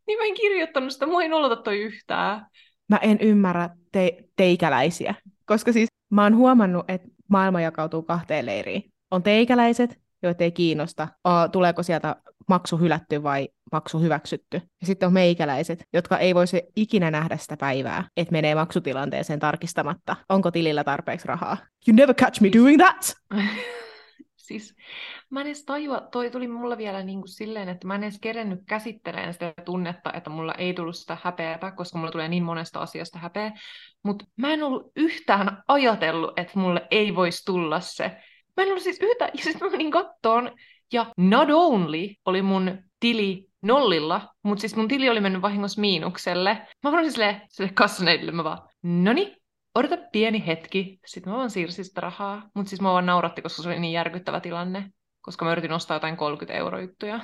niin 0.08 0.17
mä 0.17 0.26
en 0.26 0.34
kirjoittanut 0.34 0.91
sitä, 0.91 1.06
mua 1.06 1.21
ei 1.21 1.30
nolota 1.30 1.56
toi 1.56 1.80
yhtään. 1.80 2.45
Mä 2.89 2.98
en 2.98 3.17
ymmärrä 3.21 3.69
te- 3.91 4.17
teikäläisiä, 4.36 5.15
koska 5.45 5.71
siis 5.71 5.88
mä 6.10 6.24
oon 6.24 6.36
huomannut, 6.36 6.86
että 6.88 7.08
maailma 7.28 7.62
jakautuu 7.62 8.04
kahteen 8.04 8.45
leiriin. 8.45 8.84
On 9.12 9.24
teikäläiset, 9.24 10.00
joita 10.23 10.43
ei 10.43 10.51
kiinnosta, 10.51 11.08
tuleeko 11.51 11.84
sieltä 11.84 12.15
maksu 12.47 12.78
hylätty 12.78 13.23
vai 13.23 13.49
maksu 13.71 13.99
hyväksytty. 13.99 14.62
Ja 14.82 14.88
sitten 14.88 15.08
on 15.08 15.13
meikäläiset, 15.13 15.84
jotka 15.93 16.17
ei 16.17 16.36
voisi 16.36 16.62
ikinä 16.75 17.12
nähdä 17.12 17.38
sitä 17.38 17.58
päivää, 17.58 18.04
että 18.17 18.32
menee 18.32 18.56
maksutilanteeseen 18.56 19.39
tarkistamatta, 19.39 20.15
onko 20.30 20.51
tilillä 20.51 20.84
tarpeeksi 20.84 21.28
rahaa. 21.28 21.58
You 21.88 21.95
never 21.95 22.15
catch 22.15 22.41
me 22.41 22.49
doing 22.54 22.82
that! 22.82 23.15
siis 24.47 24.75
mä 25.30 25.41
en 25.41 25.47
edes 25.47 25.65
tajua, 25.65 26.01
toi 26.12 26.32
tuli 26.32 26.47
mulla 26.47 26.78
vielä 26.78 27.04
niin 27.04 27.19
kuin 27.19 27.30
silleen, 27.30 27.69
että 27.69 27.88
mä 27.88 27.95
en 27.95 28.04
edes 28.04 28.19
kerennyt 28.21 28.60
käsittelemään 28.67 29.34
sitä 29.34 29.54
tunnetta, 29.65 30.13
että 30.13 30.30
mulla 30.30 30.54
ei 30.54 30.73
tullut 30.73 30.95
sitä 30.95 31.17
häpeätä, 31.23 31.71
koska 31.71 31.97
mulla 31.97 32.12
tulee 32.12 32.28
niin 32.28 32.43
monesta 32.43 32.80
asiasta 32.80 33.19
häpeä. 33.19 33.51
Mutta 34.04 34.25
mä 34.36 34.54
en 34.54 34.63
ollut 34.63 34.91
yhtään 34.95 35.63
ajatellut, 35.67 36.39
että 36.39 36.60
mulle 36.60 36.88
ei 36.91 37.15
voisi 37.15 37.45
tulla 37.45 37.80
se. 37.80 38.17
Mä 38.57 38.63
en 38.63 38.69
ollut 38.69 38.83
siis 38.83 38.99
yhtään, 39.01 39.31
ja 39.33 39.43
sitten 39.43 39.67
mä 39.67 39.71
menin 39.71 39.91
kattoon, 39.91 40.51
ja 40.93 41.05
not 41.17 41.49
only 41.49 42.13
oli 42.25 42.41
mun 42.41 42.77
tili 42.99 43.47
nollilla, 43.61 44.33
mutta 44.43 44.61
siis 44.61 44.75
mun 44.75 44.87
tili 44.87 45.09
oli 45.09 45.21
mennyt 45.21 45.41
vahingossa 45.41 45.81
miinukselle. 45.81 46.67
Mä 46.83 46.91
sanoin 46.91 47.11
sille, 47.11 47.41
sille 47.49 47.71
kassaneidille, 47.73 48.31
mä 48.31 48.43
vaan, 48.43 48.69
noni, 48.83 49.37
odota 49.75 49.97
pieni 50.11 50.47
hetki, 50.47 50.99
sitten 51.05 51.33
mä 51.33 51.37
vaan 51.37 51.49
siirsin 51.49 51.85
sitä 51.85 52.01
rahaa. 52.01 52.49
Mutta 52.53 52.69
siis 52.69 52.81
mä 52.81 52.91
vaan 52.91 53.05
nauratti, 53.05 53.41
koska 53.41 53.61
se 53.61 53.69
oli 53.69 53.79
niin 53.79 53.93
järkyttävä 53.93 54.39
tilanne, 54.39 54.89
koska 55.21 55.45
mä 55.45 55.51
yritin 55.51 55.71
ostaa 55.71 55.95
jotain 55.95 56.17
30 56.17 56.59
euro 56.59 56.79
juttuja. 56.79 57.19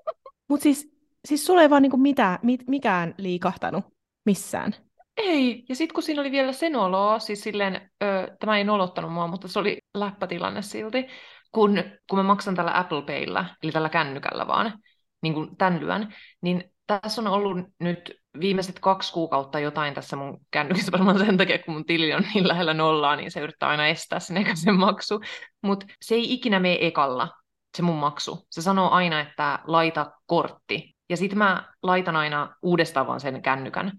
Mutta 0.48 0.62
siis, 0.62 0.96
siis 1.24 1.46
sulla 1.46 1.62
ei 1.62 1.70
vaan 1.70 1.82
niinku 1.82 1.96
mitään, 1.96 2.38
mit, 2.42 2.60
mikään 2.68 3.14
liikahtanut 3.18 3.84
missään. 4.26 4.85
Ei, 5.16 5.64
ja 5.68 5.74
sitten 5.76 5.94
kun 5.94 6.02
siinä 6.02 6.20
oli 6.20 6.30
vielä 6.32 6.52
se 6.52 6.70
noloa, 6.70 7.18
siis 7.18 7.40
silleen, 7.42 7.90
ö, 8.02 8.36
tämä 8.40 8.58
ei 8.58 8.64
nolottanut 8.64 9.12
mua, 9.12 9.26
mutta 9.26 9.48
se 9.48 9.58
oli 9.58 9.78
läppätilanne 9.94 10.62
silti, 10.62 11.06
kun, 11.52 11.84
kun 12.10 12.18
mä 12.18 12.22
maksan 12.22 12.54
tällä 12.54 12.78
Apple 12.78 13.02
Payllä, 13.02 13.44
eli 13.62 13.72
tällä 13.72 13.88
kännykällä 13.88 14.46
vaan, 14.46 14.78
niin 15.22 15.34
kuin 15.34 15.56
tämän 15.56 15.80
lyön, 15.80 16.14
niin 16.40 16.64
tässä 16.86 17.20
on 17.22 17.26
ollut 17.26 17.56
nyt 17.80 18.12
viimeiset 18.40 18.78
kaksi 18.80 19.12
kuukautta 19.12 19.60
jotain 19.60 19.94
tässä 19.94 20.16
mun 20.16 20.40
kännykissä 20.50 20.92
varmaan 20.92 21.18
sen 21.18 21.36
takia, 21.36 21.58
kun 21.58 21.74
mun 21.74 21.86
tili 21.86 22.14
on 22.14 22.22
niin 22.34 22.48
lähellä 22.48 22.74
nollaa, 22.74 23.16
niin 23.16 23.30
se 23.30 23.40
yrittää 23.40 23.68
aina 23.68 23.86
estää 23.86 24.20
sen 24.20 24.36
ekaisen 24.36 24.74
maksu. 24.74 25.20
Mutta 25.62 25.86
se 26.02 26.14
ei 26.14 26.32
ikinä 26.32 26.60
mene 26.60 26.78
ekalla, 26.80 27.28
se 27.76 27.82
mun 27.82 27.96
maksu. 27.96 28.46
Se 28.50 28.62
sanoo 28.62 28.90
aina, 28.90 29.20
että 29.20 29.58
laita 29.66 30.12
kortti. 30.26 30.96
Ja 31.08 31.16
sitten 31.16 31.38
mä 31.38 31.72
laitan 31.82 32.16
aina 32.16 32.54
uudestaan 32.62 33.06
vaan 33.06 33.20
sen 33.20 33.42
kännykän. 33.42 33.92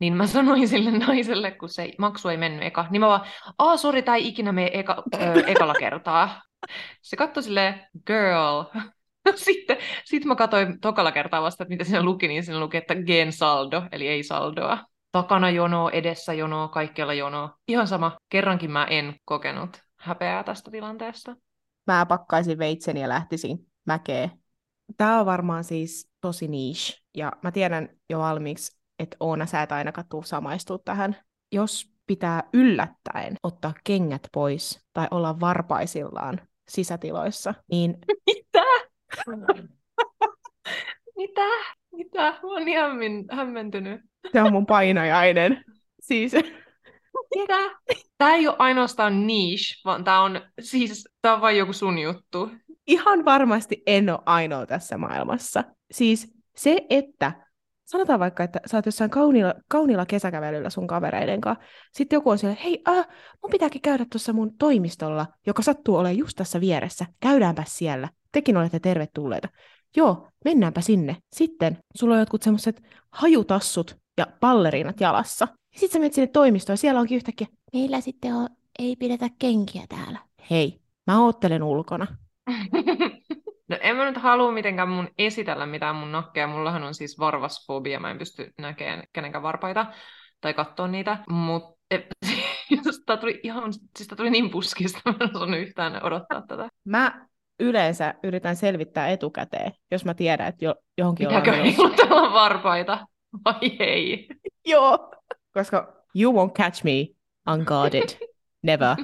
Niin 0.00 0.16
mä 0.16 0.26
sanoin 0.26 0.68
sille 0.68 0.90
naiselle, 0.90 1.50
kun 1.50 1.68
se 1.68 1.92
maksu 1.98 2.28
ei 2.28 2.36
mennyt 2.36 2.66
eka, 2.66 2.86
niin 2.90 3.00
mä 3.00 3.08
vaan, 3.08 3.26
aa 3.58 3.76
sori, 3.76 4.02
ei 4.14 4.28
ikinä 4.28 4.52
mene 4.52 4.70
eka, 4.72 5.02
ö, 5.14 5.42
ekalla 5.46 5.74
kertaa. 5.74 6.42
Se 7.02 7.16
katsoi 7.16 7.42
silleen, 7.42 7.86
girl, 8.06 8.64
sitten 9.34 9.76
sit 10.04 10.24
mä 10.24 10.34
katsoin 10.34 10.80
tokalla 10.80 11.12
kertaa 11.12 11.42
vasta, 11.42 11.64
että 11.64 11.72
mitä 11.72 11.84
siinä 11.84 12.02
luki, 12.02 12.28
niin 12.28 12.44
siinä 12.44 12.60
luki, 12.60 12.76
että 12.76 12.94
gen 12.94 13.32
saldo, 13.32 13.82
eli 13.92 14.08
ei 14.08 14.22
saldoa. 14.22 14.78
Takana 15.12 15.50
jono, 15.50 15.88
edessä 15.88 16.32
jono, 16.32 16.68
kaikkialla 16.68 17.14
jono. 17.14 17.50
Ihan 17.68 17.88
sama, 17.88 18.16
kerrankin 18.28 18.70
mä 18.70 18.84
en 18.84 19.14
kokenut 19.24 19.82
häpeää 19.96 20.44
tästä 20.44 20.70
tilanteesta. 20.70 21.36
Mä 21.86 22.06
pakkaisin 22.06 22.58
veitsen 22.58 22.96
ja 22.96 23.08
lähtisin 23.08 23.58
mäkeen. 23.86 24.30
Tämä 24.96 25.20
on 25.20 25.26
varmaan 25.26 25.64
siis 25.64 26.10
tosi 26.20 26.48
niche, 26.48 26.98
ja 27.16 27.32
mä 27.42 27.52
tiedän 27.52 27.88
jo 28.10 28.18
valmiiksi, 28.18 28.79
että 29.00 29.16
Oona, 29.20 29.46
sä 29.46 29.62
et 29.62 29.72
ainakaan 29.72 30.06
tuu 30.10 30.22
samaistua 30.22 30.78
tähän. 30.78 31.16
Jos 31.52 31.90
pitää 32.06 32.42
yllättäen 32.52 33.36
ottaa 33.42 33.74
kengät 33.84 34.22
pois 34.32 34.86
tai 34.92 35.08
olla 35.10 35.40
varpaisillaan 35.40 36.40
sisätiloissa, 36.68 37.54
niin... 37.70 37.98
Mitä? 38.26 38.64
Mitä? 41.16 41.46
Mitä? 41.92 42.22
Mä 42.22 42.38
oon 42.42 42.68
ihan 42.68 42.90
hämmentynyt. 43.30 44.00
Se 44.32 44.42
on 44.42 44.52
mun 44.52 44.66
painajainen. 44.66 45.64
Siis... 46.00 46.32
Mitä? 47.34 47.58
Tää 48.18 48.34
ei 48.34 48.48
ole 48.48 48.56
ainoastaan 48.58 49.26
niche, 49.26 49.80
vaan 49.84 50.04
tää 50.04 50.20
on, 50.20 50.40
siis, 50.60 51.08
tää 51.22 51.34
on 51.34 51.40
vain 51.40 51.58
joku 51.58 51.72
sun 51.72 51.98
juttu. 51.98 52.50
Ihan 52.86 53.24
varmasti 53.24 53.82
en 53.86 54.10
ole 54.10 54.18
ainoa 54.26 54.66
tässä 54.66 54.98
maailmassa. 54.98 55.64
Siis 55.90 56.34
se, 56.56 56.86
että 56.90 57.32
sanotaan 57.90 58.20
vaikka, 58.20 58.44
että 58.44 58.60
sä 58.66 58.76
oot 58.76 58.86
jossain 58.86 59.10
kauniilla, 59.10 59.54
kauniilla 59.68 60.06
kesäkävelyllä 60.06 60.70
sun 60.70 60.86
kavereiden 60.86 61.40
kanssa, 61.40 61.64
sitten 61.92 62.16
joku 62.16 62.30
on 62.30 62.38
siellä, 62.38 62.56
hei, 62.64 62.82
äh, 62.88 63.08
mun 63.42 63.50
pitääkin 63.50 63.82
käydä 63.82 64.06
tuossa 64.12 64.32
mun 64.32 64.56
toimistolla, 64.58 65.26
joka 65.46 65.62
sattuu 65.62 65.96
olemaan 65.96 66.18
just 66.18 66.36
tässä 66.36 66.60
vieressä, 66.60 67.06
käydäänpä 67.20 67.64
siellä 67.66 68.08
tekin 68.32 68.56
olette 68.56 68.80
tervetulleita. 68.80 69.48
Joo, 69.96 70.28
mennäänpä 70.44 70.80
sinne. 70.80 71.16
Sitten 71.32 71.78
sulla 71.94 72.14
on 72.14 72.20
jotkut 72.20 72.42
semmoiset 72.42 72.82
hajutassut 73.10 73.96
ja 74.18 74.26
balleriinat 74.40 75.00
jalassa. 75.00 75.48
Sitten 75.72 75.92
sä 75.92 75.98
menet 75.98 76.12
sinne 76.12 76.26
toimistoon 76.26 76.74
ja 76.74 76.78
siellä 76.78 77.00
onkin 77.00 77.16
yhtäkkiä, 77.16 77.46
meillä 77.72 78.00
sitten 78.00 78.34
on, 78.34 78.48
ei 78.78 78.96
pidetä 78.96 79.28
kenkiä 79.38 79.82
täällä. 79.88 80.18
Hei, 80.50 80.80
mä 81.06 81.24
oottelen 81.24 81.62
ulkona. 81.62 82.06
No 83.70 83.76
en 83.80 83.96
mä 83.96 84.04
nyt 84.04 84.16
halua 84.16 84.52
mitenkään 84.52 84.88
mun 84.88 85.08
esitellä 85.18 85.66
mitään 85.66 85.96
mun 85.96 86.12
nakkeja. 86.12 86.46
Mullahan 86.46 86.82
on 86.82 86.94
siis 86.94 87.18
varvasfobia. 87.18 88.00
Mä 88.00 88.10
en 88.10 88.18
pysty 88.18 88.52
näkemään 88.58 89.04
kenenkään 89.12 89.42
varpaita 89.42 89.86
tai 90.40 90.54
katsoa 90.54 90.88
niitä. 90.88 91.18
Mutta 91.28 91.80
tämä 93.06 93.16
tuli 93.16 93.40
ihan, 93.42 93.72
siis 93.72 94.08
tuli 94.16 94.30
niin 94.30 94.50
puskista, 94.50 95.00
mä 95.04 95.14
en 95.20 95.36
osannut 95.36 95.60
yhtään 95.60 96.04
odottaa 96.04 96.42
tätä. 96.48 96.68
Mä 96.84 97.26
yleensä 97.60 98.14
yritän 98.22 98.56
selvittää 98.56 99.08
etukäteen, 99.08 99.72
jos 99.90 100.04
mä 100.04 100.14
tiedän, 100.14 100.46
että 100.46 100.64
jo, 100.64 100.74
johonkin 100.98 101.28
Pitääkö 101.28 101.50
ollaan 101.50 101.66
menossa. 101.66 102.32
varpaita 102.32 103.06
vai 103.44 103.76
ei? 103.78 104.28
Joo, 104.66 105.14
koska 105.54 106.04
you 106.14 106.32
won't 106.32 106.52
catch 106.52 106.84
me 106.84 107.06
unguarded. 107.52 108.08
Never. 108.62 108.96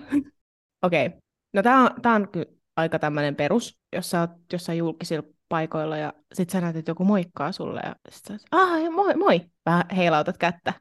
Okei. 0.83 1.07
Okay. 1.07 1.19
No 1.53 1.62
tää 1.62 1.77
on, 1.79 1.91
tää 2.03 2.14
on 2.14 2.29
aika 2.77 2.99
tämmöinen 2.99 3.37
perus, 3.37 3.79
jos 3.97 4.11
sä 4.11 4.20
oot 4.20 4.30
jossain 4.53 4.78
julkisilla 4.78 5.28
paikoilla 5.49 5.97
ja 5.97 6.12
sit 6.34 6.51
sä 6.51 6.61
näet, 6.61 6.76
että 6.76 6.90
joku 6.90 7.05
moikkaa 7.05 7.53
sulle 7.53 7.80
ja 7.84 7.94
sit 8.09 8.24
sä 8.24 8.47
ah, 8.51 8.90
moi, 8.90 9.14
moi. 9.14 9.40
Vähän 9.66 9.84
heilautat 9.97 10.38
kättä. 10.38 10.72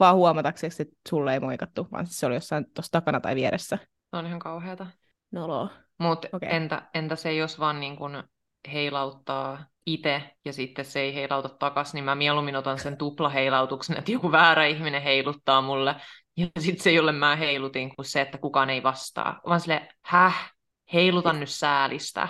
Vaan 0.00 0.16
huomataksesi, 0.16 0.82
että 0.82 0.94
sulle 1.08 1.32
ei 1.32 1.40
moikattu, 1.40 1.88
vaan 1.92 2.06
se 2.06 2.26
oli 2.26 2.34
jossain 2.34 2.66
tuossa 2.74 2.92
takana 2.92 3.20
tai 3.20 3.34
vieressä. 3.34 3.78
Se 4.10 4.16
on 4.16 4.26
ihan 4.26 4.38
kauheata. 4.38 4.86
Noloa. 5.32 5.68
Mutta 5.98 6.28
okay. 6.32 6.48
entä, 6.52 6.82
entä 6.94 7.16
se, 7.16 7.34
jos 7.34 7.60
vaan 7.60 7.80
niin 7.80 7.96
kun 7.96 8.24
heilauttaa 8.72 9.64
itse 9.86 10.22
ja 10.44 10.52
sitten 10.52 10.84
se 10.84 11.00
ei 11.00 11.14
heilauta 11.14 11.48
takaisin, 11.48 11.94
niin 11.94 12.04
mä 12.04 12.14
mieluummin 12.14 12.56
otan 12.56 12.78
sen 12.78 12.96
tuplaheilauksen, 12.96 13.98
että 13.98 14.12
joku 14.12 14.32
väärä 14.32 14.66
ihminen 14.66 15.02
heiluttaa 15.02 15.62
mulle 15.62 15.96
ja 16.36 16.46
sitten 16.58 16.82
se, 16.82 16.92
jolle 16.92 17.12
mä 17.12 17.36
heilutin, 17.36 17.96
kuin 17.96 18.06
se, 18.06 18.20
että 18.20 18.38
kukaan 18.38 18.70
ei 18.70 18.82
vastaa. 18.82 19.40
Vaan 19.48 19.60
sille, 19.60 19.88
häh, 20.02 20.52
heilutan 20.92 21.40
nyt 21.40 21.50
säälistä. 21.50 22.28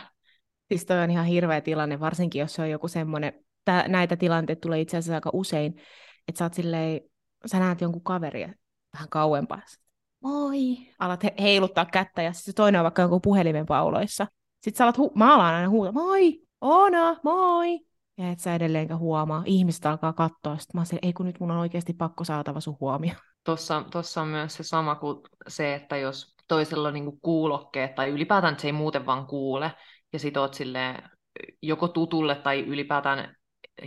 Siis 0.69 0.87
toi 0.87 0.99
on 0.99 1.11
ihan 1.11 1.27
hirveä 1.27 1.61
tilanne, 1.61 2.01
varsinkin 2.01 2.41
jos 2.41 2.55
se 2.55 2.63
on 2.63 2.71
joku 2.71 2.89
semmoinen, 2.89 3.33
tää, 3.65 3.89
näitä 3.89 4.17
tilanteita 4.17 4.61
tulee 4.61 4.81
itse 4.81 4.97
asiassa 4.97 5.15
aika 5.15 5.31
usein, 5.33 5.75
että 6.29 6.39
sä 6.39 6.45
oot 6.45 6.55
silleen, 6.55 7.01
sä 7.47 7.59
näet 7.59 7.81
jonkun 7.81 8.05
kaveria 8.05 8.53
vähän 8.93 9.09
kauempaa, 9.09 9.63
moi, 10.21 10.77
alat 10.99 11.25
he- 11.25 11.35
heiluttaa 11.41 11.85
kättä 11.85 12.23
ja 12.23 12.33
sitten 12.33 12.55
toinen 12.55 12.79
on 12.81 12.85
vaikka 12.85 13.03
joku 13.03 13.21
puhelimen 13.21 13.67
pauloissa. 13.67 14.27
Sitten 14.61 14.79
sä 14.79 14.85
alat, 14.85 14.99
hu- 14.99 15.13
mä 15.15 15.35
alan 15.35 15.55
aina 15.55 15.69
huutaa, 15.69 15.93
moi, 15.93 16.47
Ona, 16.61 17.17
moi! 17.23 17.81
Ja 18.19 18.31
et 18.31 18.41
sä 18.41 18.55
edelleenkään 18.55 19.01
huomaa. 19.01 19.43
Ihmiset 19.47 19.87
alkaa 19.87 20.13
katsoa. 20.13 20.59
Sitten 20.59 20.79
mä 20.79 20.81
oon 20.81 20.99
ei 21.03 21.13
kun 21.13 21.27
nyt 21.27 21.41
mun 21.41 21.51
on 21.51 21.59
oikeasti 21.59 21.93
pakko 21.93 22.25
saatava 22.25 22.61
sun 22.61 22.77
huomio. 22.81 23.15
Tossa, 23.45 23.85
tossa 23.91 24.23
on 24.23 24.29
myös 24.29 24.55
se 24.55 24.63
sama 24.63 24.95
kuin 24.95 25.19
se, 25.49 25.75
että 25.75 25.97
jos 25.97 26.35
toisella 26.49 26.89
on 26.89 26.95
niinku 26.95 27.19
kuulokkeet 27.23 27.95
tai 27.95 28.09
ylipäätään, 28.09 28.59
se 28.59 28.69
ei 28.69 28.73
muuten 28.73 29.07
vaan 29.07 29.27
kuule, 29.27 29.73
ja 30.13 30.19
sit 30.19 30.37
oot 30.37 30.55
silleen, 30.55 31.03
joko 31.63 31.89
tutulle 31.89 32.35
tai 32.35 32.61
ylipäätään 32.61 33.35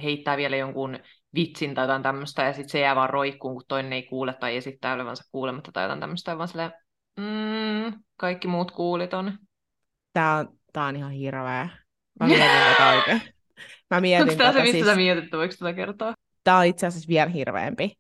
heittää 0.04 0.38
vielä 0.38 0.56
jonkun 0.56 1.00
vitsin 1.36 1.76
tai 1.76 1.84
jotain 1.84 2.04
tämmöistä, 2.04 2.44
ja 2.44 2.54
sitten 2.54 2.70
se 2.70 2.80
jää 2.80 2.96
vaan 2.96 3.10
roikkuun, 3.10 3.56
kun 3.56 3.64
toinen 3.68 3.94
ei 3.94 4.04
kuule 4.04 4.34
tai 4.34 4.58
esittää 4.58 4.94
olevansa 4.94 5.24
kuulematta 5.32 5.72
tai 5.72 5.84
jotain 5.84 6.00
tämmöistä, 6.00 6.38
vaan 6.38 6.48
silleen, 6.48 6.72
mm, 7.20 8.04
kaikki 8.18 8.48
muut 8.48 8.72
kuulit 8.72 9.14
on. 9.14 9.34
Tää 10.14 10.36
on, 10.36 10.48
tää 10.74 10.86
on 10.86 10.96
ihan 10.96 11.12
hirveä. 11.12 11.70
Mä 12.20 12.28
mietin 12.28 12.48
tätä 12.72 12.90
oikein. 12.90 13.22
Mä 13.90 14.02
mietin 14.02 14.24
Onko 14.24 14.36
tämä 14.36 14.50
tätä 14.50 14.60
se, 14.60 14.64
mistä 14.64 14.78
siis... 14.78 14.86
sä 14.86 14.96
mietit, 14.96 15.32
voiko 15.32 15.54
tätä 15.60 15.74
kertoa? 15.74 16.14
Tää 16.44 16.58
on 16.58 16.66
itse 16.66 16.88
asiassa 16.88 17.08
vielä 17.08 17.30
hirveämpi. 17.30 18.00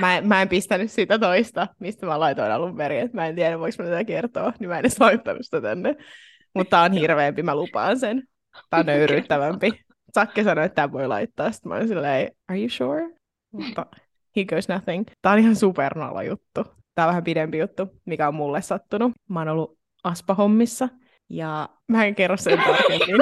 Mä, 0.00 0.16
en, 0.16 0.28
mä 0.28 0.42
en 0.42 0.48
pistänyt 0.48 0.90
sitä 0.90 1.18
toista, 1.18 1.66
mistä 1.78 2.06
mä 2.06 2.20
laitoin 2.20 2.52
alun 2.52 2.76
perin, 2.76 3.00
että 3.00 3.16
mä 3.16 3.26
en 3.26 3.34
tiedä, 3.34 3.58
voiko 3.58 3.82
mä 3.82 3.88
tätä 3.88 4.04
kertoa, 4.04 4.52
niin 4.58 4.68
mä 4.68 4.74
en 4.74 4.80
edes 4.80 5.00
laittanut 5.00 5.42
sitä 5.42 5.60
tänne. 5.60 5.96
Mutta 6.54 6.80
on 6.80 6.92
hirveämpi, 6.92 7.42
mä 7.42 7.54
lupaan 7.56 7.98
sen. 7.98 8.22
Tää 8.70 8.80
on 8.80 8.86
nöyryyttävämpi. 8.96 9.72
Sakke 10.14 10.44
sanoi, 10.44 10.64
että 10.64 10.74
tämä 10.74 10.92
voi 10.92 11.08
laittaa. 11.08 11.52
Sitten 11.52 11.68
mä 11.68 11.76
olin 11.76 11.88
silleen, 11.88 12.30
are 12.48 12.58
you 12.58 12.68
sure? 12.68 13.10
Mutta 13.52 13.86
he 14.36 14.44
goes 14.44 14.68
nothing. 14.68 15.04
Tää 15.22 15.32
on 15.32 15.38
ihan 15.38 15.56
supernala 15.56 16.22
juttu. 16.22 16.64
Tää 16.94 17.06
on 17.06 17.08
vähän 17.08 17.24
pidempi 17.24 17.58
juttu, 17.58 17.88
mikä 18.04 18.28
on 18.28 18.34
mulle 18.34 18.62
sattunut. 18.62 19.12
Mä 19.28 19.40
oon 19.40 19.48
ollut 19.48 19.78
aspahommissa 20.04 20.88
ja 21.30 21.68
mä 21.88 22.04
en 22.04 22.14
kerro 22.14 22.36
sen 22.36 22.58
tarkemmin. 22.66 23.16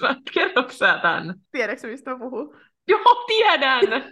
Mä, 0.00 0.16
kerroks 0.34 0.78
sä 0.78 0.98
tän? 1.02 1.34
Tiedätkö 1.52 1.88
mistä 1.88 2.10
mä 2.10 2.18
puhun? 2.18 2.56
Joo, 2.88 3.24
tiedän! 3.26 4.02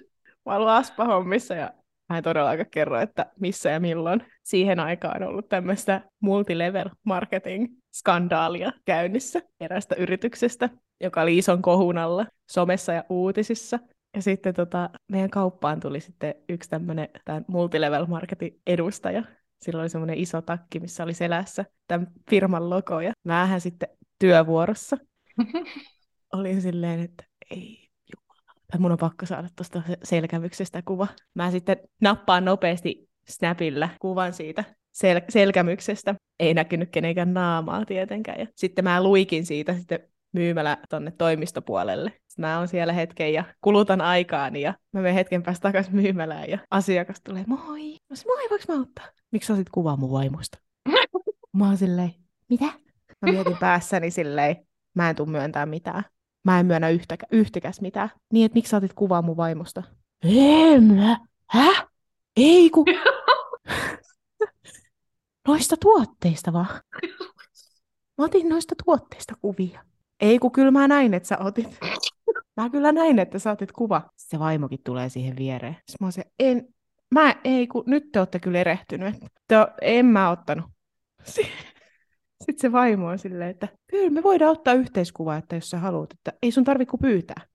Mä 0.46 0.52
oon 0.52 0.56
ollut 0.56 0.68
aspahommissa 0.68 1.54
ja 1.54 1.70
mä 2.08 2.18
en 2.18 2.24
todellakaan 2.24 2.70
kerro, 2.70 3.00
että 3.00 3.26
missä 3.40 3.70
ja 3.70 3.80
milloin. 3.80 4.31
Siihen 4.42 4.80
aikaan 4.80 5.22
ollut 5.22 5.48
tämmöistä 5.48 6.00
multilevel 6.20 6.90
marketing 7.04 7.66
skandaalia 7.94 8.72
käynnissä 8.84 9.42
erästä 9.60 9.94
yrityksestä, 9.94 10.68
joka 11.00 11.22
oli 11.22 11.38
ison 11.38 11.62
kohun 11.62 11.98
alla 11.98 12.26
somessa 12.50 12.92
ja 12.92 13.04
uutisissa. 13.08 13.78
Ja 14.16 14.22
sitten 14.22 14.54
tota, 14.54 14.90
meidän 15.08 15.30
kauppaan 15.30 15.80
tuli 15.80 16.00
sitten 16.00 16.34
yksi 16.48 16.70
tämmöinen 16.70 17.08
multilevel 17.48 18.06
marketing 18.06 18.56
edustaja. 18.66 19.22
Sillä 19.62 19.80
oli 19.80 19.88
semmoinen 19.88 20.18
iso 20.18 20.42
takki, 20.42 20.80
missä 20.80 21.04
oli 21.04 21.14
selässä 21.14 21.64
tämän 21.88 22.06
firman 22.30 22.70
logo. 22.70 23.00
Ja 23.00 23.12
mähän 23.24 23.60
sitten 23.60 23.88
työvuorossa 24.18 24.96
olin 26.32 26.62
silleen, 26.62 27.00
että 27.00 27.24
ei 27.50 27.88
jumala, 28.14 28.78
mun 28.78 28.92
on 28.92 28.98
pakko 28.98 29.26
saada 29.26 29.48
tuosta 29.56 29.82
selkämyksestä 30.02 30.82
kuva. 30.82 31.06
Mä 31.34 31.50
sitten 31.50 31.76
nappaan 32.00 32.44
nopeasti 32.44 33.11
Snapilla 33.28 33.88
kuvan 34.00 34.32
siitä 34.32 34.64
sel- 34.92 35.24
selkämyksestä. 35.28 36.14
Ei 36.40 36.54
näkynyt 36.54 36.90
kenenkään 36.90 37.34
naamaa 37.34 37.84
tietenkään. 37.84 38.40
Ja 38.40 38.46
sitten 38.56 38.84
mä 38.84 39.02
luikin 39.02 39.46
siitä 39.46 39.74
sitten 39.74 40.00
myymälä 40.32 40.78
tonne 40.90 41.10
toimistopuolelle. 41.10 42.10
Sitten 42.10 42.46
mä 42.46 42.58
oon 42.58 42.68
siellä 42.68 42.92
hetken 42.92 43.32
ja 43.32 43.44
kulutan 43.60 44.00
aikaani 44.00 44.60
ja 44.60 44.74
mä 44.92 45.00
menen 45.00 45.14
hetken 45.14 45.42
päästä 45.42 45.62
takaisin 45.62 45.96
myymälään 45.96 46.50
ja 46.50 46.58
asiakas 46.70 47.20
tulee, 47.24 47.44
moi. 47.46 47.96
Mä 48.10 48.16
sanoin, 48.16 48.38
moi, 48.38 48.50
voiko 48.50 48.64
mä 48.68 48.80
ottaa? 48.80 49.06
Miksi 49.30 49.46
sä 49.46 49.52
otit 49.52 49.70
kuvaa 49.70 49.96
mun 49.96 50.10
vaimosta? 50.10 50.58
Mä 51.56 51.66
oon 51.66 51.76
silleen, 51.76 52.14
mitä? 52.48 52.64
Mä 53.22 53.32
mietin 53.32 53.56
päässäni 53.60 54.10
silleen, 54.10 54.56
mä 54.94 55.10
en 55.10 55.16
tuu 55.16 55.26
myöntää 55.26 55.66
mitään. 55.66 56.04
Mä 56.44 56.60
en 56.60 56.66
myönnä 56.66 56.88
yhtäkä, 56.88 57.26
yhtäkäs 57.30 57.80
mitään. 57.80 58.10
Niin, 58.32 58.46
että 58.46 58.56
miksi 58.56 58.70
sä 58.70 58.76
otit 58.76 58.92
kuvaa 58.92 59.22
mun 59.22 59.36
vaimosta? 59.36 59.82
En 60.24 60.84
mä. 60.84 61.16
Häh? 61.50 61.91
Ei 62.36 62.70
ku... 62.70 62.84
noista 65.48 65.76
tuotteista 65.76 66.52
vaan. 66.52 66.80
Mä 68.18 68.24
otin 68.24 68.48
noista 68.48 68.74
tuotteista 68.84 69.34
kuvia. 69.40 69.84
Ei 70.20 70.38
kun 70.38 70.52
kyllä 70.52 70.70
mä 70.70 70.88
näin, 70.88 71.14
että 71.14 71.28
sä 71.28 71.38
otit. 71.38 71.78
Mä 72.56 72.70
kyllä 72.70 72.92
näin, 72.92 73.18
että 73.18 73.38
sä 73.38 73.50
otit 73.50 73.72
kuva. 73.72 74.10
Se 74.16 74.38
vaimokin 74.38 74.80
tulee 74.84 75.08
siihen 75.08 75.36
viereen. 75.36 75.74
Sitten 75.74 76.06
mä 76.06 76.10
se, 76.10 76.24
en, 76.38 76.68
mä 77.14 77.34
ei 77.44 77.66
kun, 77.66 77.84
nyt 77.86 78.12
te 78.12 78.18
olette 78.18 78.38
kyllä 78.38 78.58
erehtynyt. 78.58 79.14
Te, 79.48 79.54
en 79.82 80.06
mä 80.06 80.30
ottanut. 80.30 80.64
Sitten 82.44 82.58
se 82.58 82.72
vaimo 82.72 83.06
on 83.06 83.18
silleen, 83.18 83.50
että 83.50 83.68
kyllä 83.90 84.10
me 84.10 84.22
voidaan 84.22 84.52
ottaa 84.52 84.74
yhteiskuva, 84.74 85.36
että 85.36 85.56
jos 85.56 85.70
sä 85.70 85.78
haluat, 85.78 86.12
että 86.12 86.32
ei 86.42 86.52
sun 86.52 86.64
tarvi 86.64 86.86
kuin 86.86 87.00
pyytää. 87.00 87.46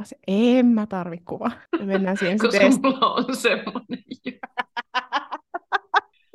Mä 0.00 0.04
se, 0.04 0.16
en 0.26 0.66
mä 0.66 0.86
tarvi 0.86 1.18
kuva. 1.24 1.50
Me 1.78 1.84
mennään 1.84 2.16
siihen 2.16 2.38
Koska 2.42 2.70
sitten 2.70 2.80
mulla 2.82 3.14
on 3.14 3.36
semmoinen 3.36 4.04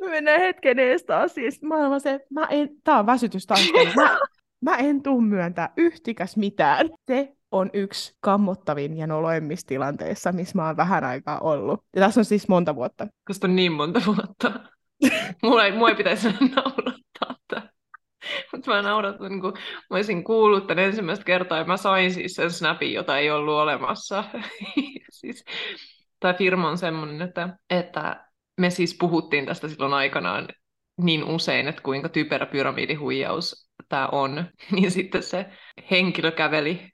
Me 0.00 0.08
mennään 0.08 0.40
hetken 0.40 0.78
ees 0.78 1.04
taas. 1.04 1.34
Siis 1.34 1.62
mä 1.62 1.86
olen 1.86 2.00
se, 2.00 2.26
mä 2.30 2.46
en, 2.50 2.68
tää 2.84 2.98
on 2.98 3.06
väsytystaistelu. 3.06 3.92
Mä, 3.96 4.18
mä 4.70 4.76
en 4.76 5.02
tuu 5.02 5.20
myöntää 5.20 5.72
yhtikäs 5.76 6.36
mitään. 6.36 6.90
Se 7.06 7.32
on 7.50 7.70
yksi 7.72 8.16
kammottavin 8.20 8.96
ja 8.96 9.06
noloimmissa 9.06 9.66
tilanteissa, 9.66 10.32
missä 10.32 10.58
mä 10.58 10.66
oon 10.66 10.76
vähän 10.76 11.04
aikaa 11.04 11.38
ollut. 11.38 11.80
Ja 11.96 12.00
tässä 12.02 12.20
on 12.20 12.24
siis 12.24 12.48
monta 12.48 12.74
vuotta. 12.74 13.06
Koska 13.24 13.46
on 13.46 13.56
niin 13.56 13.72
monta 13.72 14.00
vuotta. 14.06 14.60
Mulla 15.42 15.64
ei, 15.64 15.72
mua 15.72 15.88
ei 15.88 15.94
pitäisi 15.94 16.32
tätä. 16.32 16.62
Mutta 18.56 18.70
mä 18.70 18.82
nauratan, 18.82 19.30
niin 19.30 19.40
kun 19.40 19.52
mä 19.90 19.96
olisin 19.96 20.24
kuullut 20.24 20.66
tämän 20.66 20.84
ensimmäistä 20.84 21.24
kertaa, 21.24 21.58
ja 21.58 21.64
mä 21.64 21.76
sain 21.76 22.12
siis 22.12 22.34
sen 22.34 22.50
snapin, 22.50 22.92
jota 22.92 23.18
ei 23.18 23.30
ollut 23.30 23.54
olemassa. 23.54 24.24
siis, 25.10 25.44
tämä 26.20 26.34
firma 26.34 26.68
on 26.68 26.78
semmoinen, 26.78 27.22
että, 27.22 27.48
että 27.70 28.26
me 28.60 28.70
siis 28.70 28.96
puhuttiin 29.00 29.46
tästä 29.46 29.68
silloin 29.68 29.94
aikanaan 29.94 30.48
niin 31.02 31.24
usein, 31.24 31.68
että 31.68 31.82
kuinka 31.82 32.08
typerä 32.08 32.46
pyramidihuijaus 32.46 33.70
tämä 33.88 34.08
on, 34.12 34.44
niin 34.72 34.90
sitten 34.90 35.22
se 35.22 35.46
henkilö 35.90 36.30
käveli 36.30 36.90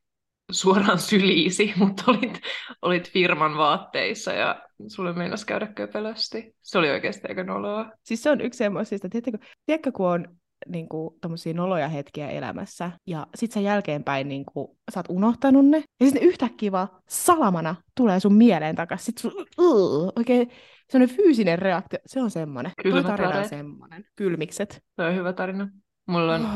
suoraan 0.50 0.98
syliisi, 0.98 1.72
mutta 1.78 2.04
olit, 2.06 2.40
olit 2.82 3.10
firman 3.10 3.56
vaatteissa 3.56 4.32
ja 4.32 4.62
sulle 4.86 5.12
meinasi 5.12 5.46
käydä 5.46 5.66
köpelösti. 5.66 6.54
Se 6.62 6.78
oli 6.78 6.90
oikeasti 6.90 7.28
aika 7.28 7.44
noloa. 7.44 7.90
Siis 8.02 8.22
se 8.22 8.30
on 8.30 8.40
yksi 8.40 8.58
semmoisista, 8.58 9.08
tiedätkö, 9.08 9.46
tiedätkö 9.66 9.92
kun 9.92 10.08
on 10.08 10.36
niin 10.68 10.88
kuin, 10.88 11.14
tommosia 11.20 11.54
noloja 11.54 11.88
hetkiä 11.88 12.30
elämässä, 12.30 12.90
ja 13.06 13.26
sit 13.34 13.52
sä 13.52 13.60
jälkeenpäin 13.60 14.28
niin 14.28 14.44
kuin, 14.44 14.68
sä 14.94 14.98
oot 15.00 15.06
unohtanut 15.08 15.66
ne, 15.66 15.76
ja 16.00 16.06
sitten 16.06 16.22
yhtäkkiä 16.22 16.72
vaan 16.72 16.88
salamana 17.08 17.74
tulee 17.96 18.20
sun 18.20 18.34
mieleen 18.34 18.76
takaisin. 18.76 19.04
Sit 19.06 19.18
sun, 19.18 19.32
uh, 19.58 20.12
oikein 20.16 20.50
semmoinen 20.90 21.16
fyysinen 21.16 21.58
reaktio, 21.58 21.98
se 22.06 22.20
on 22.22 22.30
semmoinen. 22.30 22.72
Tuo 22.82 22.90
tarina 22.92 23.08
on 23.10 23.16
Kylmätäreet. 23.16 23.48
semmoinen. 23.48 24.04
Kylmikset. 24.16 24.82
Se 24.96 25.02
on 25.02 25.14
hyvä 25.14 25.32
tarina. 25.32 25.68
Mulla 26.08 26.34
on, 26.34 26.40
Oh. 26.40 26.48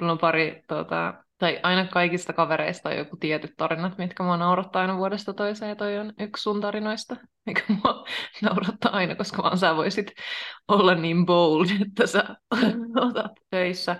mulla 0.00 0.12
on 0.12 0.18
pari, 0.18 0.62
tota, 0.68 1.23
tai 1.38 1.60
aina 1.62 1.86
kaikista 1.86 2.32
kavereista 2.32 2.88
on 2.88 2.96
joku 2.96 3.16
tietyt 3.16 3.50
tarinat, 3.56 3.98
mitkä 3.98 4.22
mua 4.22 4.36
naurattaa 4.36 4.82
aina 4.82 4.96
vuodesta 4.96 5.34
toiseen, 5.34 5.68
ja 5.68 5.76
toi 5.76 5.98
on 5.98 6.12
yksi 6.18 6.42
sun 6.42 6.60
tarinoista, 6.60 7.16
mikä 7.46 7.62
mua 7.84 8.04
naurattaa 8.42 8.92
aina, 8.92 9.14
koska 9.14 9.42
vaan 9.42 9.58
sä 9.58 9.76
voisit 9.76 10.12
olla 10.68 10.94
niin 10.94 11.26
bold, 11.26 11.66
että 11.88 12.06
sä 12.06 12.24
otat 12.96 13.32
töissä. 13.50 13.96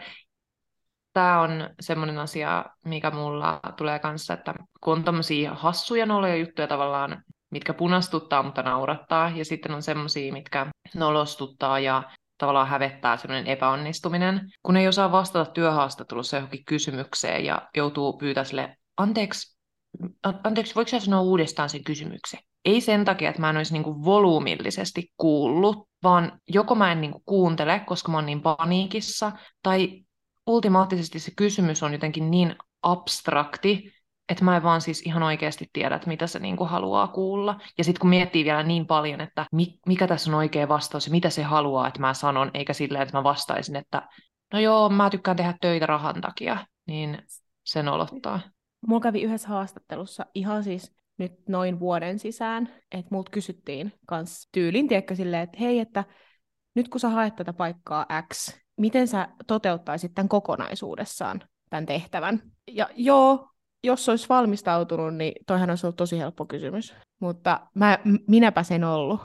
Tämä 1.13 1.41
on 1.41 1.71
semmoinen 1.81 2.19
asia, 2.19 2.65
mikä 2.85 3.11
mulla 3.11 3.61
tulee 3.77 3.99
kanssa, 3.99 4.35
että 4.35 4.55
kun 4.81 4.93
on 4.93 5.05
tommosia 5.05 5.55
hassuja 5.55 6.07
noloja 6.07 6.37
juttuja 6.37 6.67
tavallaan, 6.67 7.23
mitkä 7.51 7.75
punastuttaa, 7.75 8.43
mutta 8.43 8.63
naurattaa, 8.63 9.33
ja 9.35 9.45
sitten 9.45 9.75
on 9.75 9.83
semmoisia, 9.83 10.33
mitkä 10.33 10.67
nolostuttaa 10.95 11.79
ja 11.79 12.03
tavallaan 12.39 12.69
hävettää 12.69 13.17
semmoinen 13.17 13.47
epäonnistuminen, 13.47 14.51
kun 14.63 14.77
ei 14.77 14.89
osaa 14.89 15.13
vastata 15.13 15.51
työhaastattelussa 15.51 16.37
johonkin 16.37 16.65
kysymykseen 16.65 17.45
ja 17.45 17.69
joutuu 17.77 18.13
pyytää 18.19 18.45
sille, 18.45 18.77
anteeksi, 18.97 19.59
anteeksi, 20.45 20.75
voiko 20.75 20.89
sä 20.89 21.01
sanoa 21.01 21.21
uudestaan 21.21 21.71
sen 21.71 21.85
kysymyksen? 21.85 22.41
Ei 22.65 22.81
sen 22.81 23.05
takia, 23.05 23.29
että 23.29 23.41
mä 23.41 23.51
en 23.51 23.57
olisi 23.57 23.73
niinku 23.73 24.05
volyymillisesti 24.05 25.13
kuullut, 25.17 25.89
vaan 26.03 26.41
joko 26.49 26.75
mä 26.75 26.93
en 26.93 27.01
niinku 27.01 27.23
kuuntele, 27.27 27.81
koska 27.87 28.13
mä 28.13 28.19
oon 28.19 28.27
niin 28.27 28.43
paniikissa, 28.43 29.33
tai 29.63 30.05
ultimaattisesti 30.47 31.19
se 31.19 31.33
kysymys 31.37 31.83
on 31.83 31.93
jotenkin 31.93 32.31
niin 32.31 32.57
abstrakti, 32.83 33.94
että 34.29 34.45
mä 34.45 34.57
en 34.57 34.63
vaan 34.63 34.81
siis 34.81 35.03
ihan 35.03 35.23
oikeasti 35.23 35.71
tiedä, 35.73 35.95
että 35.95 36.09
mitä 36.09 36.27
se 36.27 36.39
niinku 36.39 36.65
haluaa 36.65 37.09
kuulla. 37.09 37.61
Ja 37.79 37.85
sitten 37.85 38.01
kun 38.01 38.11
miettii 38.11 38.45
vielä 38.45 38.63
niin 38.63 38.87
paljon, 38.87 39.21
että 39.21 39.47
mikä 39.87 40.07
tässä 40.07 40.31
on 40.31 40.35
oikea 40.35 40.69
vastaus 40.69 41.07
ja 41.07 41.11
mitä 41.11 41.31
se 41.31 41.43
haluaa, 41.43 41.89
että 41.89 42.01
mä 42.01 42.15
sanon, 42.15 42.51
eikä 42.55 42.73
silleen, 42.73 43.03
että 43.03 43.19
mä 43.19 43.25
vastaisin, 43.25 43.77
että 43.77 44.09
no 44.53 44.59
joo, 44.59 44.89
mä 44.89 45.11
tykkään 45.11 45.37
tehdä 45.37 45.55
töitä 45.61 45.87
rahan 45.87 46.21
takia, 46.21 46.67
niin 46.87 47.19
sen 47.65 47.89
olottaa. 47.89 48.41
Mulla 48.87 49.01
kävi 49.01 49.23
yhdessä 49.23 49.49
haastattelussa 49.49 50.27
ihan 50.35 50.65
siis 50.65 50.95
nyt 51.19 51.33
noin 51.49 51.81
vuoden 51.81 52.19
sisään, 52.19 52.75
että 52.93 53.09
multa 53.11 53.31
kysyttiin 53.31 53.93
kans 54.07 54.49
tyylin, 54.53 54.89
tiedätkö, 54.89 55.15
silleen, 55.15 55.43
että 55.43 55.59
hei, 55.61 55.79
että 55.79 56.05
nyt 56.75 56.89
kun 56.89 57.01
sä 57.01 57.09
haet 57.09 57.37
tätä 57.37 57.53
paikkaa 57.53 58.07
X, 58.33 58.57
miten 58.77 59.09
sä 59.09 59.29
toteuttaisit 59.47 60.15
tämän 60.15 60.29
kokonaisuudessaan, 60.29 61.43
tämän 61.71 61.87
tehtävän? 61.87 62.43
Ja 62.69 62.89
joo, 62.97 63.49
jos 63.85 64.09
olisi 64.09 64.29
valmistautunut, 64.29 65.15
niin 65.15 65.33
toihan 65.47 65.71
olisi 65.71 65.87
ollut 65.87 65.97
tosi 65.97 66.19
helppo 66.19 66.47
kysymys. 66.47 66.95
Mutta 67.21 67.61
mä, 67.75 67.99
minäpä 68.29 68.63
sen 68.63 68.85
ollut. 68.85 69.21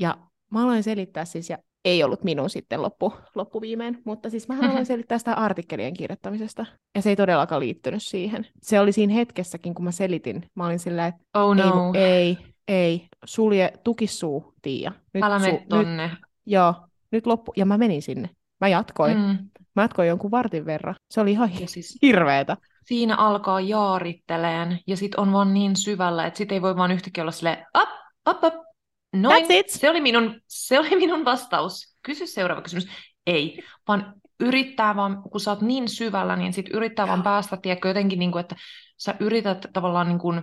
Ja 0.00 0.18
mä 0.50 0.62
aloin 0.62 0.82
selittää 0.82 1.24
siis, 1.24 1.50
ja 1.50 1.58
ei 1.84 2.04
ollut 2.04 2.24
minun 2.24 2.50
sitten 2.50 2.82
loppu, 2.82 3.12
loppuviimeen, 3.34 3.98
mutta 4.04 4.30
siis 4.30 4.48
mä 4.48 4.54
haluan 4.54 4.86
selittää 4.90 5.18
sitä 5.18 5.34
artikkelien 5.34 5.94
kirjoittamisesta. 5.94 6.66
Ja 6.94 7.02
se 7.02 7.10
ei 7.10 7.16
todellakaan 7.16 7.60
liittynyt 7.60 8.02
siihen. 8.02 8.46
Se 8.62 8.80
oli 8.80 8.92
siinä 8.92 9.14
hetkessäkin, 9.14 9.74
kun 9.74 9.84
mä 9.84 9.90
selitin. 9.90 10.46
Mä 10.54 10.66
olin 10.66 10.78
sillä, 10.78 11.06
että 11.06 11.20
oh 11.34 11.56
no. 11.56 11.92
ei, 11.94 12.02
ei, 12.02 12.38
ei, 12.68 13.06
sulje 13.24 13.72
tukissuu, 13.84 14.54
Tiia. 14.62 14.92
Nyt 15.14 15.24
Älä 15.24 15.38
su- 15.38 15.66
tonne. 15.68 16.08
Nyt, 16.08 16.18
joo, 16.46 16.74
nyt 17.12 17.26
loppu. 17.26 17.52
Ja 17.56 17.66
mä 17.66 17.78
menin 17.78 18.02
sinne. 18.02 18.30
Mä 18.60 18.68
jatkoin. 18.68 19.18
Mm. 19.18 19.38
Mä 19.76 19.82
jatkoin 19.82 20.08
jonkun 20.08 20.30
vartin 20.30 20.66
verran. 20.66 20.94
Se 21.10 21.20
oli 21.20 21.32
ihan 21.32 21.50
siis... 21.66 21.98
hirveetä 22.02 22.56
siinä 22.90 23.16
alkaa 23.16 23.60
jaaritteleen 23.60 24.78
ja 24.86 24.96
sit 24.96 25.14
on 25.14 25.32
vaan 25.32 25.54
niin 25.54 25.76
syvällä, 25.76 26.26
että 26.26 26.38
sit 26.38 26.52
ei 26.52 26.62
voi 26.62 26.76
vaan 26.76 26.92
yhtäkkiä 26.92 27.24
olla 27.24 27.32
silleen, 27.32 27.66
up, 27.78 27.88
up, 28.28 28.44
up, 28.44 28.54
noin, 29.16 29.44
That's 29.44 29.52
it. 29.52 29.70
Se, 29.70 29.90
oli 29.90 30.00
minun, 30.00 30.40
se 30.46 30.78
oli 30.78 30.96
minun 30.96 31.24
vastaus. 31.24 31.96
Kysy 32.02 32.26
seuraava 32.26 32.62
kysymys. 32.62 32.88
Ei, 33.26 33.62
vaan 33.88 34.14
yrittää 34.40 34.96
vaan, 34.96 35.22
kun 35.22 35.40
sä 35.40 35.50
oot 35.50 35.60
niin 35.60 35.88
syvällä, 35.88 36.36
niin 36.36 36.52
sit 36.52 36.68
yrittää 36.68 37.08
vaan 37.08 37.22
päästä, 37.22 37.56
tiedätkö, 37.56 37.88
jotenkin 37.88 38.18
niin 38.18 38.32
kuin, 38.32 38.40
että 38.40 38.56
sä 38.96 39.14
yrität 39.20 39.66
tavallaan 39.72 40.08
niin 40.08 40.18
kuin 40.18 40.42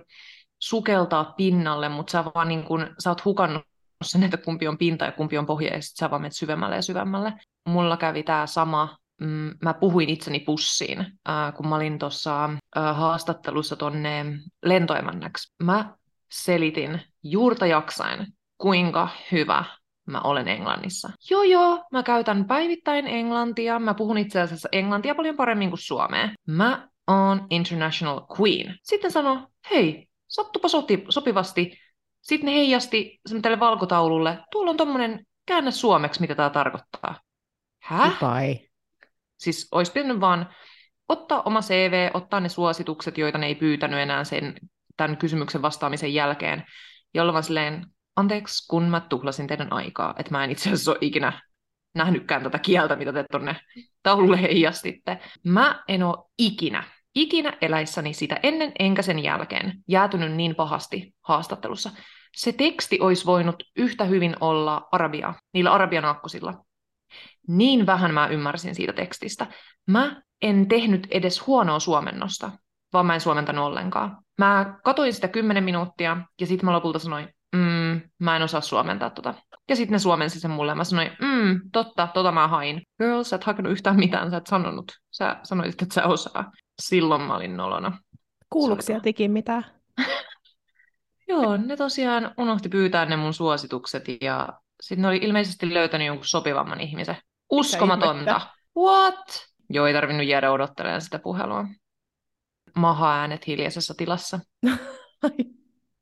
sukeltaa 0.58 1.24
pinnalle, 1.24 1.88
mutta 1.88 2.10
sä 2.10 2.24
vaan 2.24 2.48
niin 2.48 2.64
kuin, 2.64 2.86
sä 2.98 3.10
oot 3.10 3.24
hukannut 3.24 3.62
sen, 4.04 4.22
että 4.22 4.36
kumpi 4.36 4.68
on 4.68 4.78
pinta 4.78 5.04
ja 5.04 5.12
kumpi 5.12 5.38
on 5.38 5.46
pohja, 5.46 5.74
ja 5.74 5.82
sit 5.82 5.96
sä 5.96 6.10
vaan 6.10 6.22
menet 6.22 6.36
syvemmälle 6.36 6.76
ja 6.76 6.82
syvemmälle. 6.82 7.32
Mulla 7.68 7.96
kävi 7.96 8.22
tämä 8.22 8.46
sama 8.46 8.96
mm, 9.20 9.54
mä 9.62 9.74
puhuin 9.74 10.08
itseni 10.08 10.40
pussiin, 10.40 11.00
äh, 11.00 11.54
kun 11.56 11.68
mä 11.68 11.76
olin 11.76 11.98
tuossa 11.98 12.44
äh, 12.44 12.96
haastattelussa 12.96 13.76
tonne 13.76 14.24
lentoemännäksi. 14.62 15.54
Mä 15.62 15.94
selitin 16.30 17.00
juurta 17.22 17.66
jaksain, 17.66 18.26
kuinka 18.58 19.08
hyvä 19.32 19.64
mä 20.08 20.20
olen 20.20 20.48
Englannissa. 20.48 21.10
Joo 21.30 21.42
joo, 21.42 21.84
mä 21.92 22.02
käytän 22.02 22.44
päivittäin 22.44 23.06
englantia. 23.06 23.78
Mä 23.78 23.94
puhun 23.94 24.18
itse 24.18 24.40
asiassa 24.40 24.68
englantia 24.72 25.14
paljon 25.14 25.36
paremmin 25.36 25.68
kuin 25.68 25.80
suomea. 25.80 26.28
Mä 26.46 26.88
oon 27.06 27.46
international 27.50 28.20
queen. 28.40 28.78
Sitten 28.82 29.10
sano, 29.10 29.48
hei, 29.70 30.08
sattupa 30.26 30.68
sopivasti. 31.08 31.78
Sitten 32.28 32.46
ne 32.46 32.54
heijasti 32.54 33.20
tälle 33.42 33.60
valkotaululle. 33.60 34.38
Tuolla 34.50 34.70
on 34.70 34.76
tommonen 34.76 35.26
käännä 35.46 35.70
suomeksi, 35.70 36.20
mitä 36.20 36.34
tämä 36.34 36.50
tarkoittaa. 36.50 37.20
Häh? 37.82 38.18
Bye. 38.18 38.68
Siis 39.38 39.68
olisi 39.72 39.92
pitänyt 39.92 40.20
vaan 40.20 40.48
ottaa 41.08 41.42
oma 41.42 41.60
CV, 41.60 42.10
ottaa 42.14 42.40
ne 42.40 42.48
suositukset, 42.48 43.18
joita 43.18 43.38
ne 43.38 43.46
ei 43.46 43.54
pyytänyt 43.54 44.00
enää 44.00 44.24
sen, 44.24 44.54
tämän 44.96 45.16
kysymyksen 45.16 45.62
vastaamisen 45.62 46.14
jälkeen, 46.14 46.64
ja 47.14 47.22
olla 47.22 47.32
vaan 47.32 47.44
silleen, 47.44 47.86
anteeksi, 48.16 48.68
kun 48.68 48.82
mä 48.82 49.00
tuhlasin 49.00 49.46
teidän 49.46 49.72
aikaa, 49.72 50.14
että 50.18 50.32
mä 50.32 50.44
en 50.44 50.50
itse 50.50 50.70
asiassa 50.70 50.90
ole 50.90 50.98
ikinä 51.00 51.42
nähnytkään 51.94 52.42
tätä 52.42 52.58
kieltä, 52.58 52.96
mitä 52.96 53.12
te 53.12 53.24
tuonne 53.30 53.56
taululle 54.02 54.42
heijastitte. 54.42 55.18
Mä 55.44 55.84
en 55.88 56.02
ole 56.02 56.24
ikinä, 56.38 56.84
ikinä 57.14 57.58
eläissäni 57.60 58.14
sitä 58.14 58.40
ennen 58.42 58.72
enkä 58.78 59.02
sen 59.02 59.18
jälkeen 59.18 59.72
jäätynyt 59.88 60.32
niin 60.32 60.54
pahasti 60.54 61.14
haastattelussa. 61.22 61.90
Se 62.36 62.52
teksti 62.52 63.00
olisi 63.00 63.26
voinut 63.26 63.62
yhtä 63.76 64.04
hyvin 64.04 64.36
olla 64.40 64.88
arabia, 64.92 65.34
niillä 65.52 65.72
arabian 65.72 66.04
aakkosilla 66.04 66.54
niin 67.48 67.86
vähän 67.86 68.14
mä 68.14 68.26
ymmärsin 68.26 68.74
siitä 68.74 68.92
tekstistä. 68.92 69.46
Mä 69.86 70.22
en 70.42 70.68
tehnyt 70.68 71.06
edes 71.10 71.46
huonoa 71.46 71.78
suomennosta, 71.78 72.50
vaan 72.92 73.06
mä 73.06 73.14
en 73.14 73.20
suomentanut 73.20 73.64
ollenkaan. 73.64 74.18
Mä 74.38 74.78
katoin 74.84 75.12
sitä 75.12 75.28
kymmenen 75.28 75.64
minuuttia 75.64 76.16
ja 76.40 76.46
sitten 76.46 76.66
mä 76.66 76.72
lopulta 76.72 76.98
sanoin, 76.98 77.28
mm, 77.56 78.00
mä 78.18 78.36
en 78.36 78.42
osaa 78.42 78.60
suomentaa 78.60 79.10
tota. 79.10 79.34
Ja 79.68 79.76
sitten 79.76 79.92
ne 79.92 79.98
suomensi 79.98 80.40
sen 80.40 80.50
mulle. 80.50 80.74
Mä 80.74 80.84
sanoin, 80.84 81.10
mm, 81.20 81.60
totta, 81.72 82.08
tota 82.14 82.32
mä 82.32 82.48
hain. 82.48 82.82
Girl, 82.98 83.22
sä 83.22 83.36
et 83.36 83.44
hakenut 83.44 83.72
yhtään 83.72 83.96
mitään, 83.96 84.30
sä 84.30 84.36
et 84.36 84.46
sanonut. 84.46 84.92
Sä 85.10 85.36
sanoit, 85.42 85.82
että 85.82 85.94
sä 85.94 86.06
osaa. 86.06 86.52
Silloin 86.82 87.22
mä 87.22 87.36
olin 87.36 87.56
nolona. 87.56 87.98
Kuuluuko 88.50 88.82
tikin 89.02 89.30
mitään? 89.30 89.64
Joo, 91.28 91.56
ne 91.56 91.76
tosiaan 91.76 92.34
unohti 92.36 92.68
pyytää 92.68 93.06
ne 93.06 93.16
mun 93.16 93.34
suositukset 93.34 94.04
ja 94.20 94.48
sitten 94.80 95.02
ne 95.02 95.08
oli 95.08 95.16
ilmeisesti 95.16 95.74
löytänyt 95.74 96.06
jonkun 96.06 96.26
sopivamman 96.26 96.80
ihmisen. 96.80 97.16
Uskomatonta. 97.50 98.40
What? 98.76 99.46
Joo, 99.70 99.86
ei 99.86 99.94
tarvinnut 99.94 100.26
jäädä 100.26 100.50
odottelemaan 100.50 101.00
sitä 101.00 101.18
puhelua. 101.18 101.64
Maha-äänet 102.76 103.46
hiljaisessa 103.46 103.94
tilassa. 103.96 104.40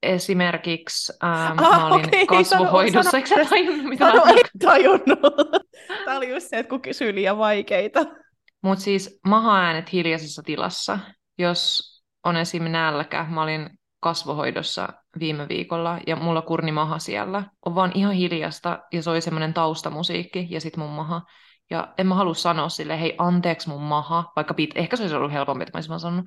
Esimerkiksi 0.02 1.12
ähm, 1.24 1.32
ah, 1.32 1.56
mä 1.56 1.86
olin 1.86 2.06
okay, 2.06 2.26
kasvohoidossa, 2.26 3.10
sano, 3.10 3.18
eikö 3.18 3.28
sä 3.28 3.50
tajunnut, 3.50 3.86
mitä 3.86 4.10
sano, 4.10 4.24
en 4.26 4.36
tajunnut. 4.58 5.18
Tämä 6.04 6.16
oli 6.16 6.30
just 6.30 6.48
se, 6.50 6.58
että 6.58 6.70
kun 6.70 6.82
kysyy 6.82 7.14
liian 7.14 7.38
vaikeita. 7.38 8.06
Mutta 8.62 8.84
siis 8.84 9.20
maha-äänet 9.28 9.92
hiljaisessa 9.92 10.42
tilassa, 10.42 10.98
jos 11.38 11.92
on 12.24 12.36
esim. 12.36 12.62
nälkä, 12.62 13.26
mä 13.30 13.42
olin 13.42 13.70
kasvohoidossa 14.06 14.88
viime 15.20 15.48
viikolla 15.48 15.98
ja 16.06 16.16
mulla 16.16 16.42
kurni 16.42 16.72
maha 16.72 16.98
siellä. 16.98 17.42
On 17.64 17.74
vaan 17.74 17.92
ihan 17.94 18.14
hiljasta 18.14 18.78
ja 18.92 19.02
soi 19.02 19.20
semmoinen 19.20 19.54
taustamusiikki 19.54 20.46
ja 20.50 20.60
sit 20.60 20.76
mun 20.76 20.90
maha. 20.90 21.22
Ja 21.70 21.94
en 21.98 22.06
mä 22.06 22.14
halua 22.14 22.34
sanoa 22.34 22.68
sille, 22.68 23.00
hei 23.00 23.14
anteeksi 23.18 23.68
mun 23.68 23.82
maha, 23.82 24.32
vaikka 24.36 24.54
pit, 24.54 24.70
ehkä 24.74 24.96
se 24.96 25.02
olisi 25.02 25.16
ollut 25.16 25.32
helpompi, 25.32 25.62
että 25.62 25.72
mä 25.74 25.78
olisin 25.78 25.88
vaan 25.88 26.00
sanonut. 26.00 26.26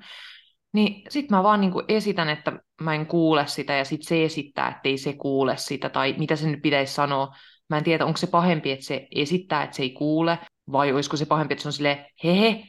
Niin 0.72 1.02
sit 1.08 1.30
mä 1.30 1.42
vaan 1.42 1.60
niinku 1.60 1.82
esitän, 1.88 2.28
että 2.28 2.52
mä 2.80 2.94
en 2.94 3.06
kuule 3.06 3.46
sitä 3.46 3.72
ja 3.72 3.84
sit 3.84 4.02
se 4.02 4.24
esittää, 4.24 4.68
että 4.68 4.88
ei 4.88 4.98
se 4.98 5.12
kuule 5.12 5.56
sitä 5.56 5.88
tai 5.88 6.14
mitä 6.18 6.36
se 6.36 6.50
nyt 6.50 6.62
pitäisi 6.62 6.94
sanoa. 6.94 7.34
Mä 7.70 7.78
en 7.78 7.84
tiedä, 7.84 8.06
onko 8.06 8.16
se 8.16 8.26
pahempi, 8.26 8.70
että 8.70 8.84
se 8.84 9.08
esittää, 9.14 9.62
että 9.62 9.76
se 9.76 9.82
ei 9.82 9.90
kuule 9.90 10.38
vai 10.72 10.92
olisiko 10.92 11.16
se 11.16 11.26
pahempi, 11.26 11.54
että 11.54 11.62
se 11.62 11.68
on 11.68 11.72
silleen, 11.72 12.06
hehe, 12.24 12.64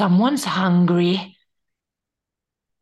someone's 0.00 0.50
hungry. 0.60 1.18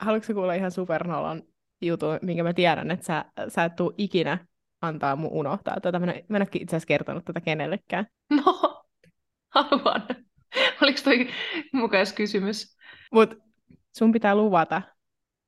Haluatko 0.01 0.35
kuulla 0.35 0.55
ihan 0.55 0.71
supernolan 0.71 1.43
jutun, 1.87 2.18
minkä 2.22 2.43
mä 2.43 2.53
tiedän, 2.53 2.91
että 2.91 3.07
sä, 3.07 3.24
sä 3.49 3.64
et 3.64 3.76
tuu 3.76 3.95
ikinä 3.99 4.47
antaa 4.82 5.16
mun 5.16 5.30
unohtaa. 5.32 5.80
Tuota, 5.80 5.99
mä, 5.99 6.12
en, 6.12 6.24
mä 6.28 6.37
en 6.37 6.43
ole 6.43 6.49
itse 6.55 6.76
asiassa 6.76 6.87
kertonut 6.87 7.24
tätä 7.24 7.41
kenellekään. 7.41 8.07
No, 8.30 8.85
haluan. 9.55 10.03
Oliko 10.82 10.99
toi 11.05 11.28
mukaan 11.72 12.07
kysymys? 12.14 12.76
Mut 13.12 13.35
sun 13.99 14.12
pitää 14.12 14.35
luvata, 14.35 14.82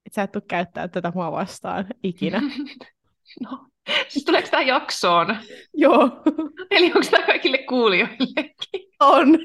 että 0.07 0.14
sä 0.14 0.22
et 0.22 0.32
tuu 0.32 0.43
käyttää 0.49 0.89
tätä 0.89 1.12
mua 1.14 1.32
vastaan 1.32 1.87
ikinä. 2.03 2.43
no, 3.45 3.66
siis 4.09 4.24
tuleeko 4.24 4.49
tämä 4.51 4.62
jaksoon? 4.62 5.37
Joo. 5.74 6.22
Eli 6.70 6.87
onko 6.87 7.07
tämä 7.11 7.26
kaikille 7.26 7.59
kuulijoillekin? 7.59 8.93
On. 9.01 9.39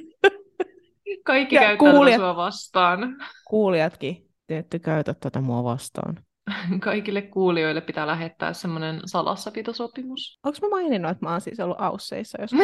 Kaikki 1.23 1.55
ja 1.55 1.61
käyttää 1.61 1.91
kuulijat, 1.91 2.19
sua 2.19 2.35
vastaan. 2.35 3.15
Kuulijatkin, 3.47 4.29
te 4.47 4.57
ette 4.57 4.79
käytä 4.79 5.13
tätä 5.13 5.41
mua 5.41 5.63
vastaan. 5.63 6.23
kaikille 6.79 7.21
kuulijoille 7.21 7.81
pitää 7.81 8.07
lähettää 8.07 8.53
semmoinen 8.53 9.01
salassapitosopimus. 9.05 10.39
Onko 10.43 10.57
mä 10.61 10.69
maininnut, 10.69 11.11
että 11.11 11.25
mä 11.25 11.31
oon 11.31 11.41
siis 11.41 11.59
ollut 11.59 11.81
Ausseissa 11.81 12.41
joskus? 12.41 12.59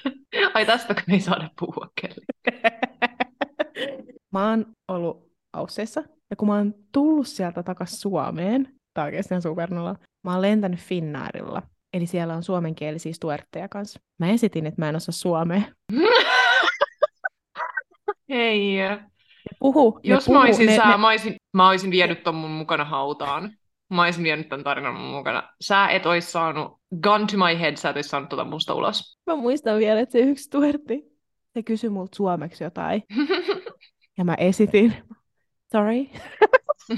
Ai 0.54 0.66
tästä 0.66 0.94
kun 0.94 1.14
ei 1.14 1.20
saada 1.20 1.50
puhua 1.60 1.88
kelle. 2.00 2.24
mä 4.32 4.48
oon 4.50 4.66
ollut 4.88 5.32
Ausseissa, 5.52 6.02
ja 6.30 6.36
kun 6.36 6.48
mä 6.48 6.54
oon 6.54 6.74
tullut 6.92 7.26
sieltä 7.26 7.62
takaisin 7.62 7.98
Suomeen, 7.98 8.74
tää 8.94 9.04
oikeasti 9.04 9.40
supernolla, 9.40 9.96
mä 10.24 10.32
oon 10.32 10.42
lentänyt 10.42 10.80
Finnaarilla. 10.80 11.62
Eli 11.94 12.06
siellä 12.06 12.34
on 12.34 12.42
suomenkielisiä 12.42 13.12
stuertteja 13.12 13.68
kanssa. 13.68 14.00
Mä 14.18 14.30
esitin, 14.30 14.66
että 14.66 14.82
mä 14.82 14.88
en 14.88 14.96
osaa 14.96 15.12
suomea. 15.12 15.62
Hei. 18.28 18.78
Puhu, 19.60 20.00
Jos 20.02 20.24
puhu, 20.24 20.38
mä 20.38 20.44
olisin 20.44 20.66
ne, 20.66 20.76
sä, 20.76 20.88
ne... 20.88 20.96
mä 20.96 21.08
olisin 21.08 21.36
Mä 21.52 21.68
olisin 21.68 21.90
vienyt 21.90 22.22
ton 22.22 22.34
mun 22.34 22.50
mukana 22.50 22.84
hautaan. 22.84 23.52
Mä 23.90 24.02
olisin 24.02 24.24
vienyt 24.24 24.48
tämän 24.48 24.64
tarinan 24.64 24.94
mun 24.94 25.10
mukana. 25.10 25.42
Sä 25.60 25.88
et 25.88 26.06
ois 26.06 26.32
saanut, 26.32 26.80
gun 27.02 27.26
to 27.26 27.36
my 27.36 27.60
head, 27.60 27.76
sä 27.76 27.90
et 27.90 27.96
ois 27.96 28.06
saanut 28.06 28.28
tota 28.28 28.44
musta 28.44 28.74
ulos. 28.74 29.18
Mä 29.26 29.36
muistan 29.36 29.78
vielä, 29.78 30.00
että 30.00 30.12
se 30.12 30.18
yksi 30.18 30.50
tuertti 30.50 31.12
Se 31.54 31.62
kysyi 31.62 31.90
multa 31.90 32.16
suomeksi 32.16 32.64
jotain. 32.64 33.02
ja 34.18 34.24
mä 34.24 34.34
esitin. 34.34 34.94
Sorry. 35.72 36.06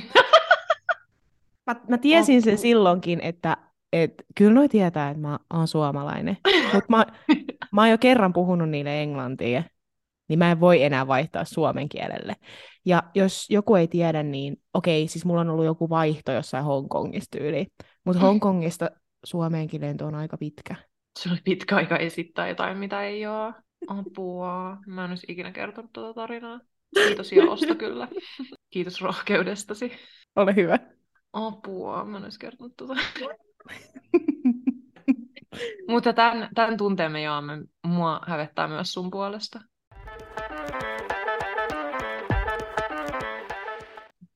mä, 1.67 1.77
mä 1.89 1.99
tiesin 1.99 2.43
sen 2.43 2.59
silloinkin, 2.59 3.21
että 3.21 3.57
et, 3.93 4.15
kyllä 4.35 4.53
noi 4.53 4.69
tietää, 4.69 5.11
että 5.11 5.21
mä 5.21 5.39
oon 5.55 5.69
suomalainen. 5.69 6.37
Mutta 6.75 6.87
mä, 6.89 7.07
mä 7.73 7.81
oon 7.81 7.91
jo 7.91 7.99
kerran 7.99 8.33
puhunut 8.33 8.71
niille 8.71 9.03
englantia, 9.03 9.63
niin 10.29 10.39
mä 10.39 10.51
en 10.51 10.61
voi 10.61 10.83
enää 10.83 11.07
vaihtaa 11.07 11.45
suomen 11.45 11.89
kielelle. 11.89 12.37
Ja 12.85 13.03
jos 13.15 13.47
joku 13.51 13.75
ei 13.75 13.89
tiedä, 13.89 14.23
niin 14.23 14.57
okei, 14.75 15.09
siis 15.09 15.25
mulla 15.25 15.41
on 15.41 15.51
ollut 15.51 15.65
joku 15.65 15.91
vaihto 15.91 16.33
jossain 16.33 16.65
Hongkongista 16.65 17.39
tyyli, 17.39 17.67
mutta 18.05 18.21
Hongkongista 18.21 18.91
Suomeenkin 19.25 19.81
lento 19.81 20.07
on 20.07 20.15
aika 20.15 20.39
pitkä. 20.39 20.77
Se 21.19 21.31
oli 21.31 21.39
pitkä 21.45 21.77
aika 21.77 21.97
esittää 21.97 22.49
jotain, 22.49 22.79
mitä 22.79 23.03
ei 23.03 23.27
ole. 23.27 23.55
Apua. 23.87 24.77
Mä 24.87 25.05
en 25.05 25.11
olisi 25.11 25.27
ikinä 25.29 25.53
kertonut 25.53 25.93
tuota 25.93 26.15
tarinaa. 26.15 26.61
Kiitos 26.95 27.33
jaosta 27.33 27.75
kyllä. 27.85 28.09
Kiitos 28.71 29.01
rohkeudestasi. 29.01 29.93
Ole 30.37 30.55
hyvä. 30.55 30.79
Apua, 31.33 32.05
mä 32.05 32.17
en 32.17 32.25
olisi 32.25 32.39
kertonut 32.39 32.77
tuota. 32.77 32.95
Mutta 35.89 36.13
tämän, 36.13 36.49
tämän 36.55 36.77
tunteen 36.77 37.13
me 37.13 37.23
jaamme. 37.23 37.53
Mua 37.87 38.21
hävettää 38.27 38.69
myös 38.69 38.93
sun 38.93 39.11
puolesta. 39.11 39.61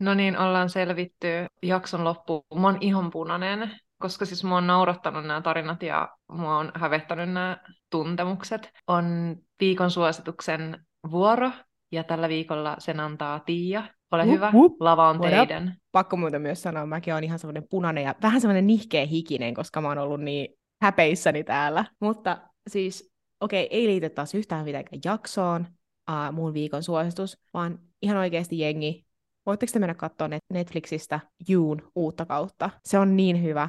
No 0.01 0.15
niin, 0.15 0.39
ollaan 0.39 0.71
selvitty 0.71 1.27
jakson 1.63 2.05
loppuun. 2.05 2.43
Mä 2.61 2.67
oon 2.67 2.79
ihan 2.81 3.11
punainen, 3.11 3.71
koska 3.99 4.25
siis 4.25 4.45
mua 4.45 4.57
on 4.57 4.67
naurattanut 4.67 5.27
nämä 5.27 5.41
tarinat 5.41 5.83
ja 5.83 6.09
mua 6.33 6.59
on 6.59 6.73
hävettänyt 6.75 7.33
nämä 7.33 7.59
tuntemukset. 7.91 8.71
On 8.87 9.37
viikon 9.61 9.91
suosituksen 9.91 10.87
vuoro 11.11 11.51
ja 11.93 12.05
tällä 12.05 12.29
viikolla 12.29 12.77
sen 12.79 13.01
antaa 13.01 13.41
Tiia. 13.41 13.83
Ole 14.11 14.25
Wup, 14.25 14.35
hyvä, 14.35 14.51
wup. 14.55 14.81
lava 14.81 15.09
on 15.09 15.17
up? 15.17 15.23
teidän. 15.23 15.77
Pakko 15.93 16.17
muuten 16.17 16.43
myös 16.43 16.63
sanoa, 16.63 16.87
mäkin 16.87 17.15
olen 17.15 17.25
ihan 17.25 17.39
semmoinen 17.39 17.69
punainen 17.71 18.05
ja 18.05 18.15
vähän 18.23 18.41
semmoinen 18.41 18.67
nihkeä 18.67 19.07
hikinen, 19.07 19.55
koska 19.55 19.81
mä 19.81 19.89
oon 19.89 19.99
ollut 19.99 20.21
niin 20.21 20.49
häpeissäni 20.83 21.45
täällä. 21.45 21.85
Mutta 22.01 22.39
siis, 22.69 23.13
okei, 23.41 23.65
okay, 23.67 23.79
ei 23.79 23.87
liity 23.87 24.11
taas 24.11 24.35
yhtään 24.35 24.65
mitenkään 24.65 25.01
jaksoon, 25.05 25.67
uh, 26.11 26.33
mun 26.33 26.55
viikon 26.55 26.83
suositus, 26.83 27.39
vaan 27.55 27.79
ihan 28.03 28.17
oikeasti 28.17 28.59
jengi, 28.59 29.07
voitteko 29.49 29.73
te 29.73 29.79
mennä 29.79 29.95
katsoa 29.95 30.29
net- 30.29 30.53
Netflixistä 30.53 31.21
Juun 31.49 31.93
uutta 31.95 32.27
kautta? 32.27 32.71
Se 32.85 32.99
on 32.99 33.17
niin 33.17 33.43
hyvä. 33.43 33.69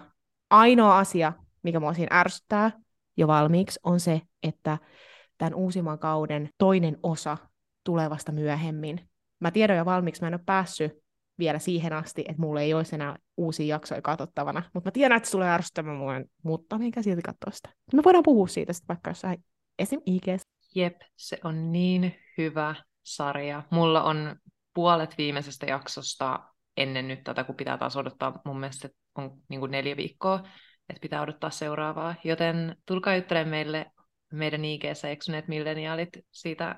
Ainoa 0.49 0.99
asia, 0.99 1.33
mikä 1.63 1.79
mua 1.79 1.93
siinä 1.93 2.19
ärsyttää 2.19 2.71
jo 3.17 3.27
valmiiksi, 3.27 3.79
on 3.83 3.99
se, 3.99 4.21
että 4.43 4.77
tämän 5.37 5.55
uusimman 5.55 5.99
kauden 5.99 6.49
toinen 6.57 6.97
osa 7.03 7.37
tulee 7.83 8.09
vasta 8.09 8.31
myöhemmin. 8.31 9.09
Mä 9.39 9.51
tiedän 9.51 9.77
jo 9.77 9.85
valmiiksi, 9.85 10.21
mä 10.21 10.27
en 10.27 10.33
ole 10.33 10.41
päässyt 10.45 10.91
vielä 11.39 11.59
siihen 11.59 11.93
asti, 11.93 12.21
että 12.27 12.41
mulla 12.41 12.61
ei 12.61 12.73
olisi 12.73 12.95
enää 12.95 13.15
uusia 13.37 13.75
jaksoja 13.75 14.01
katsottavana. 14.01 14.63
Mutta 14.73 14.87
mä 14.87 14.91
tiedän, 14.91 15.17
että 15.17 15.27
se 15.27 15.31
tulee 15.31 15.49
ärsyttämään 15.49 15.97
mua, 15.97 16.13
mutta 16.43 16.77
minkä 16.77 17.01
silti 17.01 17.21
katsoa 17.21 17.51
sitä. 17.51 17.69
Me 17.93 18.03
voidaan 18.03 18.23
puhua 18.23 18.47
siitä 18.47 18.73
sitten 18.73 18.87
vaikka 18.87 19.09
jossain 19.09 19.43
esim. 19.79 20.01
IG. 20.05 20.27
Jep, 20.75 21.01
se 21.15 21.39
on 21.43 21.71
niin 21.71 22.15
hyvä 22.37 22.75
sarja. 23.03 23.63
Mulla 23.69 24.03
on 24.03 24.35
puolet 24.79 25.17
viimeisestä 25.17 25.65
jaksosta 25.65 26.39
ennen 26.77 27.07
nyt 27.07 27.23
tätä, 27.23 27.43
kun 27.43 27.55
pitää 27.55 27.77
taas 27.77 27.97
odottaa, 27.97 28.41
mun 28.45 28.59
mielestä 28.59 28.89
on 29.15 29.31
niin 29.49 29.59
kuin 29.59 29.71
neljä 29.71 29.97
viikkoa, 29.97 30.43
että 30.89 31.01
pitää 31.01 31.21
odottaa 31.21 31.49
seuraavaa. 31.49 32.15
Joten 32.23 32.75
tulkaa 32.85 33.15
juttelemaan 33.15 33.49
meille 33.49 33.91
meidän 34.33 34.65
IG-ssä 34.65 35.09
eksyneet 35.09 35.47
milleniaalit 35.47 36.09
siitä 36.31 36.75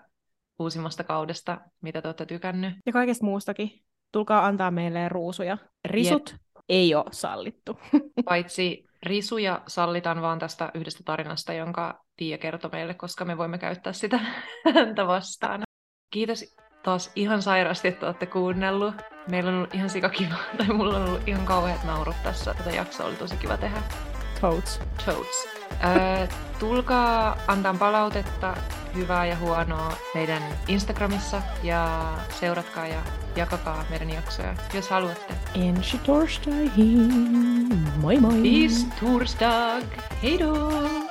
uusimmasta 0.60 1.04
kaudesta, 1.04 1.62
mitä 1.82 2.02
te 2.02 2.08
olette 2.08 2.26
tykännyt. 2.26 2.74
Ja 2.86 2.92
kaikesta 2.92 3.26
muustakin. 3.26 3.72
Tulkaa 4.12 4.46
antaa 4.46 4.72
meille 4.72 5.10
ruusuja. 5.10 5.58
Risut 5.86 6.30
Jep. 6.30 6.42
ei 6.70 6.96
ole 6.96 7.06
sallittu. 7.12 7.80
Paitsi 8.26 8.86
risuja 9.04 9.62
sallitaan 9.68 10.22
vaan 10.22 10.40
tästä 10.40 10.72
yhdestä 10.74 11.04
tarinasta, 11.06 11.54
jonka 11.54 12.04
Tiia 12.16 12.38
kertoi 12.38 12.72
meille, 12.72 12.94
koska 12.94 13.26
me 13.26 13.38
voimme 13.38 13.58
käyttää 13.58 13.94
sitä 13.94 14.20
häntä 14.76 15.08
vastaan. 15.08 15.62
Kiitos 16.10 16.56
taas 16.84 17.12
ihan 17.16 17.42
sairaasti, 17.42 17.88
että 17.88 18.06
olette 18.06 18.26
kuunnellut. 18.26 18.96
Meillä 19.28 19.50
on 19.50 19.56
ollut 19.58 19.76
ihan 19.76 19.90
sikakiva, 19.90 20.36
tai 20.58 20.68
mulla 20.68 20.98
on 20.98 21.06
ollut 21.06 21.28
ihan 21.28 21.46
kauheat 21.46 21.84
naurut 21.84 22.16
tässä. 22.24 22.54
Tätä 22.54 22.70
jaksoa 22.70 23.06
oli 23.06 23.16
tosi 23.16 23.38
kiva 23.38 23.58
tehdä. 23.58 23.82
Toads. 24.42 24.80
Toads. 25.06 25.48
Äh, 25.84 26.30
tulkaa 26.60 27.38
antaa 27.48 27.74
palautetta, 27.74 28.58
hyvää 28.96 29.26
ja 29.26 29.38
huonoa 29.38 29.94
meidän 30.14 30.44
Instagramissa 30.68 31.42
ja 31.64 32.12
seuratkaa 32.40 32.88
ja 32.88 33.02
jakakaa 33.36 33.86
meidän 33.90 34.10
jaksoja, 34.10 34.56
jos 34.74 34.90
haluatte. 34.90 35.34
Ensi 35.56 35.98
torstaihin. 35.98 37.14
Moi 37.98 38.20
moi. 38.20 38.42
Bis 38.42 38.88
torsdag. 39.00 39.84
Hej 40.24 40.38
då! 40.40 41.11